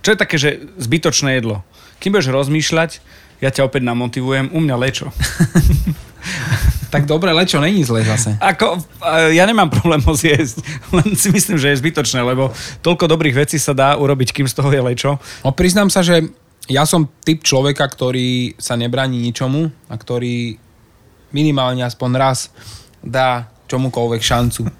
Čo 0.05 0.12
je 0.12 0.18
také, 0.20 0.37
že 0.37 0.61
zbytočné 0.76 1.40
jedlo? 1.40 1.64
Kým 2.02 2.12
budeš 2.12 2.35
rozmýšľať, 2.35 3.00
ja 3.40 3.48
ťa 3.48 3.70
opäť 3.70 3.83
namotivujem, 3.87 4.52
u 4.52 4.59
mňa 4.61 4.76
lečo. 4.76 5.09
tak 6.92 7.09
dobre, 7.09 7.33
lečo 7.33 7.57
není 7.57 7.81
zle 7.88 8.05
zase. 8.05 8.37
Ako, 8.37 8.76
ja 9.33 9.48
nemám 9.48 9.72
problém 9.72 10.02
ho 10.05 10.12
zjesť, 10.12 10.61
len 10.92 11.16
si 11.16 11.33
myslím, 11.33 11.57
že 11.57 11.72
je 11.72 11.81
zbytočné, 11.81 12.20
lebo 12.20 12.52
toľko 12.85 13.09
dobrých 13.09 13.48
vecí 13.48 13.57
sa 13.57 13.72
dá 13.72 13.96
urobiť, 13.96 14.28
kým 14.35 14.46
z 14.50 14.55
toho 14.61 14.68
je 14.68 14.83
lečo. 14.83 15.11
No 15.40 15.57
priznám 15.57 15.88
sa, 15.88 16.05
že 16.05 16.28
ja 16.68 16.85
som 16.85 17.09
typ 17.24 17.40
človeka, 17.42 17.88
ktorý 17.88 18.61
sa 18.61 18.76
nebráni 18.76 19.24
ničomu 19.24 19.72
a 19.88 19.94
ktorý 19.96 20.61
minimálne 21.33 21.81
aspoň 21.83 22.11
raz 22.20 22.52
dá 23.02 23.50
čomukoľvek 23.66 24.22
šancu. 24.22 24.62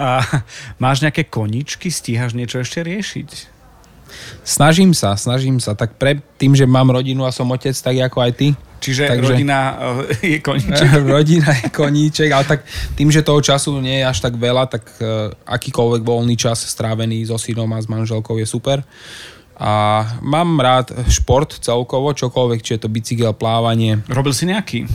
A 0.00 0.24
máš 0.80 1.04
nejaké 1.04 1.28
koničky, 1.28 1.92
stíhaš 1.92 2.34
niečo 2.34 2.58
ešte 2.58 2.80
riešiť? 2.80 3.60
Snažím 4.42 4.90
sa, 4.96 5.14
snažím 5.14 5.62
sa. 5.62 5.78
Tak 5.78 5.94
pre 5.94 6.18
tým, 6.40 6.56
že 6.58 6.66
mám 6.66 6.90
rodinu 6.90 7.22
a 7.22 7.30
som 7.30 7.46
otec, 7.52 7.76
tak 7.76 7.94
ako 7.94 8.18
aj 8.24 8.32
ty. 8.34 8.48
Čiže 8.80 9.12
Takže- 9.12 9.36
rodina 9.36 9.58
eh, 10.16 10.34
je 10.34 10.38
koníček? 10.40 10.88
Rodina 11.12 11.50
je 11.52 11.68
koníček, 11.68 12.30
ale 12.32 12.44
tak 12.48 12.60
tým, 12.96 13.12
že 13.12 13.20
toho 13.20 13.44
času 13.44 13.76
nie 13.76 14.00
je 14.00 14.08
až 14.08 14.24
tak 14.24 14.40
veľa, 14.40 14.72
tak 14.72 14.88
uh, 15.04 15.28
akýkoľvek 15.44 16.00
voľný 16.00 16.32
čas 16.40 16.64
strávený 16.64 17.28
so 17.28 17.36
synom 17.36 17.68
a 17.76 17.78
s 17.78 17.86
manželkou 17.92 18.40
je 18.40 18.48
super. 18.48 18.80
A 19.60 20.02
mám 20.24 20.56
rád 20.56 20.96
šport 21.12 21.52
celkovo, 21.60 22.16
čokoľvek, 22.16 22.64
či 22.64 22.80
je 22.80 22.80
to 22.80 22.88
bicykel, 22.88 23.36
plávanie. 23.36 24.00
Robil 24.08 24.32
si 24.32 24.48
nejaký? 24.48 24.88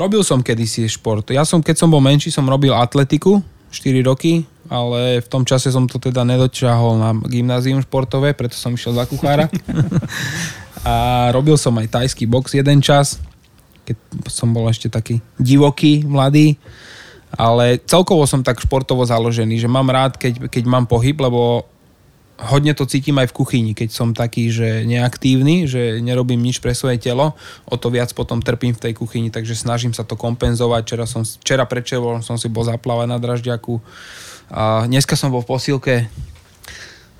Robil 0.00 0.24
som 0.24 0.40
kedysi 0.40 0.88
šport. 0.88 1.28
Ja 1.28 1.44
som, 1.44 1.60
keď 1.60 1.76
som 1.84 1.92
bol 1.92 2.00
menší, 2.00 2.32
som 2.32 2.48
robil 2.48 2.72
atletiku 2.72 3.44
4 3.68 4.00
roky, 4.08 4.48
ale 4.72 5.20
v 5.20 5.28
tom 5.28 5.44
čase 5.44 5.68
som 5.68 5.84
to 5.84 6.00
teda 6.00 6.24
nedočiahol 6.24 6.96
na 6.96 7.12
gymnázium 7.28 7.84
športové, 7.84 8.32
preto 8.32 8.56
som 8.56 8.72
išiel 8.72 8.96
za 8.96 9.04
kuchára. 9.04 9.52
a 10.88 11.28
robil 11.36 11.60
som 11.60 11.76
aj 11.76 12.00
tajský 12.00 12.24
box 12.24 12.56
jeden 12.56 12.80
čas, 12.80 13.20
keď 13.84 13.96
som 14.26 14.50
bol 14.56 14.66
ešte 14.72 14.88
taký 14.88 15.20
divoký, 15.36 16.02
mladý. 16.08 16.56
Ale 17.30 17.78
celkovo 17.84 18.26
som 18.26 18.42
tak 18.42 18.58
športovo 18.58 19.06
založený, 19.06 19.60
že 19.60 19.70
mám 19.70 19.86
rád, 19.86 20.18
keď, 20.18 20.50
keď 20.50 20.64
mám 20.66 20.88
pohyb, 20.90 21.14
lebo 21.14 21.69
hodne 22.40 22.72
to 22.72 22.88
cítim 22.88 23.20
aj 23.20 23.28
v 23.28 23.36
kuchyni, 23.36 23.72
keď 23.76 23.88
som 23.92 24.16
taký, 24.16 24.48
že 24.48 24.88
neaktívny, 24.88 25.68
že 25.68 26.00
nerobím 26.00 26.40
nič 26.40 26.64
pre 26.64 26.72
svoje 26.72 26.96
telo, 26.96 27.36
o 27.68 27.76
to 27.76 27.92
viac 27.92 28.08
potom 28.16 28.40
trpím 28.40 28.72
v 28.72 28.82
tej 28.88 28.92
kuchyni, 28.96 29.28
takže 29.28 29.52
snažím 29.52 29.92
sa 29.92 30.08
to 30.08 30.16
kompenzovať. 30.16 30.82
Včera, 30.88 31.04
som, 31.04 31.22
včera 31.22 31.64
predčerom 31.68 32.24
som 32.24 32.40
si 32.40 32.48
bol 32.48 32.64
zaplávať 32.64 33.06
na 33.12 33.18
dražďaku 33.20 33.84
a 34.50 34.88
dneska 34.88 35.14
som 35.14 35.28
bol 35.28 35.44
v 35.44 35.50
posilke 35.52 35.94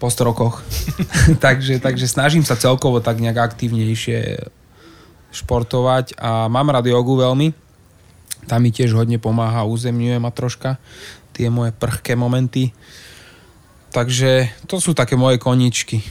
po 0.01 0.09
100 0.09 0.29
rokoch. 0.33 0.65
takže, 1.45 1.79
takže 1.79 2.09
snažím 2.09 2.43
sa 2.43 2.57
celkovo 2.57 3.05
tak 3.05 3.21
nejak 3.21 3.53
aktívnejšie 3.53 4.49
športovať 5.31 6.17
a 6.19 6.49
mám 6.49 6.73
rád 6.73 6.89
jogu 6.89 7.21
veľmi. 7.21 7.53
Tam 8.49 8.65
mi 8.65 8.73
tiež 8.73 8.97
hodne 8.97 9.21
pomáha, 9.21 9.69
uzemňuje 9.69 10.17
ma 10.19 10.33
troška 10.33 10.81
tie 11.37 11.53
moje 11.53 11.71
prchké 11.77 12.19
momenty. 12.19 12.73
Takže 13.91 14.51
to 14.71 14.79
sú 14.79 14.95
také 14.95 15.19
moje 15.19 15.43
koničky. 15.43 16.03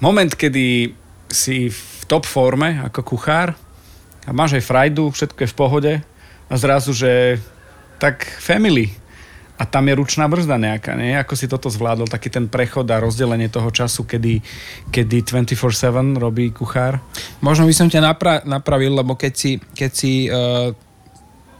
Moment, 0.00 0.32
kedy 0.32 0.96
si 1.28 1.68
v 1.68 1.82
top 2.08 2.24
forme 2.26 2.80
ako 2.84 3.00
kuchár 3.04 3.54
a 4.24 4.30
máš 4.32 4.58
aj 4.58 4.66
frajdu, 4.66 5.12
všetko 5.12 5.38
je 5.44 5.52
v 5.52 5.58
pohode 5.58 5.92
a 6.48 6.54
zrazu, 6.56 6.92
že 6.96 7.40
tak 8.00 8.24
family 8.40 8.92
a 9.60 9.68
tam 9.68 9.86
je 9.86 9.94
ručná 9.94 10.26
brzda 10.26 10.58
nejaká, 10.58 10.98
nie? 10.98 11.14
Ako 11.14 11.38
si 11.38 11.46
toto 11.46 11.70
zvládol, 11.70 12.10
taký 12.10 12.34
ten 12.34 12.50
prechod 12.50 12.88
a 12.90 12.98
rozdelenie 12.98 13.46
toho 13.46 13.70
času, 13.70 14.02
kedy, 14.02 14.42
kedy 14.90 15.22
24-7 15.22 16.18
robí 16.18 16.50
kuchár? 16.50 16.98
Možno 17.38 17.68
by 17.70 17.74
som 17.76 17.86
ťa 17.86 18.00
napra- 18.02 18.42
napravil, 18.42 18.96
lebo 18.98 19.14
keď 19.14 19.32
si, 19.36 19.50
keď 19.60 19.90
si 19.94 20.26
uh, 20.26 20.74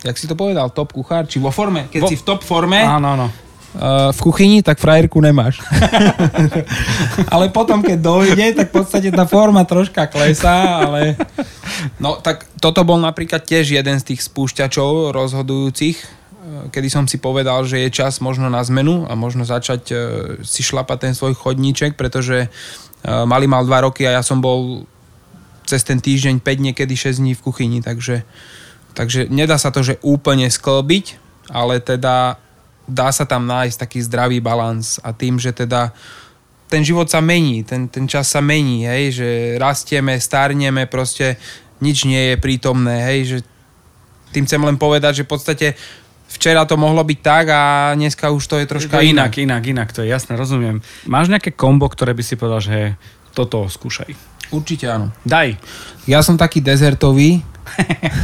jak 0.03 0.19
si 0.19 0.27
to 0.27 0.35
povedal, 0.35 0.75
top 0.75 0.91
kuchár, 0.91 1.31
či 1.31 1.39
vo 1.39 1.55
forme, 1.55 1.87
keď 1.89 2.01
Vo- 2.03 2.11
si 2.11 2.19
v 2.19 2.25
top 2.27 2.43
forme 2.43 2.83
Áno, 2.83 3.15
áno. 3.15 3.27
Uh, 3.77 4.13
v 4.13 4.19
kuchyni, 4.21 4.59
tak 4.61 4.79
frajerku 4.79 5.21
nemáš. 5.21 5.61
ale 7.35 7.49
potom, 7.49 7.81
keď 7.81 7.99
dojde, 8.01 8.47
tak 8.57 8.69
v 8.73 8.75
podstate 8.83 9.09
tá 9.13 9.25
forma 9.25 9.65
troška 9.65 10.07
klesá, 10.09 10.85
ale... 10.85 11.17
No, 11.99 12.19
tak 12.21 12.47
toto 12.63 12.87
bol 12.87 13.01
napríklad 13.03 13.43
tiež 13.43 13.75
jeden 13.75 13.97
z 13.99 14.15
tých 14.15 14.23
spúšťačov 14.23 15.11
rozhodujúcich, 15.11 15.97
eh, 15.99 16.07
kedy 16.71 16.89
som 16.93 17.05
si 17.11 17.19
povedal, 17.19 17.67
že 17.67 17.83
je 17.83 17.91
čas 17.91 18.23
možno 18.23 18.47
na 18.47 18.63
zmenu 18.63 19.09
a 19.11 19.19
možno 19.19 19.43
začať 19.43 19.83
eh, 19.91 19.99
si 20.47 20.63
šlapať 20.63 21.11
ten 21.11 21.13
svoj 21.19 21.35
chodníček, 21.35 21.99
pretože 21.99 22.47
eh, 22.47 23.25
Mali 23.27 23.51
mal 23.51 23.67
2 23.67 23.87
roky 23.89 24.07
a 24.07 24.21
ja 24.21 24.23
som 24.23 24.39
bol 24.39 24.87
cez 25.67 25.83
ten 25.87 25.99
týždeň 25.99 26.43
5, 26.43 26.67
niekedy 26.71 26.95
6 26.95 27.23
dní 27.23 27.33
v 27.39 27.45
kuchyni, 27.45 27.79
takže, 27.83 28.27
takže 28.95 29.31
nedá 29.31 29.57
sa 29.59 29.71
to, 29.71 29.83
že 29.83 29.99
úplne 30.03 30.51
sklbiť, 30.51 31.19
ale 31.51 31.79
teda 31.79 32.37
dá 32.93 33.09
sa 33.09 33.25
tam 33.25 33.49
nájsť 33.49 33.77
taký 33.81 33.99
zdravý 34.05 34.39
balans 34.45 35.01
a 35.01 35.17
tým, 35.17 35.41
že 35.41 35.57
teda 35.57 35.91
ten 36.69 36.81
život 36.81 37.09
sa 37.09 37.21
mení, 37.21 37.65
ten, 37.65 37.89
ten 37.89 38.09
čas 38.09 38.33
sa 38.33 38.41
mení, 38.41 38.89
hej, 38.89 39.13
že 39.13 39.29
rastieme, 39.61 40.17
starneme, 40.17 40.89
proste 40.89 41.37
nič 41.85 42.09
nie 42.09 42.33
je 42.33 42.37
prítomné, 42.41 43.05
hej, 43.13 43.21
že 43.29 43.39
tým 44.33 44.49
chcem 44.49 44.63
len 44.65 44.81
povedať, 44.81 45.21
že 45.21 45.27
v 45.29 45.33
podstate 45.37 45.67
včera 46.33 46.65
to 46.65 46.81
mohlo 46.81 47.05
byť 47.05 47.19
tak 47.21 47.45
a 47.53 47.93
dneska 47.93 48.33
už 48.33 48.45
to 48.49 48.57
je 48.57 48.65
troška 48.65 48.97
To 48.97 49.05
inak. 49.05 49.37
inak, 49.37 49.61
inak, 49.61 49.65
inak, 49.69 49.89
to 49.93 50.01
je 50.01 50.09
jasné, 50.09 50.33
rozumiem. 50.33 50.81
Máš 51.05 51.29
nejaké 51.29 51.53
kombo, 51.53 51.85
ktoré 51.93 52.17
by 52.17 52.25
si 52.25 52.41
povedal, 52.41 52.65
že 52.65 52.97
toto 53.37 53.69
skúšaj? 53.69 54.17
Určite 54.49 54.89
áno. 54.89 55.13
Daj. 55.29 55.61
Ja 56.09 56.25
som 56.25 56.41
taký 56.41 56.65
dezertový 56.65 57.45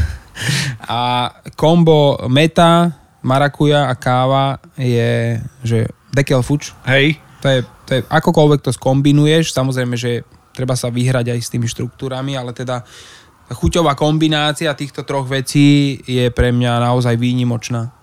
a 0.89 1.33
kombo 1.53 2.17
meta, 2.33 2.97
marakuja 3.23 3.91
a 3.91 3.95
káva 3.99 4.63
je, 4.79 5.43
že 5.67 5.91
dekel 6.15 6.43
fuč. 6.43 6.73
Hej. 6.87 7.19
To 7.39 7.47
je, 7.47 7.59
to 7.87 7.91
je, 7.99 8.01
akokoľvek 8.11 8.61
to 8.67 8.75
skombinuješ, 8.75 9.55
samozrejme, 9.55 9.95
že 9.95 10.27
treba 10.51 10.75
sa 10.75 10.91
vyhrať 10.91 11.31
aj 11.35 11.39
s 11.39 11.53
tými 11.55 11.71
štruktúrami, 11.71 12.35
ale 12.35 12.51
teda 12.51 12.83
chuťová 13.55 13.95
kombinácia 13.95 14.75
týchto 14.75 15.07
troch 15.07 15.31
vecí 15.31 16.03
je 16.03 16.27
pre 16.35 16.51
mňa 16.51 16.83
naozaj 16.83 17.15
výnimočná. 17.15 17.95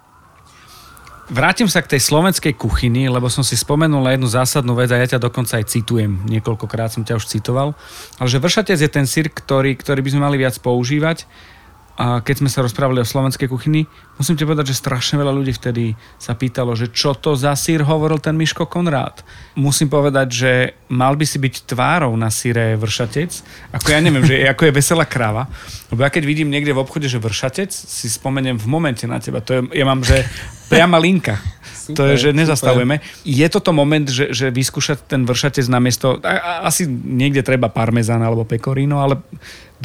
Vrátim 1.26 1.66
sa 1.66 1.82
k 1.82 1.98
tej 1.98 2.06
slovenskej 2.06 2.54
kuchyni, 2.54 3.10
lebo 3.10 3.34
som 3.34 3.42
si 3.42 3.58
spomenul 3.58 3.98
na 3.98 4.14
jednu 4.14 4.30
zásadnú 4.30 4.78
vec 4.78 4.94
a 4.94 5.02
ja 5.02 5.18
ťa 5.18 5.26
dokonca 5.26 5.58
aj 5.58 5.74
citujem. 5.74 6.22
Niekoľkokrát 6.30 6.94
som 6.94 7.02
ťa 7.02 7.18
už 7.18 7.26
citoval. 7.26 7.74
Ale 8.22 8.30
že 8.30 8.38
vršatec 8.38 8.78
je 8.78 8.90
ten 8.94 9.10
sír, 9.10 9.34
ktorý, 9.34 9.74
ktorý 9.74 10.06
by 10.06 10.10
sme 10.14 10.22
mali 10.22 10.38
viac 10.38 10.54
používať. 10.62 11.26
A 11.96 12.20
keď 12.20 12.44
sme 12.44 12.52
sa 12.52 12.60
rozprávali 12.60 13.00
o 13.00 13.08
slovenskej 13.08 13.48
kuchyni, 13.48 13.88
musím 14.20 14.36
ti 14.36 14.44
povedať, 14.44 14.76
že 14.76 14.84
strašne 14.84 15.16
veľa 15.16 15.32
ľudí 15.32 15.56
vtedy 15.56 15.96
sa 16.20 16.36
pýtalo, 16.36 16.76
že 16.76 16.92
čo 16.92 17.16
to 17.16 17.40
za 17.40 17.56
sír 17.56 17.88
hovoril 17.88 18.20
ten 18.20 18.36
Miško 18.36 18.68
Konrád. 18.68 19.24
Musím 19.56 19.88
povedať, 19.88 20.28
že 20.28 20.52
mal 20.92 21.16
by 21.16 21.24
si 21.24 21.40
byť 21.40 21.72
tvárou 21.72 22.12
na 22.20 22.28
síre 22.28 22.76
vršatec, 22.76 23.32
ako 23.72 23.88
ja 23.88 24.00
neviem, 24.04 24.28
že 24.28 24.44
ako 24.44 24.68
je 24.68 24.76
veselá 24.76 25.08
kráva. 25.08 25.48
Lebo 25.88 26.04
ja 26.04 26.12
keď 26.12 26.24
vidím 26.28 26.52
niekde 26.52 26.76
v 26.76 26.84
obchode, 26.84 27.08
že 27.08 27.16
vršatec, 27.16 27.72
si 27.72 28.08
spomeniem 28.12 28.60
v 28.60 28.68
momente 28.68 29.08
na 29.08 29.24
teba. 29.24 29.40
To 29.48 29.52
je, 29.56 29.62
ja 29.72 29.88
mám, 29.88 30.04
že 30.04 30.28
priama 30.68 31.00
linka. 31.00 31.40
to 31.94 32.02
Super, 32.02 32.12
je, 32.12 32.16
že 32.18 32.30
super. 32.34 32.40
nezastavujeme. 32.42 32.96
Je 33.24 33.48
toto 33.48 33.70
moment, 33.70 34.04
že, 34.10 34.34
že 34.34 34.50
vyskúšať 34.50 35.06
ten 35.06 35.22
vršatec 35.24 35.66
na 35.70 35.78
miesto, 35.78 36.18
a, 36.26 36.34
a, 36.34 36.52
asi 36.66 36.90
niekde 36.90 37.46
treba 37.46 37.70
parmezán 37.70 38.20
alebo 38.26 38.44
pecorino, 38.44 39.00
ale 39.00 39.22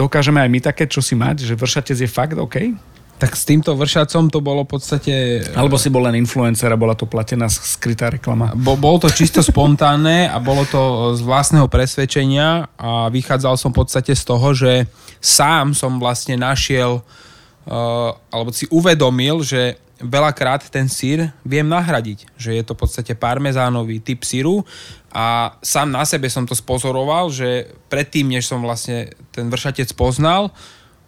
dokážeme 0.00 0.40
aj 0.40 0.48
my 0.48 0.60
také, 0.64 0.88
čo 0.88 1.04
si 1.04 1.12
mať, 1.12 1.44
že 1.44 1.52
vršatec 1.52 1.98
je 2.00 2.08
fakt 2.08 2.40
OK? 2.40 2.72
Tak 3.20 3.36
s 3.36 3.44
týmto 3.44 3.76
vršacom 3.76 4.32
to 4.32 4.40
bolo 4.40 4.64
v 4.64 4.80
podstate... 4.80 5.44
Alebo 5.52 5.76
si 5.76 5.92
bol 5.92 6.08
len 6.08 6.16
influencer 6.16 6.72
a 6.72 6.80
bola 6.80 6.96
to 6.96 7.04
platená 7.04 7.52
skrytá 7.52 8.08
reklama. 8.08 8.56
Bo, 8.56 8.80
bolo 8.80 8.96
to 9.04 9.12
čisto 9.12 9.44
spontánne 9.44 10.24
a 10.24 10.40
bolo 10.40 10.64
to 10.64 11.12
z 11.12 11.20
vlastného 11.20 11.68
presvedčenia 11.68 12.72
a 12.80 13.12
vychádzal 13.12 13.60
som 13.60 13.76
v 13.76 13.84
podstate 13.84 14.16
z 14.16 14.24
toho, 14.24 14.56
že 14.56 14.88
sám 15.20 15.76
som 15.76 16.00
vlastne 16.00 16.40
našiel 16.40 17.04
uh, 17.04 18.16
alebo 18.32 18.56
si 18.56 18.64
uvedomil, 18.72 19.44
že 19.44 19.76
veľakrát 20.00 20.66
ten 20.72 20.88
sír 20.88 21.30
viem 21.44 21.68
nahradiť. 21.68 22.32
Že 22.36 22.50
je 22.56 22.62
to 22.64 22.72
v 22.74 22.80
podstate 22.84 23.12
parmezánový 23.14 24.00
typ 24.00 24.24
síru 24.24 24.64
a 25.12 25.56
sám 25.60 25.92
na 25.92 26.04
sebe 26.08 26.32
som 26.32 26.48
to 26.48 26.56
spozoroval, 26.56 27.28
že 27.28 27.70
predtým, 27.92 28.28
než 28.28 28.48
som 28.48 28.64
vlastne 28.64 29.12
ten 29.30 29.52
vršatec 29.52 29.92
poznal, 29.94 30.50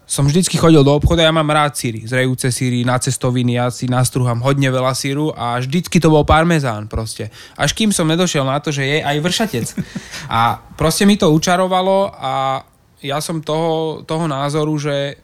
som 0.02 0.28
vždycky 0.28 0.60
chodil 0.60 0.84
do 0.84 0.92
obchodu, 0.92 1.24
ja 1.24 1.32
mám 1.32 1.48
rád 1.48 1.72
síry, 1.78 2.04
zrejúce 2.04 2.52
síry, 2.52 2.84
na 2.84 3.00
cestoviny, 3.00 3.56
ja 3.56 3.72
si 3.72 3.88
nastruhám 3.88 4.44
hodne 4.44 4.68
veľa 4.68 4.92
síru 4.92 5.32
a 5.32 5.56
vždycky 5.56 5.96
to 6.02 6.12
bol 6.12 6.26
parmezán 6.26 6.84
proste. 6.84 7.32
Až 7.56 7.72
kým 7.72 7.94
som 7.96 8.04
nedošiel 8.04 8.44
na 8.44 8.60
to, 8.60 8.74
že 8.74 8.84
je 8.84 8.98
aj 9.00 9.16
vršatec. 9.22 9.66
A 10.28 10.60
proste 10.76 11.08
mi 11.08 11.16
to 11.16 11.32
učarovalo 11.32 12.12
a 12.12 12.60
ja 13.00 13.18
som 13.24 13.40
toho, 13.40 14.04
toho 14.04 14.28
názoru, 14.28 14.76
že 14.76 15.16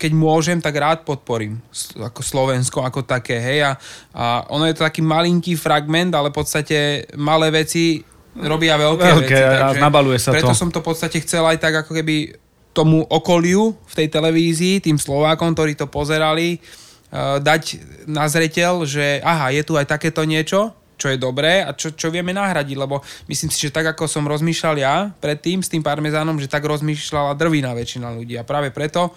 keď 0.00 0.12
môžem, 0.16 0.56
tak 0.64 0.80
rád 0.80 1.04
podporím 1.04 1.60
ako 2.00 2.24
Slovensko 2.24 2.80
ako 2.80 3.04
také, 3.04 3.36
hej, 3.36 3.68
a, 3.68 3.72
a 4.16 4.24
ono 4.48 4.64
je 4.64 4.72
to 4.72 4.88
taký 4.88 5.04
malinký 5.04 5.60
fragment, 5.60 6.16
ale 6.16 6.32
v 6.32 6.36
podstate 6.40 7.04
malé 7.20 7.52
veci 7.52 8.00
robia 8.32 8.80
veľké, 8.80 9.08
Veľké 9.20 9.36
veci. 9.36 9.60
a 9.60 9.76
nabaluje 9.76 10.16
sa 10.16 10.32
preto 10.32 10.54
to. 10.54 10.56
som 10.56 10.72
to 10.72 10.80
v 10.80 10.88
podstate 10.88 11.20
chcel 11.20 11.44
aj 11.44 11.60
tak 11.60 11.84
ako 11.84 11.92
keby 11.92 12.32
tomu 12.72 13.02
okoliu 13.04 13.74
v 13.74 13.94
tej 13.98 14.08
televízii, 14.08 14.80
tým 14.80 14.96
Slovákom, 14.96 15.52
ktorí 15.52 15.74
to 15.76 15.90
pozerali, 15.90 16.56
eh, 16.56 17.36
dať 17.42 17.62
na 18.06 18.24
zreteľ, 18.30 18.86
že 18.86 19.18
aha, 19.20 19.50
je 19.52 19.62
tu 19.66 19.74
aj 19.74 19.90
takéto 19.90 20.22
niečo, 20.22 20.72
čo 20.94 21.08
je 21.08 21.16
dobré 21.18 21.64
a 21.64 21.72
čo, 21.72 21.96
čo 21.96 22.12
vieme 22.12 22.30
nahradiť, 22.30 22.76
lebo 22.76 23.00
myslím 23.26 23.48
si, 23.48 23.66
že 23.66 23.72
tak 23.74 23.96
ako 23.96 24.04
som 24.04 24.28
rozmýšľal 24.28 24.76
ja 24.76 25.08
predtým 25.16 25.64
s 25.64 25.72
tým 25.72 25.80
parmezánom, 25.80 26.36
že 26.36 26.46
tak 26.46 26.62
rozmýšľala 26.62 27.34
drvina 27.40 27.72
väčšina 27.72 28.12
ľudí 28.14 28.36
a 28.36 28.44
práve 28.44 28.68
preto 28.70 29.10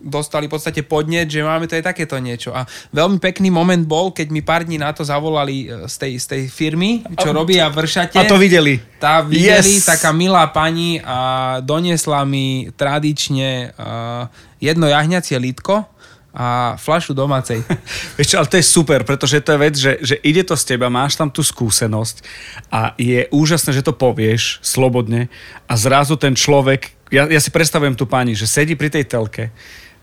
dostali 0.00 0.48
v 0.48 0.56
podstate 0.56 0.80
podnet, 0.82 1.28
že 1.28 1.44
máme 1.44 1.68
to 1.68 1.76
aj 1.76 1.92
takéto 1.92 2.16
niečo. 2.16 2.50
A 2.56 2.64
veľmi 2.90 3.20
pekný 3.20 3.52
moment 3.52 3.84
bol, 3.84 4.10
keď 4.10 4.32
mi 4.32 4.40
pár 4.40 4.64
dní 4.64 4.80
na 4.80 4.90
to 4.96 5.04
zavolali 5.04 5.68
e, 5.68 5.86
z 5.86 5.94
tej, 6.00 6.12
z 6.16 6.26
tej 6.26 6.42
firmy, 6.48 7.04
čo 7.20 7.30
robia 7.30 7.68
vršate. 7.68 8.16
A 8.16 8.24
to 8.24 8.40
videli. 8.40 8.80
Tá 8.96 9.20
videli, 9.20 9.80
Yes. 9.80 9.86
taká 9.86 10.12
milá 10.12 10.48
pani 10.50 11.00
a 11.00 11.60
doniesla 11.60 12.24
mi 12.24 12.68
tradične 12.76 13.72
uh, 13.72 14.28
jedno 14.60 14.88
jahňacie 14.88 15.36
lítko 15.40 15.88
a 16.30 16.78
flašu 16.78 17.10
domácej. 17.10 17.58
Vieš 18.16 18.28
čo, 18.30 18.36
ale 18.38 18.50
to 18.50 18.58
je 18.58 18.66
super, 18.66 19.02
pretože 19.02 19.42
to 19.42 19.50
je 19.54 19.58
vec, 19.58 19.74
že, 19.74 19.92
že 19.98 20.16
ide 20.22 20.46
to 20.46 20.54
z 20.54 20.74
teba, 20.74 20.86
máš 20.86 21.18
tam 21.18 21.26
tú 21.26 21.42
skúsenosť 21.42 22.22
a 22.70 22.94
je 22.94 23.26
úžasné, 23.34 23.74
že 23.74 23.82
to 23.82 23.90
povieš 23.90 24.62
slobodne 24.62 25.26
a 25.66 25.74
zrazu 25.74 26.14
ten 26.14 26.38
človek, 26.38 26.94
ja, 27.10 27.26
ja 27.26 27.40
si 27.42 27.50
predstavujem 27.50 27.98
tú 27.98 28.06
pani, 28.06 28.38
že 28.38 28.46
sedí 28.46 28.78
pri 28.78 28.94
tej 28.94 29.10
telke, 29.10 29.50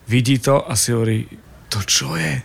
vidí 0.08 0.40
to 0.40 0.64
a 0.64 0.74
si 0.74 0.96
hovorí, 0.96 1.28
to 1.68 1.84
čo 1.84 2.16
je? 2.16 2.42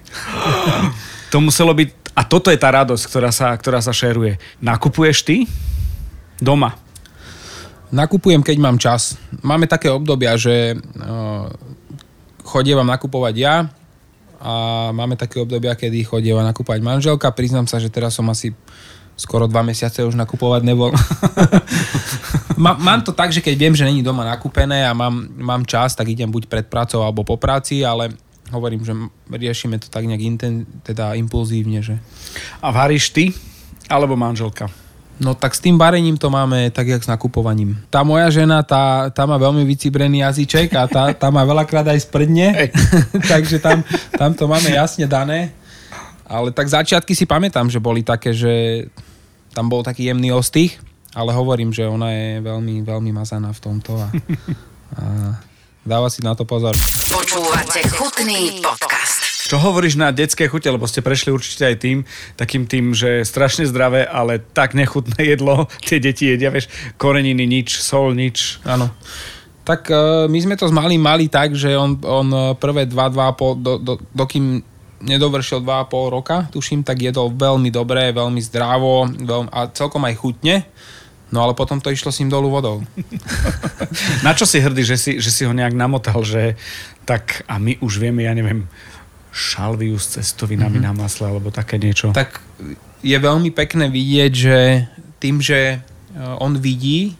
to 1.32 1.38
muselo 1.38 1.72
byť, 1.72 1.88
a 2.12 2.22
toto 2.26 2.52
je 2.52 2.58
tá 2.60 2.68
radosť, 2.68 3.04
ktorá 3.08 3.30
sa, 3.32 3.54
ktorá 3.56 3.80
sa 3.80 3.94
šeruje. 3.94 4.36
Nakupuješ 4.60 5.24
ty? 5.24 5.36
Doma. 6.42 6.76
Nakupujem, 7.94 8.42
keď 8.42 8.56
mám 8.58 8.76
čas. 8.76 9.16
Máme 9.44 9.70
také 9.70 9.88
obdobia, 9.88 10.34
že 10.36 10.76
uh, 10.76 11.46
chodievam 12.42 12.88
nakupovať 12.88 13.34
ja 13.36 13.68
a 14.42 14.52
máme 14.90 15.14
také 15.14 15.38
obdobia, 15.38 15.78
kedy 15.78 16.02
chodieva 16.02 16.42
nakupovať 16.42 16.82
manželka. 16.82 17.30
Priznám 17.30 17.70
sa, 17.70 17.78
že 17.78 17.92
teraz 17.92 18.18
som 18.18 18.26
asi 18.26 18.50
skoro 19.22 19.46
dva 19.46 19.62
mesiace 19.62 20.02
už 20.02 20.18
nakupovať 20.18 20.66
nebol. 20.66 20.90
Má, 22.62 22.76
mám 22.76 23.00
to 23.00 23.16
tak, 23.16 23.32
že 23.32 23.40
keď 23.40 23.54
viem, 23.58 23.74
že 23.74 23.88
není 23.88 24.04
doma 24.04 24.28
nakúpené 24.28 24.84
a 24.84 24.92
mám, 24.92 25.24
mám 25.40 25.62
čas, 25.64 25.96
tak 25.96 26.10
idem 26.10 26.28
buď 26.28 26.46
pred 26.46 26.66
pracou 26.68 27.00
alebo 27.00 27.24
po 27.24 27.40
práci, 27.40 27.80
ale 27.82 28.12
hovorím, 28.52 28.84
že 28.84 28.92
riešime 29.32 29.80
to 29.80 29.88
tak 29.88 30.04
nejak 30.04 30.20
inten, 30.20 30.68
teda 30.84 31.16
impulzívne, 31.16 31.80
že 31.80 31.96
A 32.60 32.68
varíš 32.70 33.10
ty? 33.10 33.32
Alebo 33.88 34.14
manželka? 34.14 34.68
No 35.22 35.38
tak 35.38 35.54
s 35.54 35.62
tým 35.62 35.78
varením 35.78 36.18
to 36.18 36.28
máme 36.28 36.70
tak, 36.74 36.88
jak 36.88 37.02
s 37.04 37.10
nakupovaním. 37.10 37.78
Tá 37.88 38.02
moja 38.02 38.26
žena, 38.32 38.64
tá, 38.64 39.08
tá 39.12 39.22
má 39.28 39.38
veľmi 39.38 39.62
vycibrený 39.62 40.24
jazyček 40.24 40.72
a 40.74 40.88
tá, 40.90 41.02
tá 41.14 41.28
má 41.30 41.46
veľakrát 41.46 41.86
aj 41.88 42.04
sprdne, 42.04 42.72
takže 43.32 43.62
tam, 43.62 43.86
tam 44.16 44.34
to 44.34 44.44
máme 44.50 44.72
jasne 44.72 45.06
dané. 45.06 45.54
Ale 46.26 46.48
tak 46.48 46.64
začiatky 46.64 47.12
si 47.12 47.28
pamätám, 47.28 47.68
že 47.68 47.76
boli 47.76 48.00
také, 48.00 48.32
že 48.32 48.86
tam 49.52 49.68
bol 49.68 49.84
taký 49.84 50.08
jemný 50.08 50.32
ostých, 50.32 50.80
ale 51.12 51.36
hovorím, 51.36 51.72
že 51.72 51.84
ona 51.84 52.08
je 52.12 52.28
veľmi, 52.40 52.80
veľmi 52.82 53.10
mazaná 53.12 53.52
v 53.52 53.60
tomto 53.60 54.00
a, 54.00 54.08
a 54.96 55.04
dáva 55.84 56.08
si 56.08 56.24
na 56.24 56.32
to 56.32 56.48
pozor. 56.48 56.72
Počúvate 57.12 57.84
chutný 57.92 58.64
podcast. 58.64 59.46
Čo 59.52 59.60
hovoríš 59.60 60.00
na 60.00 60.08
detské 60.08 60.48
chute, 60.48 60.64
lebo 60.72 60.88
ste 60.88 61.04
prešli 61.04 61.28
určite 61.28 61.68
aj 61.68 61.76
tým, 61.76 61.98
takým 62.40 62.64
tým, 62.64 62.96
že 62.96 63.20
strašne 63.28 63.68
zdravé, 63.68 64.08
ale 64.08 64.40
tak 64.40 64.72
nechutné 64.72 65.20
jedlo, 65.36 65.68
tie 65.84 66.00
deti 66.00 66.32
jedia, 66.32 66.48
vieš, 66.48 66.72
koreniny 66.96 67.44
nič, 67.44 67.76
sol 67.84 68.16
nič. 68.16 68.64
Áno. 68.64 68.88
Tak 69.62 69.92
uh, 69.92 70.24
my 70.26 70.38
sme 70.40 70.56
to 70.56 70.66
s 70.66 70.74
malým 70.74 71.04
mali 71.04 71.28
tak, 71.28 71.54
že 71.54 71.76
on, 71.78 71.94
on 72.02 72.28
eh, 72.34 72.42
prvé 72.58 72.82
2, 72.88 72.96
2,5, 72.96 73.62
do, 73.62 73.72
do, 73.78 73.92
dokým 74.10 74.64
nedovršil 75.02 75.60
2,5 75.60 76.14
roka, 76.14 76.36
tuším, 76.54 76.86
tak 76.86 77.02
jedol 77.02 77.34
veľmi 77.34 77.68
dobre, 77.74 78.14
veľmi 78.14 78.40
zdravo 78.40 79.10
veľmi, 79.10 79.50
a 79.50 79.68
celkom 79.74 80.06
aj 80.06 80.14
chutne. 80.16 80.64
No 81.32 81.40
ale 81.40 81.56
potom 81.56 81.80
to 81.80 81.88
išlo 81.88 82.12
s 82.12 82.20
ním 82.20 82.28
dolu 82.28 82.52
vodou. 82.52 82.84
Na 84.26 84.36
čo 84.36 84.44
si 84.44 84.60
hrdý, 84.60 84.84
že 84.84 85.00
si, 85.00 85.12
že 85.16 85.32
si 85.32 85.48
ho 85.48 85.52
nejak 85.56 85.72
namotal, 85.72 86.20
že 86.22 86.60
tak 87.08 87.42
a 87.48 87.56
my 87.56 87.80
už 87.80 87.98
vieme, 87.98 88.28
ja 88.28 88.36
neviem, 88.36 88.68
šalviu 89.32 89.96
s 89.96 90.20
cestovinami 90.20 90.76
mm-hmm. 90.76 90.92
na 90.92 91.02
masle 91.08 91.24
alebo 91.24 91.48
také 91.48 91.80
niečo. 91.80 92.12
Tak 92.12 92.44
je 93.00 93.16
veľmi 93.16 93.48
pekné 93.48 93.88
vidieť, 93.88 94.32
že 94.32 94.56
tým, 95.18 95.40
že 95.40 95.80
eh, 95.80 96.42
on 96.44 96.60
vidí, 96.60 97.16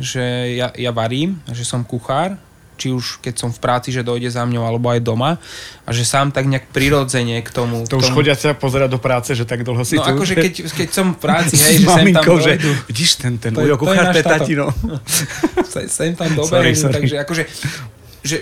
že 0.00 0.56
ja, 0.56 0.72
ja 0.72 0.90
varím, 0.90 1.44
že 1.52 1.62
som 1.62 1.84
kuchár, 1.84 2.40
či 2.80 2.88
už 2.88 3.20
keď 3.20 3.34
som 3.36 3.52
v 3.52 3.60
práci, 3.60 3.92
že 3.92 4.00
dojde 4.00 4.32
za 4.32 4.48
mňou, 4.48 4.64
alebo 4.64 4.88
aj 4.88 5.04
doma, 5.04 5.36
a 5.84 5.90
že 5.92 6.08
sám 6.08 6.32
tak 6.32 6.48
nejak 6.48 6.72
prirodzene 6.72 7.44
k 7.44 7.50
tomu... 7.52 7.84
to 7.84 8.00
k 8.00 8.00
už 8.00 8.08
tomu, 8.08 8.16
chodia 8.16 8.32
sa 8.32 8.56
pozerať 8.56 8.88
do 8.88 8.96
práce, 8.96 9.36
že 9.36 9.44
tak 9.44 9.60
dlho 9.60 9.84
si 9.84 10.00
No 10.00 10.08
tu. 10.08 10.16
akože 10.16 10.32
keď, 10.40 10.52
keď 10.72 10.88
som 10.88 11.12
v 11.12 11.18
práci, 11.20 11.60
hej, 11.68 11.84
že 11.84 11.86
sem 11.86 12.06
tam 12.08 12.24
že 12.40 12.52
dojdu, 12.56 12.70
vidíš 12.88 13.10
ten, 13.20 13.36
ten 13.36 13.52
To 13.52 13.60
je- 13.60 13.76
to 13.76 13.92
je 13.92 14.00
náš 14.00 14.16
tatino. 14.24 14.66
sem, 15.92 16.16
tam 16.16 16.30
sorry. 16.48 16.72
takže 16.72 17.14
akože 17.20 17.42
že 18.20 18.36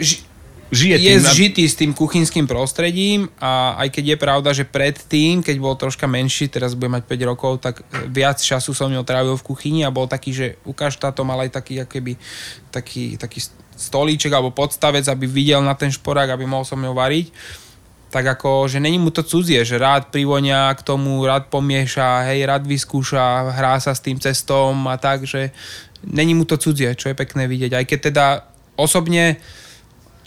Žije 0.68 0.96
je 1.00 1.16
tým. 1.16 1.24
zžitý 1.24 1.64
s 1.64 1.74
tým 1.80 1.96
kuchynským 1.96 2.44
prostredím 2.44 3.32
a 3.40 3.80
aj 3.80 3.88
keď 3.88 4.04
je 4.04 4.16
pravda, 4.20 4.50
že 4.52 4.68
predtým, 4.68 5.40
keď 5.40 5.56
bol 5.56 5.72
troška 5.80 6.04
menší, 6.04 6.52
teraz 6.52 6.76
bude 6.76 6.92
mať 6.92 7.08
5 7.08 7.30
rokov, 7.30 7.64
tak 7.64 7.80
viac 8.12 8.36
času 8.36 8.76
som 8.76 8.92
ňou 8.92 9.00
trávil 9.00 9.32
v 9.40 9.46
kuchyni 9.48 9.80
a 9.88 9.94
bol 9.94 10.04
taký, 10.04 10.36
že 10.36 10.46
ukáž 10.68 11.00
táto 11.00 11.24
mal 11.24 11.40
aj 11.40 11.56
taký, 11.56 11.80
akoby, 11.80 12.20
taký, 12.68 13.16
taký 13.16 13.40
stolíček 13.80 14.28
alebo 14.28 14.52
podstavec, 14.52 15.08
aby 15.08 15.24
videl 15.24 15.64
na 15.64 15.72
ten 15.72 15.88
šporák, 15.88 16.36
aby 16.36 16.44
mohol 16.44 16.68
som 16.68 16.76
ňou 16.76 16.92
variť 16.92 17.32
tak 18.08 18.24
ako, 18.24 18.72
že 18.72 18.80
není 18.80 18.96
mu 18.96 19.12
to 19.12 19.20
cudzie, 19.20 19.60
že 19.68 19.76
rád 19.76 20.08
privonia 20.08 20.72
k 20.72 20.80
tomu, 20.80 21.20
rád 21.28 21.52
pomieša, 21.52 22.24
hej, 22.32 22.48
rád 22.48 22.64
vyskúša, 22.64 23.52
hrá 23.52 23.76
sa 23.84 23.92
s 23.92 24.00
tým 24.00 24.16
cestom 24.16 24.72
a 24.88 24.96
tak, 24.96 25.28
že 25.28 25.52
není 26.08 26.32
mu 26.32 26.48
to 26.48 26.56
cudzie, 26.56 26.96
čo 26.96 27.12
je 27.12 27.18
pekné 27.18 27.44
vidieť. 27.44 27.72
Aj 27.76 27.84
keď 27.84 27.98
teda 28.00 28.26
osobne, 28.80 29.36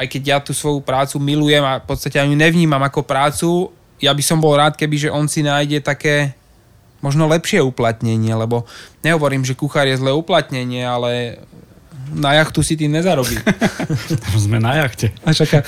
aj 0.02 0.08
keď 0.10 0.22
ja 0.26 0.38
tú 0.42 0.58
svoju 0.58 0.82
prácu 0.82 1.22
milujem 1.22 1.62
a 1.62 1.78
v 1.78 1.86
podstate 1.86 2.18
ani 2.18 2.34
nevnímam 2.34 2.82
ako 2.82 3.06
prácu, 3.06 3.70
ja 4.02 4.10
by 4.18 4.24
som 4.26 4.42
bol 4.42 4.58
rád, 4.58 4.74
keby 4.74 4.98
že 4.98 5.14
on 5.14 5.30
si 5.30 5.46
nájde 5.46 5.78
také 5.86 6.34
možno 7.06 7.30
lepšie 7.30 7.62
uplatnenie, 7.62 8.34
lebo 8.34 8.66
nehovorím, 9.06 9.46
že 9.46 9.54
kuchár 9.54 9.86
je 9.86 10.02
zlé 10.02 10.10
uplatnenie, 10.10 10.82
ale 10.82 11.38
na 12.12 12.34
jachtu 12.42 12.66
si 12.66 12.74
tým 12.76 12.92
nezarobí. 12.92 13.38
Sme 14.42 14.58
na 14.58 14.82
jachte. 14.82 15.14
A 15.22 15.32
čaká, 15.32 15.62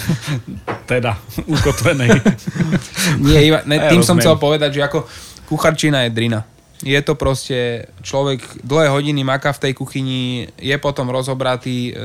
Teda, 0.90 1.16
ukotvenej. 1.46 2.10
Nie, 3.26 3.54
iba, 3.54 3.62
ne, 3.70 3.78
Ja 3.80 3.90
tým 3.94 4.02
som 4.02 4.18
rozumiem. 4.18 4.22
chcel 4.26 4.36
povedať, 4.42 4.70
že 4.76 4.82
ako 4.82 5.06
kucharčina 5.48 6.04
je 6.06 6.12
drina. 6.12 6.42
Je 6.84 7.00
to 7.00 7.16
proste, 7.16 7.88
človek 8.04 8.44
dlhé 8.60 8.92
hodiny 8.92 9.24
maká 9.24 9.56
v 9.56 9.70
tej 9.70 9.74
kuchyni, 9.78 10.52
je 10.60 10.76
potom 10.84 11.08
rozobratý, 11.08 11.96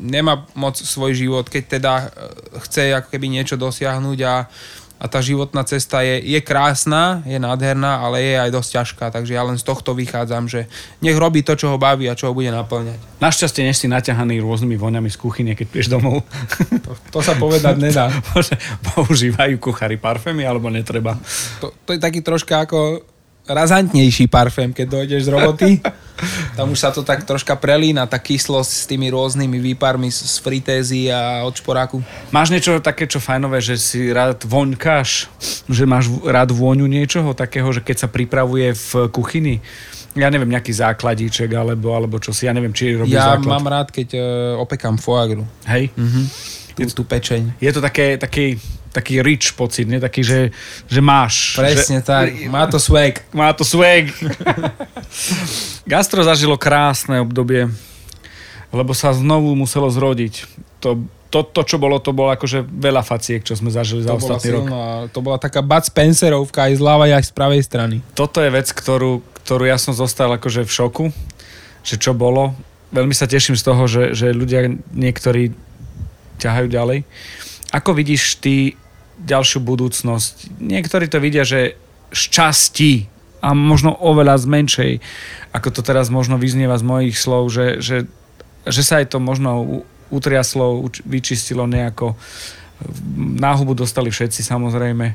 nemá 0.00 0.48
moc 0.56 0.80
svoj 0.80 1.12
život, 1.12 1.46
keď 1.46 1.62
teda 1.78 1.92
e, 2.00 2.04
chce 2.66 2.96
ako 2.96 3.08
keby 3.12 3.26
niečo 3.28 3.60
dosiahnuť 3.60 4.18
a, 4.24 4.34
a 5.00 5.04
tá 5.08 5.20
životná 5.20 5.64
cesta 5.64 6.00
je, 6.04 6.20
je 6.24 6.40
krásna, 6.44 7.24
je 7.24 7.36
nádherná, 7.40 8.00
ale 8.04 8.20
je 8.20 8.34
aj 8.36 8.50
dosť 8.52 8.70
ťažká, 8.80 9.06
takže 9.12 9.32
ja 9.32 9.44
len 9.44 9.56
z 9.56 9.64
tohto 9.64 9.96
vychádzam, 9.96 10.48
že 10.48 10.68
nech 11.00 11.16
robí 11.16 11.40
to, 11.44 11.56
čo 11.56 11.72
ho 11.72 11.80
baví 11.80 12.08
a 12.08 12.16
čo 12.16 12.28
ho 12.28 12.36
bude 12.36 12.52
naplňať. 12.52 13.20
Našťastie 13.20 13.64
nie 13.64 13.76
si 13.76 13.88
naťahaný 13.88 14.40
rôznymi 14.44 14.76
voňami 14.76 15.08
z 15.08 15.16
kuchyne, 15.20 15.52
keď 15.56 15.66
prieš 15.68 15.88
domov. 15.88 16.24
To, 16.84 16.92
to 17.16 17.20
sa 17.24 17.36
povedať 17.36 17.80
nedá. 17.86 18.12
Používajú 18.92 19.56
kuchári 19.56 19.96
parfémy, 19.96 20.44
alebo 20.44 20.68
netreba. 20.68 21.16
To, 21.64 21.72
to 21.84 21.96
je 21.96 22.00
taký 22.00 22.20
troška 22.20 22.68
ako 22.68 23.04
razantnejší 23.48 24.28
parfém, 24.28 24.70
keď 24.72 24.86
dojdeš 25.00 25.22
z 25.26 25.30
roboty. 25.32 25.70
Tam 26.60 26.68
už 26.68 26.76
sa 26.76 26.92
to 26.92 27.00
tak 27.00 27.24
troška 27.24 27.56
prelína, 27.56 28.04
tá 28.04 28.20
kyslosť 28.20 28.68
s 28.68 28.84
tými 28.84 29.08
rôznymi 29.08 29.56
výparmi 29.72 30.12
z, 30.12 30.36
fritézy 30.44 31.08
a 31.08 31.40
od 31.48 31.56
šporáku. 31.56 32.04
Máš 32.28 32.52
niečo 32.52 32.84
také, 32.84 33.08
čo 33.08 33.16
fajnové, 33.16 33.64
že 33.64 33.80
si 33.80 34.12
rád 34.12 34.44
voňkáš? 34.44 35.32
Že 35.72 35.88
máš 35.88 36.12
rád 36.20 36.52
vôňu 36.52 36.84
niečoho 36.84 37.32
takého, 37.32 37.72
že 37.72 37.80
keď 37.80 38.04
sa 38.04 38.08
pripravuje 38.12 38.76
v 38.76 39.08
kuchyni? 39.08 39.64
Ja 40.12 40.28
neviem, 40.28 40.50
nejaký 40.52 40.74
základíček, 40.74 41.48
alebo, 41.56 41.96
alebo 41.96 42.20
čo 42.20 42.34
si, 42.36 42.44
ja 42.44 42.52
neviem, 42.52 42.76
či 42.76 42.98
robíš 42.98 43.14
Ja 43.14 43.38
základ. 43.38 43.56
mám 43.56 43.66
rád, 43.70 43.88
keď 43.94 44.08
uh, 44.18 44.22
opekám 44.60 45.00
foie 45.00 45.38
gras. 45.38 45.48
Hej? 45.70 45.94
Tú, 46.76 46.82
tú 46.92 47.02
pečeň. 47.08 47.56
Je 47.62 47.70
to 47.72 47.80
také, 47.80 48.20
taký, 48.20 48.58
taký 48.90 49.22
rich 49.22 49.54
pocit, 49.54 49.86
ne? 49.86 50.02
taký, 50.02 50.26
že, 50.26 50.40
že 50.90 51.00
máš. 51.00 51.54
Presne 51.54 52.02
že, 52.02 52.06
tak. 52.06 52.26
Má 52.50 52.66
to 52.66 52.82
swag. 52.82 53.22
Má 53.38 53.54
to 53.54 53.62
swag. 53.62 54.10
Gastro 55.86 56.26
zažilo 56.26 56.58
krásne 56.58 57.22
obdobie, 57.22 57.70
lebo 58.74 58.92
sa 58.94 59.14
znovu 59.14 59.54
muselo 59.54 59.86
zrodiť. 59.90 60.46
To, 60.82 60.98
to, 61.30 61.46
to 61.46 61.62
čo 61.62 61.76
bolo, 61.78 62.02
to 62.02 62.10
bolo 62.10 62.34
akože 62.34 62.66
veľa 62.66 63.06
faciek, 63.06 63.46
čo 63.46 63.54
sme 63.54 63.70
zažili 63.70 64.02
za 64.02 64.14
To 64.14 64.18
bola, 64.18 64.34
ostatný 64.34 64.50
rok. 64.50 64.66
to 65.14 65.20
bola 65.22 65.38
taká 65.38 65.62
Bud 65.62 65.86
Spencerovka 65.86 66.66
aj 66.66 66.78
z 66.78 66.82
ľavej, 66.82 67.10
aj 67.14 67.24
z 67.30 67.32
pravej 67.32 67.62
strany. 67.62 67.96
Toto 68.18 68.42
je 68.42 68.50
vec, 68.50 68.66
ktorú, 68.66 69.22
ktorú 69.46 69.64
ja 69.70 69.78
som 69.78 69.94
zostal 69.94 70.30
akože 70.34 70.66
v 70.66 70.72
šoku, 70.72 71.04
že 71.86 71.94
čo 71.94 72.10
bolo. 72.10 72.58
Veľmi 72.90 73.14
sa 73.14 73.30
teším 73.30 73.54
z 73.54 73.62
toho, 73.62 73.86
že, 73.86 74.18
že 74.18 74.34
ľudia 74.34 74.66
niektorí 74.90 75.54
ťahajú 76.42 76.66
ďalej. 76.66 76.98
Ako 77.70 77.94
vidíš 77.94 78.42
ty 78.42 78.74
ďalšiu 79.22 79.62
budúcnosť? 79.62 80.58
Niektorí 80.58 81.06
to 81.06 81.22
vidia, 81.22 81.46
že 81.46 81.78
šťastí 82.10 83.06
a 83.40 83.54
možno 83.54 83.94
oveľa 83.94 84.36
z 84.42 84.46
menšej, 84.50 84.92
ako 85.54 85.68
to 85.72 85.80
teraz 85.80 86.12
možno 86.12 86.36
vyznieva 86.36 86.76
z 86.76 86.84
mojich 86.84 87.16
slov, 87.16 87.48
že, 87.48 87.78
že, 87.80 88.10
že 88.66 88.82
sa 88.82 89.00
aj 89.00 89.16
to 89.16 89.18
možno 89.22 89.82
utriaslo, 90.10 90.84
vyčistilo 91.06 91.64
nejako. 91.64 92.18
Náhubu 93.16 93.78
dostali 93.78 94.10
všetci 94.10 94.42
samozrejme 94.42 95.14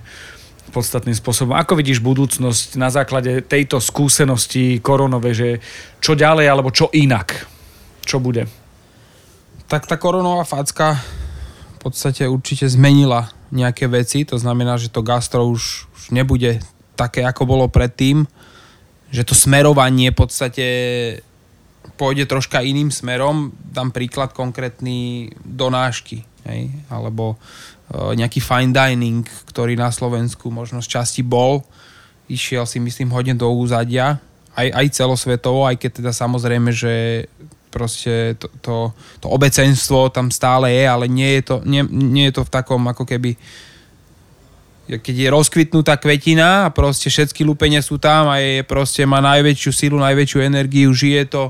podstatným 0.73 1.13
spôsobom. 1.13 1.53
Ako 1.53 1.77
vidíš 1.77 2.01
budúcnosť 2.01 2.75
na 2.75 2.89
základe 2.89 3.45
tejto 3.45 3.77
skúsenosti 3.77 4.81
koronovej, 4.81 5.33
že 5.33 5.49
čo 6.01 6.17
ďalej 6.17 6.45
alebo 6.49 6.73
čo 6.73 6.89
inak? 6.91 7.45
Čo 8.01 8.17
bude? 8.19 8.49
Tak 9.69 9.85
tá 9.85 9.95
koronová 9.95 10.43
facka 10.43 10.99
podstate 11.86 12.26
určite 12.26 12.65
zmenila 12.65 13.30
nejaké 13.54 13.86
veci, 13.86 14.26
to 14.26 14.41
znamená, 14.41 14.82
že 14.82 14.89
to 14.89 15.06
gastro 15.06 15.45
už, 15.45 15.86
už 15.93 16.04
nebude 16.10 16.58
také, 16.98 17.21
ako 17.21 17.45
bolo 17.45 17.65
predtým, 17.69 18.26
že 19.13 19.21
to 19.21 19.38
smerovanie 19.38 20.10
v 20.10 20.17
podstate 20.17 20.65
pôjde 21.95 22.26
troška 22.26 22.65
iným 22.65 22.89
smerom. 22.89 23.54
Dám 23.54 23.93
príklad 23.93 24.34
konkrétny 24.34 25.30
donášky, 25.45 26.26
hej? 26.50 26.74
alebo 26.89 27.38
e, 27.93 28.17
nejaký 28.17 28.41
fine 28.41 28.74
dining, 28.74 29.24
ktorý 29.54 29.78
na 29.78 29.93
Slovensku 29.93 30.50
možno 30.50 30.82
z 30.82 30.89
časti 31.00 31.21
bol. 31.21 31.62
Išiel 32.26 32.65
si 32.65 32.82
myslím 32.82 33.13
hodne 33.13 33.38
do 33.38 33.48
úzadia, 33.54 34.17
aj, 34.56 34.67
aj 34.71 34.88
celosvetovo, 34.95 35.67
aj 35.67 35.78
keď 35.78 35.91
teda 36.02 36.12
samozrejme, 36.15 36.74
že 36.74 37.28
proste 37.75 38.39
to, 38.39 38.47
to, 38.63 38.75
to 39.19 39.27
obecenstvo 39.27 40.07
tam 40.07 40.31
stále 40.31 40.71
je, 40.71 40.88
ale 40.88 41.11
nie 41.11 41.35
je 41.39 41.41
to, 41.43 41.55
nie, 41.67 41.83
nie 41.91 42.31
je 42.31 42.39
to 42.39 42.47
v 42.47 42.53
takom 42.55 42.79
ako 42.88 43.03
keby 43.03 43.35
keď 44.85 45.15
je 45.17 45.33
rozkvitnutá 45.33 45.97
kvetina 45.97 46.69
a 46.69 46.73
proste 46.73 47.09
všetky 47.09 47.41
lúpenia 47.41 47.81
sú 47.81 47.97
tam 47.97 48.29
a 48.29 48.38
je 48.38 48.61
proste 48.61 49.01
má 49.03 49.17
najväčšiu 49.17 49.71
silu, 49.73 49.97
najväčšiu 49.97 50.39
energiu, 50.45 50.93
žije 50.93 51.25
to 51.25 51.49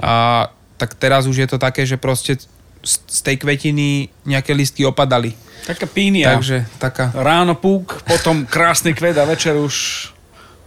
a 0.00 0.48
tak 0.80 0.96
teraz 0.96 1.28
už 1.28 1.36
je 1.36 1.48
to 1.52 1.60
také, 1.60 1.84
že 1.84 2.00
proste 2.00 2.40
z, 2.82 3.20
tej 3.22 3.38
kvetiny 3.38 4.10
nejaké 4.26 4.56
listky 4.56 4.82
opadali. 4.82 5.36
Taká 5.62 5.86
pínia. 5.86 6.34
Takže 6.34 6.66
taká... 6.82 7.14
Ráno 7.14 7.54
púk, 7.54 8.02
potom 8.02 8.42
krásny 8.42 8.90
kvet 8.90 9.14
a 9.14 9.28
večer 9.28 9.54
už 9.54 10.10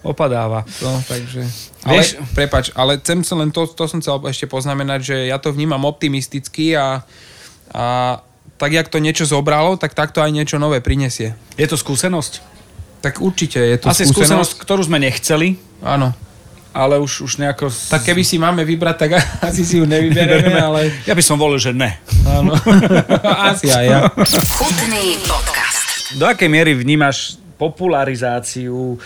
opadáva. 0.06 0.62
No, 0.80 1.02
takže... 1.02 1.41
Ale, 1.82 2.02
Vieš- 2.06 2.22
prepač, 2.32 2.70
ale 2.78 3.02
chcem 3.02 3.26
sa 3.26 3.34
len 3.36 3.50
to, 3.50 3.65
to 3.65 3.89
som 3.89 3.98
chcel 4.00 4.22
ešte 4.30 4.46
poznamenať, 4.46 5.00
že 5.02 5.15
ja 5.28 5.41
to 5.41 5.50
vnímam 5.50 5.82
optimisticky 5.84 6.78
a, 6.78 7.02
a 7.74 7.84
tak, 8.56 8.72
jak 8.72 8.88
to 8.88 9.02
niečo 9.02 9.26
zobralo, 9.26 9.76
tak 9.76 9.98
takto 9.98 10.22
aj 10.22 10.32
niečo 10.32 10.62
nové 10.62 10.80
prinesie. 10.80 11.34
Je 11.58 11.65
to 11.65 11.76
skúsenosť? 11.76 12.39
Tak 13.02 13.22
určite 13.22 13.60
je 13.60 13.78
to 13.78 13.89
Asi 13.89 14.06
skúsenosť, 14.06 14.62
ktorú 14.62 14.82
sme 14.82 14.98
nechceli, 14.98 15.58
Áno. 15.82 16.10
ale 16.74 16.98
už, 16.98 17.22
už 17.22 17.38
nejako... 17.38 17.70
Tak 17.70 18.02
keby 18.02 18.26
si 18.26 18.41
máme 18.41 18.65
vybrať, 18.65 18.96
tak 18.98 19.10
asi 19.50 19.62
si 19.62 19.78
ju 19.78 19.86
nevybereme, 19.86 20.56
ale 20.56 20.89
Ja 21.06 21.13
by 21.13 21.22
som 21.22 21.38
volil, 21.38 21.62
že 21.62 21.70
ne. 21.70 22.02
áno. 22.26 22.54
asi 23.54 23.70
aj 23.70 23.86
ja. 23.86 24.00
Chutný 24.58 25.22
podcast. 25.26 26.18
Do 26.18 26.26
akej 26.26 26.50
miery 26.50 26.74
vnímaš 26.74 27.38
popularizáciu 27.56 28.96
e, 28.96 28.98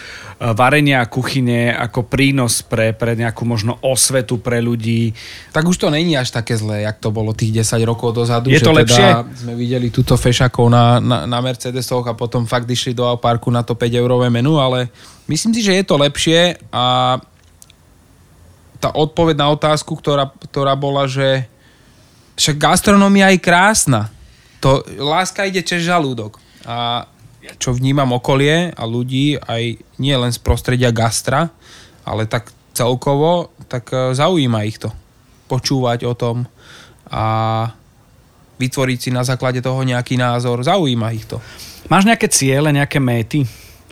varenia 0.58 1.06
a 1.06 1.10
kuchyne 1.10 1.70
ako 1.74 2.10
prínos 2.10 2.66
pre, 2.66 2.92
pre 2.98 3.14
nejakú 3.14 3.46
možno 3.46 3.78
osvetu 3.86 4.42
pre 4.42 4.60
ľudí? 4.60 5.14
Tak 5.54 5.64
už 5.70 5.78
to 5.78 5.88
není 5.94 6.18
až 6.18 6.34
také 6.34 6.58
zlé, 6.58 6.84
jak 6.84 6.98
to 6.98 7.14
bolo 7.14 7.32
tých 7.38 7.62
10 7.62 7.86
rokov 7.86 8.18
dozadu. 8.18 8.50
Je 8.50 8.60
že 8.60 8.66
to 8.66 8.74
lepšie? 8.74 9.06
Teda 9.06 9.26
sme 9.30 9.54
videli 9.54 9.94
túto 9.94 10.18
fešakov 10.18 10.66
na, 10.68 10.98
na, 10.98 11.30
na 11.30 11.40
Mercedesoch 11.40 12.06
a 12.10 12.18
potom 12.18 12.50
fakt 12.50 12.68
išli 12.68 12.98
do 12.98 13.06
parku 13.22 13.54
na 13.54 13.62
to 13.62 13.78
5 13.78 13.86
eurové 13.94 14.34
menu, 14.34 14.58
ale 14.58 14.90
myslím 15.30 15.54
si, 15.54 15.62
že 15.62 15.78
je 15.78 15.84
to 15.86 15.96
lepšie 16.02 16.58
a 16.74 17.18
tá 18.80 18.90
odpoveď 18.96 19.36
na 19.36 19.48
otázku, 19.52 19.92
ktorá, 20.00 20.32
ktorá 20.50 20.74
bola, 20.74 21.04
že 21.06 21.46
však 22.40 22.56
gastronomia 22.56 23.28
je 23.36 23.40
krásna. 23.44 24.08
To, 24.64 24.80
láska 24.96 25.44
ide 25.44 25.60
cez 25.60 25.84
žalúdok. 25.84 26.40
A 26.64 27.08
čo 27.58 27.74
vnímam 27.74 28.14
okolie 28.14 28.76
a 28.76 28.84
ľudí, 28.86 29.40
aj 29.40 29.82
nie 29.98 30.16
len 30.16 30.30
z 30.30 30.40
prostredia 30.44 30.94
gastra, 30.94 31.50
ale 32.06 32.30
tak 32.30 32.54
celkovo, 32.78 33.50
tak 33.66 33.90
e, 33.90 34.14
zaujíma 34.14 34.68
ich 34.70 34.78
to. 34.78 34.94
Počúvať 35.50 36.06
o 36.06 36.14
tom 36.14 36.46
a 37.10 37.26
vytvoriť 38.62 39.00
si 39.00 39.10
na 39.10 39.26
základe 39.26 39.64
toho 39.66 39.82
nejaký 39.82 40.20
názor. 40.20 40.62
Zaujíma 40.62 41.10
ich 41.16 41.26
to. 41.26 41.42
Máš 41.90 42.06
nejaké 42.06 42.30
ciele, 42.30 42.70
nejaké 42.70 43.02
méty? 43.02 43.48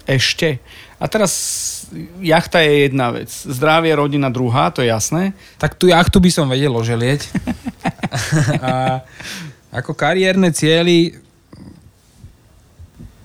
Ešte? 0.07 0.61
A 1.01 1.05
teraz 1.11 1.33
jachta 2.21 2.63
je 2.63 2.87
jedna 2.87 3.11
vec. 3.11 3.27
Zdravie, 3.29 3.91
rodina 3.97 4.31
druhá, 4.31 4.71
to 4.71 4.85
je 4.85 4.89
jasné. 4.89 5.33
Tak 5.57 5.75
tu 5.75 5.89
jachtu 5.89 6.21
by 6.21 6.29
som 6.31 6.47
vedel 6.47 6.71
oželieť. 6.71 7.21
a 8.65 9.01
ako 9.73 9.93
kariérne 9.97 10.49
cieľy 10.55 11.26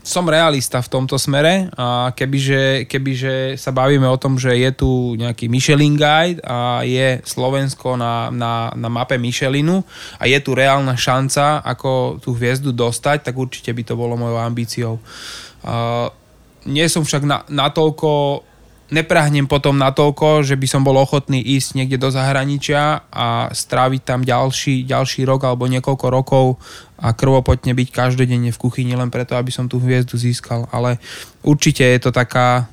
som 0.03 0.27
realista 0.27 0.83
v 0.83 0.91
tomto 0.91 1.15
smere 1.15 1.71
a 1.79 2.11
kebyže, 2.11 2.91
kebyže 2.91 3.55
sa 3.55 3.71
bavíme 3.71 4.05
o 4.11 4.19
tom, 4.19 4.35
že 4.35 4.51
je 4.59 4.71
tu 4.75 5.15
nejaký 5.15 5.47
Michelin 5.47 5.95
Guide 5.95 6.43
a 6.43 6.83
je 6.83 7.23
Slovensko 7.23 7.95
na, 7.95 8.29
na, 8.35 8.75
na 8.75 8.89
mape 8.91 9.15
Michelinu 9.15 9.87
a 10.19 10.27
je 10.27 10.39
tu 10.43 10.59
reálna 10.59 10.99
šanca, 10.99 11.63
ako 11.63 12.19
tú 12.19 12.35
hviezdu 12.35 12.75
dostať, 12.75 13.31
tak 13.31 13.35
určite 13.39 13.71
by 13.71 13.83
to 13.87 13.95
bolo 13.95 14.19
mojou 14.19 14.43
ambíciou. 14.43 14.95
Uh, 15.63 16.11
nie 16.67 16.87
som 16.91 17.07
však 17.07 17.23
na, 17.23 17.47
natoľko 17.47 18.43
neprahnem 18.93 19.49
potom 19.49 19.75
natoľko, 19.81 20.45
že 20.45 20.55
by 20.55 20.67
som 20.69 20.85
bol 20.85 21.01
ochotný 21.01 21.41
ísť 21.41 21.81
niekde 21.81 21.97
do 21.97 22.13
zahraničia 22.13 23.09
a 23.09 23.49
stráviť 23.49 24.03
tam 24.05 24.21
ďalší, 24.21 24.85
ďalší 24.85 25.25
rok 25.25 25.49
alebo 25.49 25.65
niekoľko 25.65 26.07
rokov 26.13 26.61
a 27.01 27.17
krvopotne 27.17 27.73
byť 27.73 27.89
každodenne 27.89 28.53
v 28.53 28.61
kuchyni 28.61 28.93
len 28.93 29.09
preto, 29.09 29.35
aby 29.35 29.49
som 29.49 29.67
tú 29.67 29.81
hviezdu 29.81 30.21
získal. 30.21 30.69
Ale 30.69 31.01
určite 31.41 31.83
je 31.83 31.99
to 31.99 32.13
taká, 32.13 32.69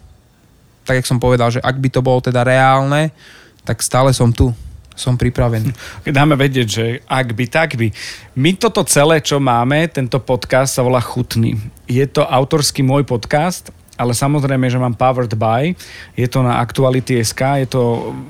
tak 0.83 1.01
jak 1.01 1.09
som 1.09 1.23
povedal, 1.23 1.49
že 1.49 1.63
ak 1.63 1.79
by 1.79 1.89
to 1.89 2.03
bolo 2.03 2.19
teda 2.19 2.43
reálne, 2.43 3.15
tak 3.63 3.79
stále 3.79 4.11
som 4.11 4.35
tu. 4.35 4.51
Som 4.99 5.15
pripravený. 5.15 5.71
Dáme 6.11 6.35
vedieť, 6.35 6.67
že 6.67 6.85
ak 7.07 7.31
by, 7.31 7.45
tak 7.47 7.79
by. 7.79 7.87
My 8.35 8.51
toto 8.59 8.83
celé, 8.83 9.23
čo 9.23 9.39
máme, 9.39 9.87
tento 9.87 10.19
podcast 10.19 10.75
sa 10.75 10.83
volá 10.83 10.99
Chutný. 10.99 11.55
Je 11.87 12.03
to 12.03 12.27
autorský 12.27 12.83
môj 12.83 13.07
podcast, 13.07 13.71
ale 13.99 14.15
samozrejme, 14.15 14.71
že 14.71 14.79
mám 14.79 14.95
Powered 14.95 15.35
by. 15.35 15.75
Je 16.15 16.27
to 16.31 16.39
na 16.39 16.63
Aktuality.sk, 16.63 17.41
je 17.59 17.67
to 17.67 17.81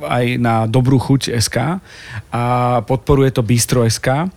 aj 0.02 0.26
na 0.42 0.66
Dobrú 0.66 0.98
chuť 0.98 1.30
SK 1.38 1.78
a 2.34 2.44
podporuje 2.82 3.30
to 3.30 3.46
Bistro 3.46 3.86
SK. 3.86 4.34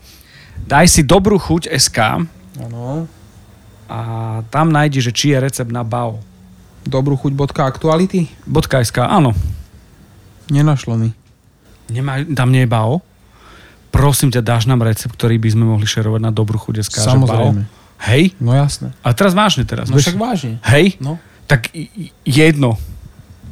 Daj 0.68 0.86
si 0.92 1.00
Dobrú 1.02 1.40
chuť 1.40 1.72
SK 1.72 2.28
Áno. 2.60 3.08
a 3.88 3.98
tam 4.52 4.68
nájdi, 4.68 5.00
že 5.00 5.10
či 5.16 5.32
je 5.32 5.40
recept 5.40 5.72
na 5.72 5.80
bao. 5.80 6.20
Dobrú 6.84 7.16
chuť 7.16 7.32
aktuality? 7.64 8.28
.sk, 8.44 9.00
áno. 9.00 9.32
Nenašlo 10.52 11.00
mi. 11.00 11.16
Nemá, 11.88 12.20
tam 12.36 12.52
nie 12.52 12.66
je 12.66 12.70
bao? 12.70 13.00
Prosím 13.92 14.32
ťa, 14.32 14.40
dáš 14.44 14.64
nám 14.68 14.84
recept, 14.84 15.12
ktorý 15.16 15.36
by 15.36 15.48
sme 15.52 15.64
mohli 15.68 15.84
šerovať 15.88 16.20
na 16.20 16.32
Dobrú 16.32 16.56
chuť 16.60 16.84
SK. 16.84 16.94
že 17.00 17.08
Samozrejme. 17.08 17.62
bao? 17.64 17.81
Hej? 18.02 18.34
No 18.42 18.50
jasné. 18.52 18.90
A 19.06 19.14
teraz 19.14 19.30
vážne 19.32 19.62
teraz. 19.62 19.86
No 19.86 19.96
však 19.96 20.18
vážne. 20.18 20.58
Hej? 20.66 20.98
No. 20.98 21.22
Tak 21.46 21.70
jedno. 22.26 22.74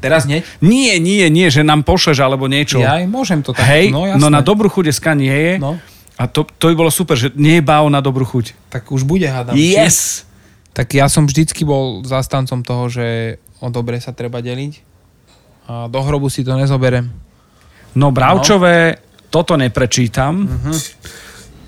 Teraz 0.00 0.24
nie? 0.24 0.40
Nie, 0.64 0.96
nie, 0.96 1.28
nie, 1.28 1.52
že 1.52 1.60
nám 1.60 1.84
pošleš 1.84 2.18
alebo 2.24 2.48
niečo. 2.48 2.80
Ja 2.80 2.98
aj 2.98 3.06
môžem 3.06 3.44
to 3.44 3.52
tak. 3.52 3.68
Hej, 3.68 3.92
no, 3.92 4.08
no, 4.08 4.16
jasné. 4.16 4.20
no 4.20 4.26
na 4.32 4.40
dobrú 4.40 4.66
chuť 4.72 4.90
SK 4.96 5.06
nie 5.14 5.30
je. 5.36 5.52
No, 5.60 5.76
A 6.16 6.24
to, 6.24 6.48
to 6.56 6.72
by 6.72 6.74
bolo 6.74 6.90
super, 6.90 7.20
že 7.20 7.30
nie 7.36 7.60
je 7.60 7.64
bao 7.64 7.86
na 7.92 8.00
dobrú 8.00 8.24
chuť. 8.24 8.56
tak 8.72 8.88
už 8.90 9.04
bude, 9.04 9.28
hádam. 9.28 9.52
či? 9.54 9.76
Yes! 9.76 10.24
Tak 10.72 10.88
ja 10.96 11.10
som 11.12 11.28
vždycky 11.28 11.66
bol 11.68 12.00
zastancom 12.06 12.64
toho, 12.64 12.88
že 12.88 13.06
o 13.60 13.68
dobre 13.68 14.00
sa 14.00 14.16
treba 14.16 14.40
deliť. 14.40 14.80
A 15.68 15.86
do 15.86 16.00
hrobu 16.00 16.32
si 16.32 16.40
to 16.42 16.56
nezoberem. 16.56 17.12
No 17.92 18.08
bravčové, 18.08 18.98
toto 19.28 19.54
neprečítam. 19.60 20.48
Mhm. 20.48 20.72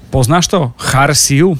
Poznáš 0.08 0.48
to? 0.48 0.72
Charsiu, 0.80 1.52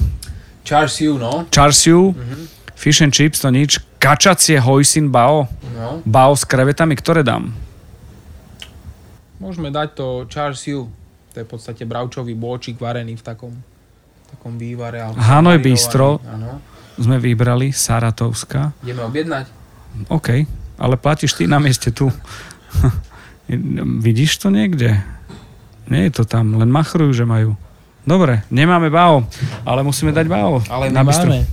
Charsiu, 0.63 1.17
no. 1.17 1.45
čarsiu, 1.49 2.11
Mhm. 2.11 2.47
fish 2.73 2.99
and 2.99 3.11
chips, 3.11 3.39
to 3.39 3.49
nič. 3.49 3.79
Kačacie 3.97 4.57
hojsin 4.57 5.07
bao. 5.07 5.47
no. 5.73 5.99
Bao 6.03 6.31
s 6.31 6.43
krevetami, 6.43 6.93
ktoré 6.93 7.21
dám? 7.21 7.51
Môžeme 9.37 9.67
dať 9.67 9.89
to 9.93 10.05
Charsiu. 10.25 10.87
To 11.33 11.35
je 11.35 11.43
v 11.43 11.49
podstate 11.49 11.83
bravčový 11.83 12.31
bôčik 12.31 12.77
varený 12.77 13.15
v 13.15 13.23
takom, 13.23 13.51
takom 14.29 14.55
vývare. 14.55 15.01
Hanoj. 15.09 15.57
Bistro. 15.57 16.21
Áno. 16.23 16.61
Sme 16.93 17.17
vybrali 17.17 17.73
Saratovska. 17.73 18.71
Ideme 18.79 19.03
objednať? 19.03 19.45
OK, 20.07 20.45
ale 20.77 20.95
platíš 20.95 21.33
ty 21.33 21.43
na 21.43 21.57
mieste 21.57 21.89
tu. 21.89 22.07
Vidíš 23.99 24.37
to 24.37 24.47
niekde? 24.47 25.01
Nie 25.85 26.07
je 26.07 26.13
to 26.13 26.23
tam, 26.23 26.55
len 26.55 26.69
machrujú, 26.69 27.11
že 27.11 27.25
majú. 27.25 27.57
Dobre, 28.03 28.43
nemáme 28.51 28.91
bao, 28.91 29.23
ale 29.63 29.79
musíme 29.79 30.11
dať 30.11 30.27
bao. 30.27 30.59
Ale 30.67 30.91
na 30.91 31.07
máme. 31.07 31.47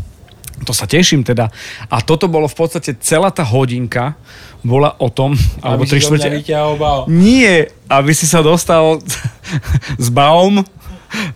To 0.67 0.77
sa 0.77 0.85
teším 0.85 1.25
teda. 1.25 1.49
A 1.89 2.05
toto 2.05 2.29
bolo 2.29 2.45
v 2.45 2.57
podstate 2.59 2.93
celá 3.01 3.33
tá 3.33 3.41
hodinka 3.41 4.19
bola 4.61 4.93
o 5.01 5.09
tom, 5.09 5.33
alebo 5.65 5.89
Aby 5.89 5.91
tri 5.97 6.01
do 6.05 6.13
mňa 6.13 6.21
štvrte-. 6.21 7.09
Nie, 7.09 7.73
aby 7.89 8.13
si 8.13 8.29
sa 8.29 8.45
dostal 8.45 9.01
s 10.05 10.09
baum 10.13 10.61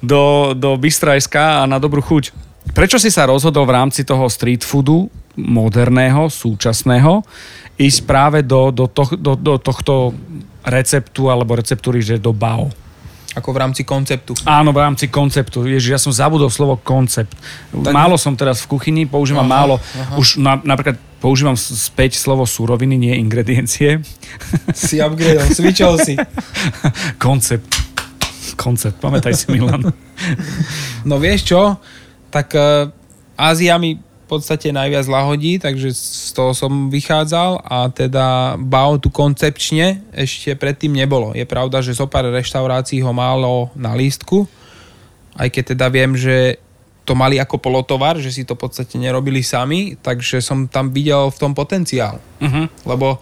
do, 0.05 0.53
do 0.53 0.77
Bystrajska 0.77 1.65
a 1.65 1.71
na 1.71 1.81
dobrú 1.81 2.05
chuť. 2.05 2.37
Prečo 2.77 3.01
si 3.01 3.09
sa 3.09 3.25
rozhodol 3.25 3.65
v 3.65 3.77
rámci 3.81 4.05
toho 4.05 4.29
street 4.29 4.61
foodu 4.61 5.09
moderného, 5.35 6.29
súčasného, 6.31 7.25
ísť 7.81 8.01
práve 8.07 8.39
do, 8.45 8.71
do, 8.71 8.87
to, 8.87 9.19
do, 9.19 9.35
do 9.35 9.55
tohto 9.59 10.15
receptu 10.65 11.33
alebo 11.33 11.59
receptúry, 11.59 12.01
že 12.05 12.23
do 12.23 12.31
BAO? 12.31 12.71
Ako 13.35 13.51
v 13.51 13.59
rámci 13.59 13.83
konceptu. 13.83 14.31
Áno, 14.47 14.71
v 14.71 14.79
rámci 14.79 15.11
konceptu. 15.11 15.67
Ježiš, 15.67 15.91
ja 15.91 15.99
som 15.99 16.15
zabudol 16.15 16.47
slovo 16.49 16.79
koncept. 16.79 17.35
Tak- 17.75 17.91
Málo 17.91 18.15
som 18.15 18.39
teraz 18.39 18.63
v 18.63 18.79
kuchyni, 18.79 19.03
používam 19.05 19.43
Aha, 19.43 19.55
málo. 19.59 19.75
aha. 19.83 20.15
Už 20.15 20.39
na, 20.39 20.63
napríklad 20.63 20.95
používam 21.19 21.59
späť 21.59 22.15
slovo 22.15 22.47
súroviny, 22.47 22.95
nie 22.95 23.15
ingrediencie. 23.19 23.99
Si 24.75 25.03
upgradeol, 25.03 25.51
switchol 25.51 25.99
si. 25.99 26.15
koncept. 27.19 27.67
Koncept, 28.55 29.03
pamätaj 29.03 29.35
si 29.35 29.51
Milan. 29.51 29.83
No 31.03 31.19
vieš 31.19 31.51
čo, 31.51 31.83
tak 32.31 32.55
uh, 32.55 32.87
Ázia 33.35 33.75
mi 33.83 33.99
podstate 34.37 34.75
najviac 34.75 35.07
lahodí, 35.07 35.63
takže 35.63 35.95
z 35.95 36.31
toho 36.35 36.51
som 36.51 36.91
vychádzal 36.91 37.63
a 37.63 37.89
teda 37.91 38.59
BAO 38.59 38.99
tu 38.99 39.09
koncepčne 39.09 40.03
ešte 40.11 40.59
predtým 40.59 40.91
nebolo. 40.91 41.31
Je 41.33 41.47
pravda, 41.47 41.81
že 41.81 41.95
zo 41.95 42.11
pár 42.11 42.29
reštaurácií 42.29 43.01
ho 43.01 43.15
malo 43.15 43.71
na 43.79 43.95
lístku, 43.95 44.47
aj 45.39 45.49
keď 45.51 45.79
teda 45.79 45.87
viem, 45.91 46.19
že 46.19 46.59
to 47.05 47.13
mali 47.13 47.37
ako 47.37 47.61
polotovar, 47.61 48.17
že 48.17 48.33
si 48.33 48.43
to 48.49 48.57
v 48.57 48.65
podstate 48.65 48.97
nerobili 48.97 49.45
sami, 49.45 49.95
takže 50.01 50.41
som 50.41 50.65
tam 50.67 50.89
videl 50.89 51.29
v 51.29 51.37
tom 51.37 51.53
potenciál. 51.53 52.17
Uh-huh. 52.41 52.65
Lebo 52.89 53.21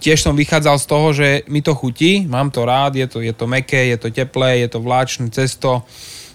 tiež 0.00 0.24
som 0.24 0.34
vychádzal 0.34 0.76
z 0.80 0.86
toho, 0.88 1.08
že 1.12 1.28
mi 1.52 1.60
to 1.60 1.76
chutí, 1.76 2.24
mám 2.24 2.48
to 2.48 2.64
rád, 2.64 2.96
je 2.96 3.06
to, 3.06 3.20
je 3.20 3.30
to 3.36 3.44
meké, 3.44 3.92
je 3.92 3.98
to 4.00 4.08
teplé, 4.08 4.64
je 4.64 4.68
to 4.72 4.80
vláčne 4.80 5.28
cesto 5.28 5.84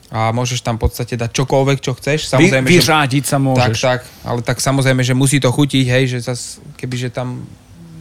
a 0.07 0.31
môžeš 0.31 0.63
tam 0.63 0.79
v 0.79 0.87
podstate 0.87 1.19
dať 1.19 1.35
čokoľvek, 1.35 1.77
čo 1.83 1.91
chceš. 1.99 2.31
Vy, 2.31 2.47
Samozrejme, 2.47 2.67
že, 2.67 2.73
vyřádiť 2.79 3.23
sa 3.27 3.37
tak, 3.37 3.43
môžeš. 3.43 3.79
tak, 3.83 4.01
ale 4.23 4.39
tak 4.39 4.57
samozrejme, 4.63 5.03
že 5.03 5.11
musí 5.11 5.43
to 5.43 5.51
chutiť, 5.51 5.85
hej, 5.87 6.03
že 6.15 6.17
zas, 6.23 6.63
kebyže 6.79 7.11
tam 7.11 7.43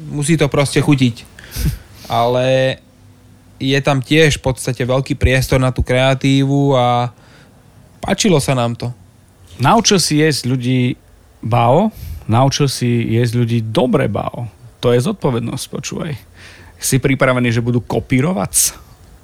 musí 0.07 0.39
to 0.39 0.47
proste 0.47 0.79
chutiť. 0.79 1.27
Ale 2.07 2.79
je 3.59 3.79
tam 3.83 3.99
tiež 3.99 4.39
v 4.39 4.43
podstate 4.47 4.87
veľký 4.87 5.19
priestor 5.19 5.59
na 5.59 5.75
tú 5.75 5.83
kreatívu 5.83 6.79
a 6.79 7.11
páčilo 7.99 8.39
sa 8.39 8.55
nám 8.55 8.79
to. 8.79 8.95
Naučil 9.59 9.99
si 9.99 10.23
jesť 10.23 10.47
ľudí 10.47 10.95
bao, 11.43 11.91
naučil 12.31 12.71
si 12.71 12.87
jesť 13.17 13.33
ľudí 13.43 13.59
dobre 13.67 14.07
bao. 14.07 14.47
To 14.85 14.93
je 14.93 15.03
zodpovednosť, 15.03 15.65
počúvaj. 15.73 16.13
Si 16.77 17.01
pripravený, 17.01 17.51
že 17.51 17.65
budú 17.65 17.81
kopírovať? 17.81 18.77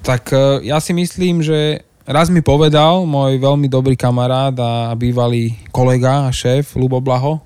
Tak 0.02 0.32
e, 0.32 0.66
ja 0.66 0.80
si 0.80 0.96
myslím, 0.96 1.44
že 1.44 1.84
raz 2.06 2.30
mi 2.30 2.42
povedal 2.42 3.06
môj 3.06 3.38
veľmi 3.38 3.70
dobrý 3.70 3.94
kamarát 3.94 4.54
a 4.58 4.92
bývalý 4.98 5.54
kolega 5.70 6.26
a 6.26 6.34
šéf 6.34 6.74
Lubo 6.74 6.98
Blaho, 6.98 7.42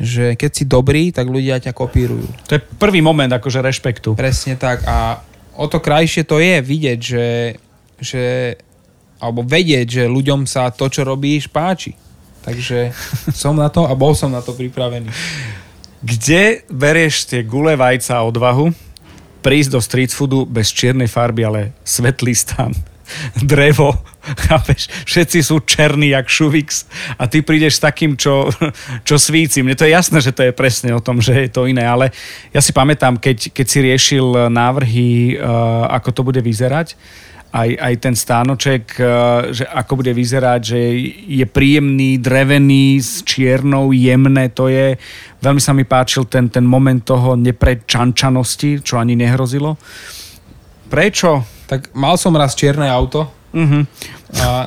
že 0.00 0.34
keď 0.34 0.50
si 0.50 0.64
dobrý, 0.64 1.12
tak 1.12 1.28
ľudia 1.28 1.60
ťa 1.60 1.72
kopírujú. 1.76 2.26
To 2.48 2.56
je 2.56 2.64
prvý 2.80 3.04
moment 3.04 3.28
akože 3.28 3.60
rešpektu. 3.60 4.16
Presne 4.16 4.56
tak 4.56 4.82
a 4.88 5.20
o 5.54 5.68
to 5.68 5.78
krajšie 5.78 6.24
to 6.24 6.40
je 6.40 6.58
vidieť, 6.64 6.98
že, 6.98 7.28
že 8.00 8.24
alebo 9.22 9.46
vedieť, 9.46 9.86
že 10.02 10.04
ľuďom 10.10 10.50
sa 10.50 10.72
to, 10.74 10.90
čo 10.90 11.06
robíš, 11.06 11.46
páči. 11.46 11.94
Takže 12.42 12.90
som 13.42 13.54
na 13.54 13.70
to 13.70 13.86
a 13.86 13.94
bol 13.94 14.16
som 14.16 14.32
na 14.32 14.42
to 14.42 14.56
pripravený. 14.56 15.06
Kde 16.02 16.66
berieš 16.66 17.30
tie 17.30 17.46
gule 17.46 17.78
vajca 17.78 18.18
a 18.18 18.26
odvahu 18.26 18.74
prísť 19.42 19.70
do 19.74 19.80
street 19.82 20.10
foodu 20.14 20.46
bez 20.46 20.70
čiernej 20.70 21.10
farby, 21.10 21.42
ale 21.46 21.60
svetlý 21.82 22.34
stan, 22.34 22.74
drevo, 23.38 23.96
chápeš? 24.48 24.88
Všetci 25.08 25.38
sú 25.42 25.60
černí 25.62 26.12
jak 26.12 26.28
šuvix 26.28 26.86
a 27.18 27.26
ty 27.26 27.42
prídeš 27.42 27.78
s 27.78 27.84
takým, 27.84 28.16
čo, 28.16 28.48
čo 29.08 29.16
svíci. 29.18 29.60
Mne 29.64 29.76
to 29.76 29.84
je 29.88 29.96
jasné, 29.96 30.18
že 30.20 30.34
to 30.34 30.46
je 30.46 30.52
presne 30.52 30.92
o 30.94 31.04
tom, 31.04 31.18
že 31.18 31.34
je 31.34 31.50
to 31.50 31.66
iné, 31.66 31.84
ale 31.84 32.14
ja 32.54 32.60
si 32.60 32.70
pamätám, 32.70 33.18
keď, 33.18 33.52
keď 33.52 33.66
si 33.66 33.78
riešil 33.82 34.52
návrhy, 34.52 35.36
uh, 35.36 35.88
ako 35.90 36.08
to 36.12 36.22
bude 36.22 36.40
vyzerať, 36.42 36.94
aj, 37.52 37.70
aj 37.76 37.94
ten 38.00 38.14
stánoček, 38.16 38.82
eh, 38.96 39.06
že 39.52 39.64
ako 39.68 40.00
bude 40.00 40.12
vyzerať, 40.16 40.60
že 40.64 40.80
je 41.28 41.44
príjemný, 41.44 42.16
drevený, 42.16 42.96
s 42.98 43.20
čiernou, 43.22 43.92
jemné, 43.92 44.48
to 44.48 44.72
je, 44.72 44.96
veľmi 45.44 45.60
sa 45.60 45.76
mi 45.76 45.84
páčil 45.84 46.24
ten, 46.24 46.48
ten 46.48 46.64
moment 46.64 47.04
toho 47.04 47.36
neprečančanosti, 47.36 48.80
čo 48.80 48.96
ani 48.96 49.14
nehrozilo. 49.14 49.76
Prečo? 50.88 51.44
Tak 51.72 51.96
mal 51.96 52.20
som 52.20 52.36
raz 52.36 52.52
čierne 52.52 52.84
auto 52.84 53.24
Uh-huh. 53.52 53.84
a, 54.40 54.64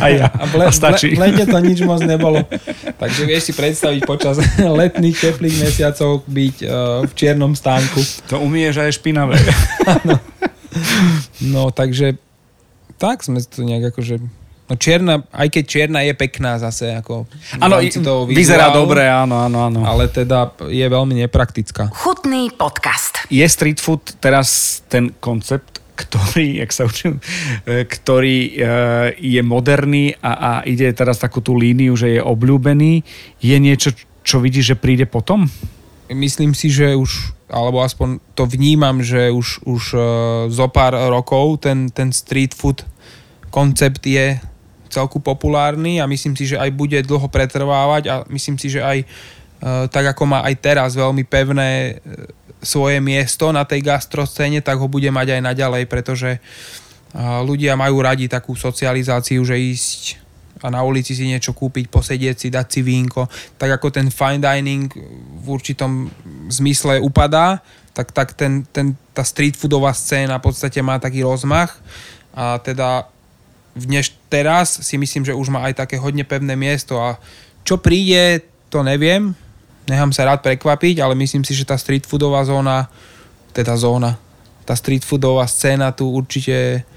A 0.00 0.06
ja. 0.08 0.32
a 0.32 0.48
v, 0.48 0.56
le, 0.56 0.64
A 0.64 0.72
stačí. 0.72 1.12
v, 1.12 1.20
le, 1.20 1.28
v 1.28 1.36
lete 1.36 1.44
to 1.44 1.58
nič 1.60 1.84
moc 1.84 2.00
nebolo. 2.00 2.40
Takže 2.96 3.28
vieš 3.28 3.42
si 3.44 3.52
predstaviť 3.52 4.00
počas 4.08 4.40
letných 4.80 5.12
teplých 5.12 5.60
mesiacov 5.60 6.24
byť 6.24 6.56
uh, 6.64 7.04
v 7.04 7.12
čiernom 7.12 7.52
stánku. 7.52 8.00
To 8.32 8.40
umieš 8.40 8.80
aj 8.80 8.96
špinavé. 8.96 9.36
No 11.38 11.70
takže 11.70 12.18
tak 12.98 13.22
sme 13.22 13.38
to 13.42 13.62
nejak 13.62 13.94
akože... 13.94 14.18
No 14.64 14.74
čierna, 14.80 15.22
aj 15.28 15.52
keď 15.52 15.64
čierna 15.68 16.00
je 16.02 16.16
pekná 16.16 16.56
zase, 16.56 16.88
ako 16.96 17.28
Áno, 17.60 17.78
vyzerá 18.26 18.72
dobre, 18.72 19.04
áno, 19.04 19.44
áno, 19.44 19.68
áno. 19.68 19.80
Ale 19.84 20.08
teda 20.08 20.56
je 20.66 20.82
veľmi 20.82 21.20
nepraktická. 21.20 21.92
Chutný 21.92 22.48
podcast. 22.48 23.28
Je 23.28 23.44
street 23.44 23.76
food 23.76 24.00
teraz 24.24 24.80
ten 24.88 25.12
koncept, 25.20 25.83
ktorý, 25.94 26.62
jak 26.62 26.70
sa 26.74 26.84
učím, 26.86 27.22
e, 27.64 27.86
ktorý 27.86 28.38
e, 28.38 28.52
je 29.18 29.42
moderný 29.46 30.18
a, 30.18 30.32
a 30.34 30.50
ide 30.66 30.90
teraz 30.90 31.22
takú 31.22 31.38
tú 31.38 31.54
líniu, 31.54 31.94
že 31.94 32.18
je 32.18 32.20
obľúbený, 32.20 33.06
je 33.38 33.56
niečo, 33.62 33.94
čo 34.26 34.42
vidíš, 34.42 34.74
že 34.74 34.76
príde 34.76 35.06
potom? 35.06 35.46
Myslím 36.10 36.52
si, 36.52 36.68
že 36.68 36.98
už, 36.98 37.32
alebo 37.48 37.80
aspoň 37.80 38.20
to 38.34 38.44
vnímam, 38.44 39.00
že 39.00 39.32
už, 39.32 39.64
už 39.64 39.82
uh, 39.96 40.02
zo 40.52 40.68
pár 40.68 40.92
rokov 41.08 41.64
ten, 41.64 41.88
ten 41.88 42.12
street 42.12 42.52
food 42.52 42.84
koncept 43.48 44.04
je 44.04 44.36
celku 44.92 45.18
populárny 45.18 45.98
a 45.98 46.06
myslím 46.06 46.36
si, 46.36 46.44
že 46.54 46.60
aj 46.60 46.70
bude 46.70 46.98
dlho 47.02 47.26
pretrvávať 47.26 48.02
a 48.10 48.14
myslím 48.30 48.60
si, 48.60 48.70
že 48.70 48.84
aj 48.84 48.98
tak 49.64 50.04
ako 50.12 50.28
má 50.28 50.44
aj 50.44 50.54
teraz 50.60 50.90
veľmi 50.92 51.24
pevné 51.24 51.98
svoje 52.64 52.98
miesto 52.98 53.52
na 53.52 53.62
tej 53.68 53.84
gastroscéne, 53.84 54.64
tak 54.64 54.80
ho 54.80 54.88
bude 54.88 55.12
mať 55.12 55.38
aj 55.38 55.40
naďalej, 55.44 55.84
pretože 55.86 56.40
ľudia 57.44 57.78
majú 57.78 58.02
radi 58.02 58.26
takú 58.26 58.58
socializáciu, 58.58 59.44
že 59.46 59.54
ísť 59.54 60.24
a 60.64 60.72
na 60.72 60.80
ulici 60.80 61.12
si 61.12 61.28
niečo 61.28 61.52
kúpiť, 61.52 61.92
posedieť 61.92 62.36
si, 62.40 62.48
dať 62.48 62.66
si 62.72 62.80
vínko. 62.80 63.28
Tak 63.60 63.76
ako 63.76 63.92
ten 63.92 64.08
fine 64.08 64.40
dining 64.40 64.88
v 65.44 65.46
určitom 65.46 66.08
zmysle 66.48 67.04
upadá, 67.04 67.60
tak, 67.92 68.16
tak 68.16 68.32
ten, 68.32 68.64
ten, 68.72 68.96
tá 69.12 69.20
street 69.20 69.60
foodová 69.60 69.92
scéna 69.92 70.40
v 70.40 70.48
podstate 70.48 70.80
má 70.80 70.96
taký 70.96 71.20
rozmach 71.20 71.76
a 72.32 72.56
teda 72.64 73.06
dneš 73.76 74.16
teraz 74.32 74.80
si 74.80 74.96
myslím, 74.96 75.28
že 75.28 75.36
už 75.36 75.52
má 75.52 75.68
aj 75.68 75.84
také 75.84 76.00
hodne 76.00 76.24
pevné 76.24 76.56
miesto 76.56 76.96
a 76.96 77.20
čo 77.60 77.76
príde, 77.76 78.42
to 78.72 78.80
neviem. 78.80 79.36
Nechám 79.84 80.16
sa 80.16 80.24
rád 80.24 80.40
prekvapiť, 80.40 81.04
ale 81.04 81.12
myslím 81.12 81.44
si, 81.44 81.52
že 81.52 81.68
tá 81.68 81.76
street 81.76 82.08
foodová 82.08 82.40
zóna, 82.44 82.88
teda 83.52 83.76
zóna, 83.76 84.16
tá 84.64 84.72
street 84.72 85.04
foodová 85.04 85.44
scéna 85.44 85.92
tu 85.92 86.08
určite 86.08 86.88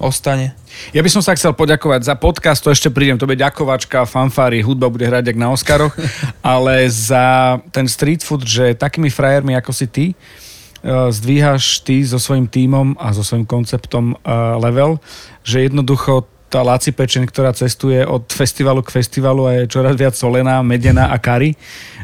ostane. 0.00 0.56
Ja 0.96 1.04
by 1.04 1.10
som 1.12 1.20
sa 1.20 1.36
chcel 1.36 1.52
poďakovať 1.52 2.08
za 2.08 2.14
podcast, 2.16 2.64
to 2.64 2.72
ešte 2.72 2.88
prídem, 2.88 3.20
to 3.20 3.28
bude 3.28 3.38
ďakovačka, 3.38 4.08
fanfári, 4.08 4.64
hudba 4.64 4.88
bude 4.88 5.04
hrať 5.04 5.30
jak 5.30 5.38
na 5.38 5.52
Oscaroch, 5.52 5.92
ale 6.42 6.88
za 6.88 7.60
ten 7.70 7.84
street 7.84 8.24
food, 8.24 8.42
že 8.48 8.74
takými 8.74 9.12
frajermi 9.12 9.52
ako 9.54 9.70
si 9.76 9.86
ty, 9.86 10.04
eh, 10.10 11.12
zdvíhaš 11.12 11.84
ty 11.84 12.00
so 12.02 12.16
svojím 12.16 12.48
tímom 12.48 12.96
a 12.96 13.12
so 13.12 13.20
svojím 13.20 13.44
konceptom 13.44 14.16
eh, 14.16 14.32
level, 14.56 14.96
že 15.44 15.68
jednoducho 15.68 16.31
tá 16.52 16.60
Laci 16.60 16.92
Pečen, 16.92 17.24
ktorá 17.24 17.56
cestuje 17.56 18.04
od 18.04 18.28
festivalu 18.28 18.84
k 18.84 18.92
festivalu 18.92 19.48
a 19.48 19.50
je 19.56 19.72
čoraz 19.72 19.96
viac 19.96 20.12
solená, 20.12 20.60
medená 20.60 21.08
a 21.08 21.16
kary, 21.16 21.56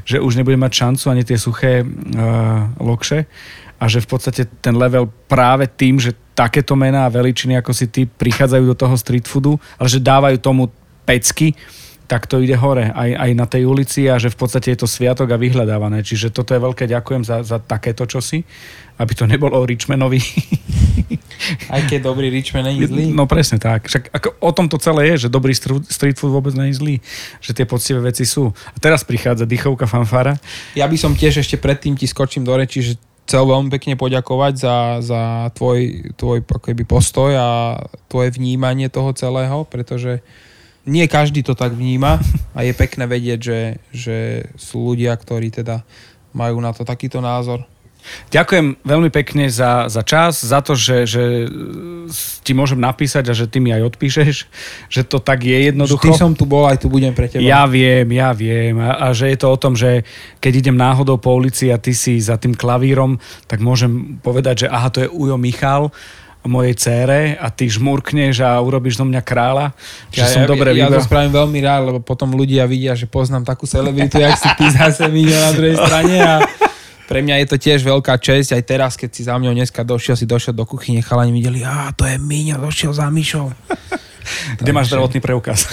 že 0.08 0.16
už 0.24 0.40
nebude 0.40 0.56
mať 0.56 0.72
šancu 0.72 1.04
ani 1.12 1.22
tie 1.28 1.36
suché 1.36 1.84
uh, 1.84 2.72
lokše 2.80 3.28
a 3.76 3.84
že 3.86 4.00
v 4.00 4.08
podstate 4.08 4.48
ten 4.64 4.72
level 4.72 5.12
práve 5.28 5.68
tým, 5.68 6.00
že 6.00 6.16
takéto 6.32 6.72
mená 6.72 7.04
a 7.04 7.12
veličiny 7.12 7.60
ako 7.60 7.76
si 7.76 7.92
ty 7.92 8.08
prichádzajú 8.08 8.64
do 8.64 8.74
toho 8.74 8.96
street 8.96 9.28
foodu, 9.28 9.60
ale 9.76 9.88
že 9.92 10.00
dávajú 10.00 10.40
tomu 10.40 10.72
pecky, 11.04 11.52
tak 12.08 12.24
to 12.24 12.40
ide 12.40 12.56
hore 12.56 12.88
aj, 12.88 13.10
aj 13.14 13.30
na 13.36 13.44
tej 13.44 13.68
ulici 13.68 14.08
a 14.08 14.16
že 14.16 14.32
v 14.32 14.40
podstate 14.40 14.72
je 14.72 14.80
to 14.80 14.88
sviatok 14.88 15.36
a 15.36 15.40
vyhľadávané. 15.40 16.00
Čiže 16.00 16.32
toto 16.32 16.56
je 16.56 16.64
veľké 16.64 16.88
ďakujem 16.88 17.22
za, 17.22 17.44
za 17.44 17.60
takéto 17.60 18.08
čosi, 18.08 18.42
aby 18.96 19.12
to 19.12 19.28
nebolo 19.28 19.60
o 19.60 19.68
Richmanovi 19.68 20.18
Aj 21.72 21.80
keď 21.86 22.10
dobrý 22.10 22.28
Richman 22.28 22.66
není 22.66 22.84
zlý. 22.84 23.14
No 23.14 23.30
presne 23.30 23.62
tak. 23.62 23.86
Však 23.86 24.10
ako, 24.10 24.28
o 24.42 24.50
tom 24.52 24.66
to 24.66 24.76
celé 24.76 25.14
je, 25.14 25.26
že 25.26 25.28
dobrý 25.32 25.54
street 25.54 26.18
food 26.18 26.34
vôbec 26.34 26.52
je 26.52 26.74
zlý. 26.74 26.96
Že 27.38 27.62
tie 27.62 27.66
poctivé 27.66 28.00
veci 28.10 28.26
sú. 28.26 28.50
A 28.50 28.76
teraz 28.82 29.06
prichádza 29.06 29.46
dýchovka 29.46 29.86
fanfára. 29.86 30.36
Ja 30.74 30.90
by 30.90 30.96
som 30.98 31.14
tiež 31.14 31.40
ešte 31.40 31.56
predtým 31.56 31.94
ti 31.94 32.10
skočím 32.10 32.42
do 32.42 32.52
reči, 32.58 32.82
že 32.82 32.92
chcel 33.28 33.44
veľmi 33.44 33.68
pekne 33.68 33.94
poďakovať 33.94 34.54
za, 34.56 34.76
za 35.04 35.22
tvoj, 35.52 36.12
tvoj 36.16 36.38
postoj 36.88 37.32
a 37.36 37.48
tvoje 38.08 38.32
vnímanie 38.32 38.88
toho 38.88 39.12
celého, 39.12 39.68
pretože 39.68 40.24
nie 40.86 41.06
každý 41.10 41.42
to 41.42 41.56
tak 41.58 41.74
vníma 41.74 42.22
a 42.54 42.58
je 42.62 42.72
pekné 42.76 43.04
vedieť, 43.08 43.38
že, 43.40 43.60
že 43.90 44.16
sú 44.54 44.94
ľudia, 44.94 45.16
ktorí 45.16 45.50
teda 45.50 45.82
majú 46.36 46.60
na 46.60 46.70
to 46.76 46.86
takýto 46.86 47.18
názor. 47.18 47.66
Ďakujem 48.32 48.80
veľmi 48.88 49.10
pekne 49.12 49.52
za, 49.52 49.90
za 49.92 50.00
čas, 50.00 50.40
za 50.40 50.64
to, 50.64 50.72
že, 50.72 51.04
že 51.04 51.24
ti 52.40 52.52
môžem 52.56 52.80
napísať 52.80 53.28
a 53.28 53.34
že 53.36 53.50
ty 53.50 53.60
mi 53.60 53.68
aj 53.74 53.84
odpíšeš, 53.94 54.36
že 54.88 55.02
to 55.04 55.20
tak 55.20 55.44
je 55.44 55.68
jednoducho. 55.68 56.08
Ty 56.08 56.16
som 56.16 56.32
tu 56.32 56.48
bol, 56.48 56.64
aj 56.64 56.80
tu 56.80 56.88
budem 56.88 57.12
pre 57.12 57.28
teba. 57.28 57.44
Ja 57.44 57.68
viem, 57.68 58.08
ja 58.16 58.32
viem. 58.32 58.80
A, 58.80 59.10
a 59.10 59.12
že 59.12 59.28
je 59.28 59.38
to 59.38 59.52
o 59.52 59.60
tom, 59.60 59.76
že 59.76 60.08
keď 60.40 60.52
idem 60.68 60.76
náhodou 60.78 61.20
po 61.20 61.36
ulici 61.36 61.68
a 61.68 61.76
ty 61.76 61.92
si 61.92 62.16
za 62.22 62.40
tým 62.40 62.56
klavírom, 62.56 63.20
tak 63.44 63.60
môžem 63.60 64.16
povedať, 64.24 64.64
že 64.64 64.72
aha, 64.72 64.88
to 64.88 65.04
je 65.04 65.08
Ujo 65.12 65.36
Michal 65.36 65.92
mojej 66.46 66.74
cére 66.78 67.34
a 67.34 67.50
ty 67.50 67.66
žmurkneš 67.66 68.40
a 68.46 68.56
urobíš 68.62 69.00
do 69.00 69.04
mňa 69.08 69.22
kráľa, 69.26 69.74
že 70.14 70.22
ja, 70.22 70.30
som 70.30 70.42
ja, 70.44 70.48
dobre 70.48 70.72
ja, 70.76 70.86
ja 70.86 70.94
to 70.94 71.02
spravím 71.02 71.34
veľmi 71.34 71.58
rád, 71.60 71.82
lebo 71.92 71.98
potom 71.98 72.32
ľudia 72.32 72.64
vidia, 72.64 72.94
že 72.94 73.10
poznám 73.10 73.42
takú 73.42 73.66
celebritu, 73.66 74.22
jak 74.22 74.38
si 74.38 74.48
ty 74.54 74.66
zase 74.70 75.10
videl 75.10 75.38
na 75.38 75.52
druhej 75.52 75.76
strane 75.76 76.16
a 76.22 76.34
pre 77.08 77.24
mňa 77.24 77.40
je 77.42 77.46
to 77.48 77.56
tiež 77.56 77.80
veľká 77.82 78.20
česť, 78.20 78.52
aj 78.52 78.62
teraz, 78.68 78.92
keď 78.94 79.10
si 79.10 79.22
za 79.24 79.34
mňou 79.40 79.56
dneska 79.56 79.80
došiel, 79.80 80.12
si 80.12 80.28
došiel 80.28 80.52
do 80.52 80.68
kuchyne, 80.68 81.00
chalani 81.00 81.32
videli, 81.32 81.64
a 81.64 81.88
to 81.96 82.04
je 82.04 82.20
Míňo, 82.20 82.60
došiel 82.60 82.92
za 82.92 83.08
Myšou. 83.08 83.48
Kde 84.58 84.70
máš 84.72 84.92
zdravotný 84.92 85.20
preukaz. 85.20 85.66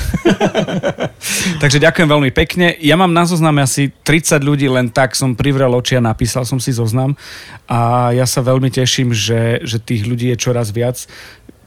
Takže 1.64 1.78
ďakujem 1.82 2.10
veľmi 2.10 2.32
pekne. 2.32 2.76
Ja 2.80 2.96
mám 2.96 3.12
na 3.12 3.24
zozname 3.28 3.64
asi 3.64 3.92
30 4.04 4.42
ľudí, 4.42 4.68
len 4.72 4.90
tak 4.90 5.14
som 5.18 5.38
privrel 5.38 5.72
oči 5.74 5.98
a 5.98 6.04
napísal 6.04 6.44
som 6.48 6.62
si 6.62 6.72
zoznam. 6.74 7.18
A 7.66 8.12
ja 8.14 8.30
sa 8.30 8.46
veľmi 8.46 8.70
teším, 8.70 9.12
že, 9.16 9.62
že 9.66 9.82
tých 9.82 10.06
ľudí 10.06 10.30
je 10.34 10.38
čoraz 10.38 10.70
viac 10.70 11.08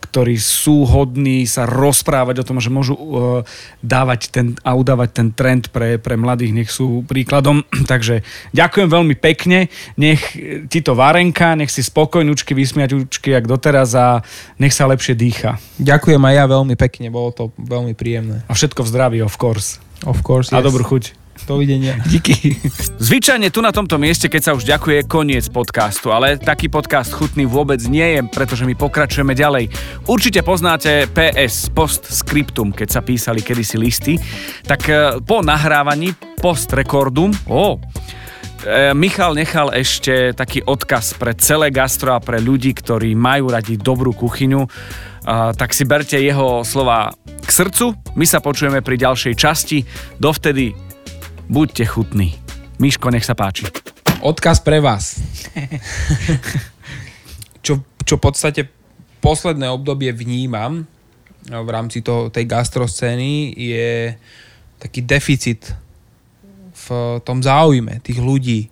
ktorí 0.09 0.41
sú 0.41 0.89
hodní 0.89 1.45
sa 1.45 1.69
rozprávať 1.69 2.41
o 2.41 2.47
tom, 2.49 2.59
že 2.65 2.73
môžu 2.73 2.97
uh, 2.97 3.45
dávať 3.85 4.33
ten, 4.33 4.47
a 4.65 4.73
udávať 4.73 5.11
ten 5.13 5.29
trend 5.37 5.69
pre, 5.69 6.01
pre 6.01 6.17
mladých, 6.17 6.57
nech 6.57 6.71
sú 6.73 7.05
príkladom. 7.05 7.61
Takže 7.93 8.25
ďakujem 8.57 8.89
veľmi 8.89 9.15
pekne, 9.21 9.69
nech 10.01 10.33
ti 10.73 10.81
to 10.81 10.97
várenka, 10.97 11.53
nech 11.53 11.69
si 11.69 11.85
spokojnúčky, 11.85 12.57
vysmiaťučky, 12.57 13.37
jak 13.37 13.45
doteraz 13.45 13.93
a 13.93 14.25
nech 14.57 14.73
sa 14.73 14.89
lepšie 14.89 15.13
dýcha. 15.13 15.61
Ďakujem 15.77 16.23
aj 16.25 16.35
ja 16.35 16.45
veľmi 16.49 16.75
pekne, 16.81 17.13
bolo 17.13 17.31
to 17.37 17.45
veľmi 17.61 17.93
príjemné. 17.93 18.47
A 18.49 18.57
všetko 18.57 18.87
v 18.87 18.89
zdraví, 18.89 19.19
of 19.21 19.37
course. 19.37 19.77
Of 20.07 20.23
course, 20.23 20.55
A 20.55 20.63
yes. 20.63 20.67
dobrú 20.71 20.87
chuť. 20.87 21.18
Dovidenia. 21.47 22.01
Díky. 22.09 22.59
Zvyčajne 22.99 23.53
tu 23.53 23.63
na 23.63 23.71
tomto 23.71 24.01
mieste, 24.01 24.27
keď 24.27 24.43
sa 24.43 24.53
už 24.57 24.67
ďakuje, 24.67 25.07
koniec 25.07 25.47
podcastu, 25.53 26.11
ale 26.11 26.41
taký 26.41 26.67
podcast 26.67 27.15
chutný 27.15 27.47
vôbec 27.47 27.79
nie 27.87 28.19
je, 28.19 28.21
pretože 28.27 28.67
my 28.67 28.75
pokračujeme 28.75 29.37
ďalej. 29.37 29.71
Určite 30.09 30.43
poznáte 30.43 31.07
PS, 31.13 31.71
post 31.71 32.09
scriptum, 32.11 32.75
keď 32.75 32.89
sa 32.89 33.01
písali 33.05 33.45
kedysi 33.45 33.77
listy, 33.79 34.15
tak 34.67 34.89
eh, 34.91 35.21
po 35.23 35.45
nahrávaní 35.45 36.17
post 36.41 36.73
recordum, 36.75 37.31
oh, 37.47 37.79
Michal 38.99 39.39
nechal 39.39 39.71
ešte 39.71 40.35
taký 40.35 40.67
odkaz 40.67 41.15
pre 41.15 41.31
celé 41.39 41.71
gastro 41.71 42.11
a 42.11 42.19
pre 42.19 42.43
ľudí, 42.43 42.75
ktorí 42.75 43.15
majú 43.15 43.55
radi 43.55 43.79
dobrú 43.79 44.11
kuchyňu. 44.11 44.67
Uh, 45.29 45.53
tak 45.55 45.77
si 45.77 45.87
berte 45.87 46.19
jeho 46.19 46.67
slova 46.67 47.15
k 47.23 47.51
srdcu. 47.53 47.95
My 48.19 48.27
sa 48.27 48.43
počujeme 48.43 48.83
pri 48.83 48.99
ďalšej 48.99 49.35
časti. 49.39 49.79
Dovtedy 50.19 50.88
buďte 51.49 51.85
chutní. 51.89 52.37
Miško, 52.79 53.11
nech 53.11 53.25
sa 53.25 53.35
páči. 53.35 53.67
Odkaz 54.21 54.61
pre 54.61 54.79
vás. 54.79 55.19
čo, 57.65 57.83
čo 58.05 58.15
v 58.17 58.23
podstate 58.23 58.69
posledné 59.19 59.67
obdobie 59.73 60.13
vnímam 60.15 60.87
no, 61.51 61.59
v 61.65 61.71
rámci 61.73 62.05
toho, 62.05 62.31
tej 62.31 62.47
gastroscény 62.47 63.57
je 63.57 64.15
taký 64.79 65.03
deficit 65.03 65.75
v 66.79 67.19
tom 67.27 67.43
záujme 67.43 67.99
tých 67.99 68.23
ľudí 68.23 68.71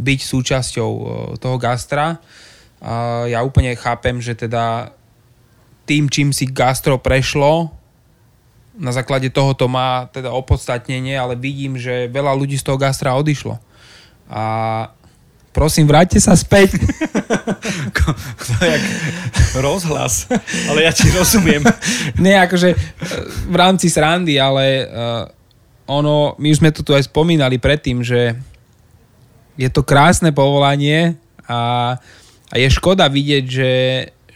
byť 0.00 0.20
súčasťou 0.24 0.90
e, 0.90 1.04
toho 1.36 1.56
gastra. 1.60 2.16
A 2.80 3.24
ja 3.28 3.44
úplne 3.44 3.72
chápem, 3.76 4.20
že 4.20 4.36
teda 4.36 4.92
tým, 5.84 6.08
čím 6.08 6.32
si 6.32 6.48
gastro 6.48 6.96
prešlo, 6.96 7.75
na 8.76 8.92
základe 8.92 9.32
toho 9.32 9.56
to 9.56 9.66
má 9.66 10.08
teda 10.12 10.30
opodstatnenie, 10.32 11.16
ale 11.16 11.34
vidím, 11.34 11.80
že 11.80 12.12
veľa 12.12 12.36
ľudí 12.36 12.60
z 12.60 12.64
toho 12.64 12.76
gastra 12.76 13.16
odišlo. 13.16 13.56
A 14.28 14.42
prosím, 15.56 15.88
vráťte 15.88 16.20
sa 16.20 16.36
späť. 16.36 16.76
To 18.46 18.52
je 18.62 18.70
jak 18.70 18.84
rozhlas, 19.58 20.30
ale 20.70 20.86
ja 20.86 20.92
ti 20.94 21.10
rozumiem. 21.10 21.64
Nie, 22.22 22.46
akože 22.46 22.68
e, 22.70 22.76
v 23.50 23.56
rámci 23.56 23.90
srandy, 23.90 24.38
ale 24.38 24.86
uh, 24.86 25.26
ono, 25.90 26.38
my 26.38 26.46
už 26.54 26.60
sme 26.62 26.70
to 26.70 26.86
tu 26.86 26.94
aj 26.94 27.10
spomínali 27.10 27.58
predtým, 27.58 28.06
že 28.06 28.38
je 29.58 29.68
to 29.72 29.82
krásne 29.82 30.30
povolanie 30.30 31.18
a, 31.48 31.94
a 32.52 32.54
je 32.54 32.68
škoda 32.70 33.10
vidieť, 33.10 33.44
že, 33.48 33.72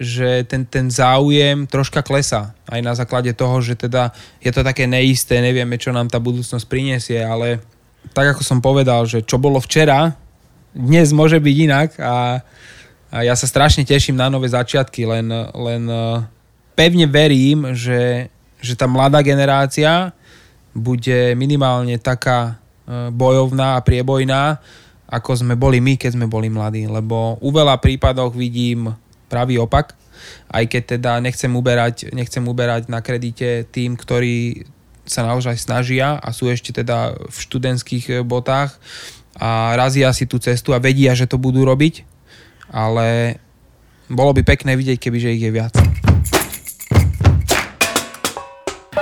že 0.00 0.48
ten, 0.48 0.64
ten 0.64 0.88
záujem 0.88 1.68
troška 1.68 2.00
klesá. 2.00 2.56
Aj 2.64 2.80
na 2.80 2.96
základe 2.96 3.36
toho, 3.36 3.60
že 3.60 3.76
teda 3.76 4.08
je 4.40 4.48
to 4.48 4.64
také 4.64 4.88
neisté, 4.88 5.44
nevieme, 5.44 5.76
čo 5.76 5.92
nám 5.92 6.08
tá 6.08 6.16
budúcnosť 6.16 6.64
prinesie, 6.64 7.20
ale 7.20 7.60
tak 8.16 8.32
ako 8.32 8.40
som 8.40 8.64
povedal, 8.64 9.04
že 9.04 9.20
čo 9.20 9.36
bolo 9.36 9.60
včera, 9.60 10.16
dnes 10.72 11.12
môže 11.12 11.36
byť 11.36 11.56
inak 11.68 11.88
a, 12.00 12.40
a 13.12 13.16
ja 13.28 13.36
sa 13.36 13.44
strašne 13.44 13.84
teším 13.84 14.16
na 14.16 14.32
nové 14.32 14.48
začiatky, 14.48 15.04
len, 15.04 15.28
len 15.52 15.82
uh, 15.84 16.24
pevne 16.72 17.04
verím, 17.04 17.76
že, 17.76 18.32
že 18.56 18.72
tá 18.72 18.88
mladá 18.88 19.20
generácia 19.20 20.16
bude 20.72 21.36
minimálne 21.36 22.00
taká 22.00 22.56
uh, 22.56 23.12
bojovná 23.12 23.76
a 23.76 23.84
priebojná, 23.84 24.56
ako 25.12 25.44
sme 25.44 25.60
boli 25.60 25.82
my, 25.82 26.00
keď 26.00 26.16
sme 26.16 26.24
boli 26.24 26.48
mladí. 26.48 26.88
Lebo 26.88 27.36
u 27.42 27.50
veľa 27.52 27.76
prípadoch 27.82 28.32
vidím 28.32 28.94
pravý 29.30 29.62
opak, 29.62 29.94
aj 30.50 30.66
keď 30.66 30.82
teda 30.98 31.12
nechcem 31.22 31.54
uberať, 31.54 32.10
nechcem 32.10 32.42
uberať 32.42 32.90
na 32.90 32.98
kredite 32.98 33.64
tým, 33.70 33.94
ktorí 33.94 34.66
sa 35.06 35.22
naozaj 35.22 35.56
snažia 35.56 36.18
a 36.18 36.34
sú 36.34 36.50
ešte 36.50 36.74
teda 36.74 37.14
v 37.14 37.36
študentských 37.38 38.26
botách 38.26 38.76
a 39.38 39.78
razia 39.78 40.10
si 40.10 40.26
tú 40.26 40.42
cestu 40.42 40.74
a 40.74 40.82
vedia, 40.82 41.14
že 41.14 41.30
to 41.30 41.38
budú 41.38 41.62
robiť, 41.62 42.02
ale 42.70 43.38
bolo 44.10 44.34
by 44.34 44.42
pekné 44.42 44.74
vidieť, 44.74 44.98
keby 44.98 45.18
že 45.22 45.34
ich 45.34 45.42
je 45.46 45.54
viac. 45.54 45.74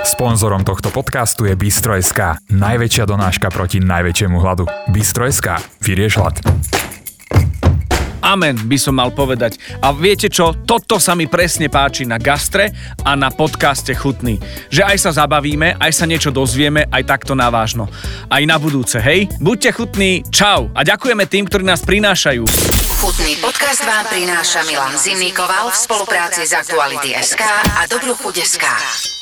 Sponzorom 0.05 0.67
tohto 0.67 0.91
podcastu 0.91 1.47
je 1.47 1.55
Bistro.sk, 1.55 2.43
najväčšia 2.51 3.05
donáška 3.07 3.47
proti 3.53 3.79
najväčšiemu 3.79 4.37
hladu. 4.41 4.67
Bistro.sk, 4.91 5.61
vyrieš 5.79 6.19
hlad. 6.19 6.35
Amen 8.19 8.55
by 8.67 8.77
som 8.77 8.99
mal 8.99 9.11
povedať. 9.11 9.57
A 9.79 9.95
viete 9.95 10.27
čo? 10.27 10.55
Toto 10.65 10.99
sa 10.99 11.15
mi 11.15 11.25
presne 11.31 11.71
páči 11.71 12.03
na 12.03 12.19
gastre 12.19 12.71
a 13.03 13.15
na 13.15 13.31
podcaste 13.31 13.95
Chutný. 13.95 14.37
Že 14.69 14.81
aj 14.85 14.97
sa 14.99 15.11
zabavíme, 15.23 15.79
aj 15.79 15.91
sa 15.95 16.05
niečo 16.05 16.29
dozvieme, 16.29 16.87
aj 16.91 17.03
takto 17.07 17.33
navážno. 17.33 17.87
Aj 18.27 18.43
na 18.43 18.59
budúce, 18.59 18.99
hej? 18.99 19.31
Buďte 19.39 19.71
chutní, 19.75 20.23
čau 20.29 20.69
a 20.75 20.83
ďakujeme 20.83 21.25
tým, 21.25 21.47
ktorí 21.47 21.63
nás 21.63 21.81
prinášajú. 21.83 22.43
Chutný 22.99 23.39
podcast 23.39 23.79
vám 23.87 24.05
prináša 24.11 24.67
Milan 24.67 24.95
Zimnikoval 24.99 25.71
v 25.71 25.77
spolupráci 25.77 26.43
s 26.43 26.51
Aktuality.sk 26.51 27.41
a 27.79 27.87
Dobrú 27.87 28.11
chuť.sk. 28.11 29.18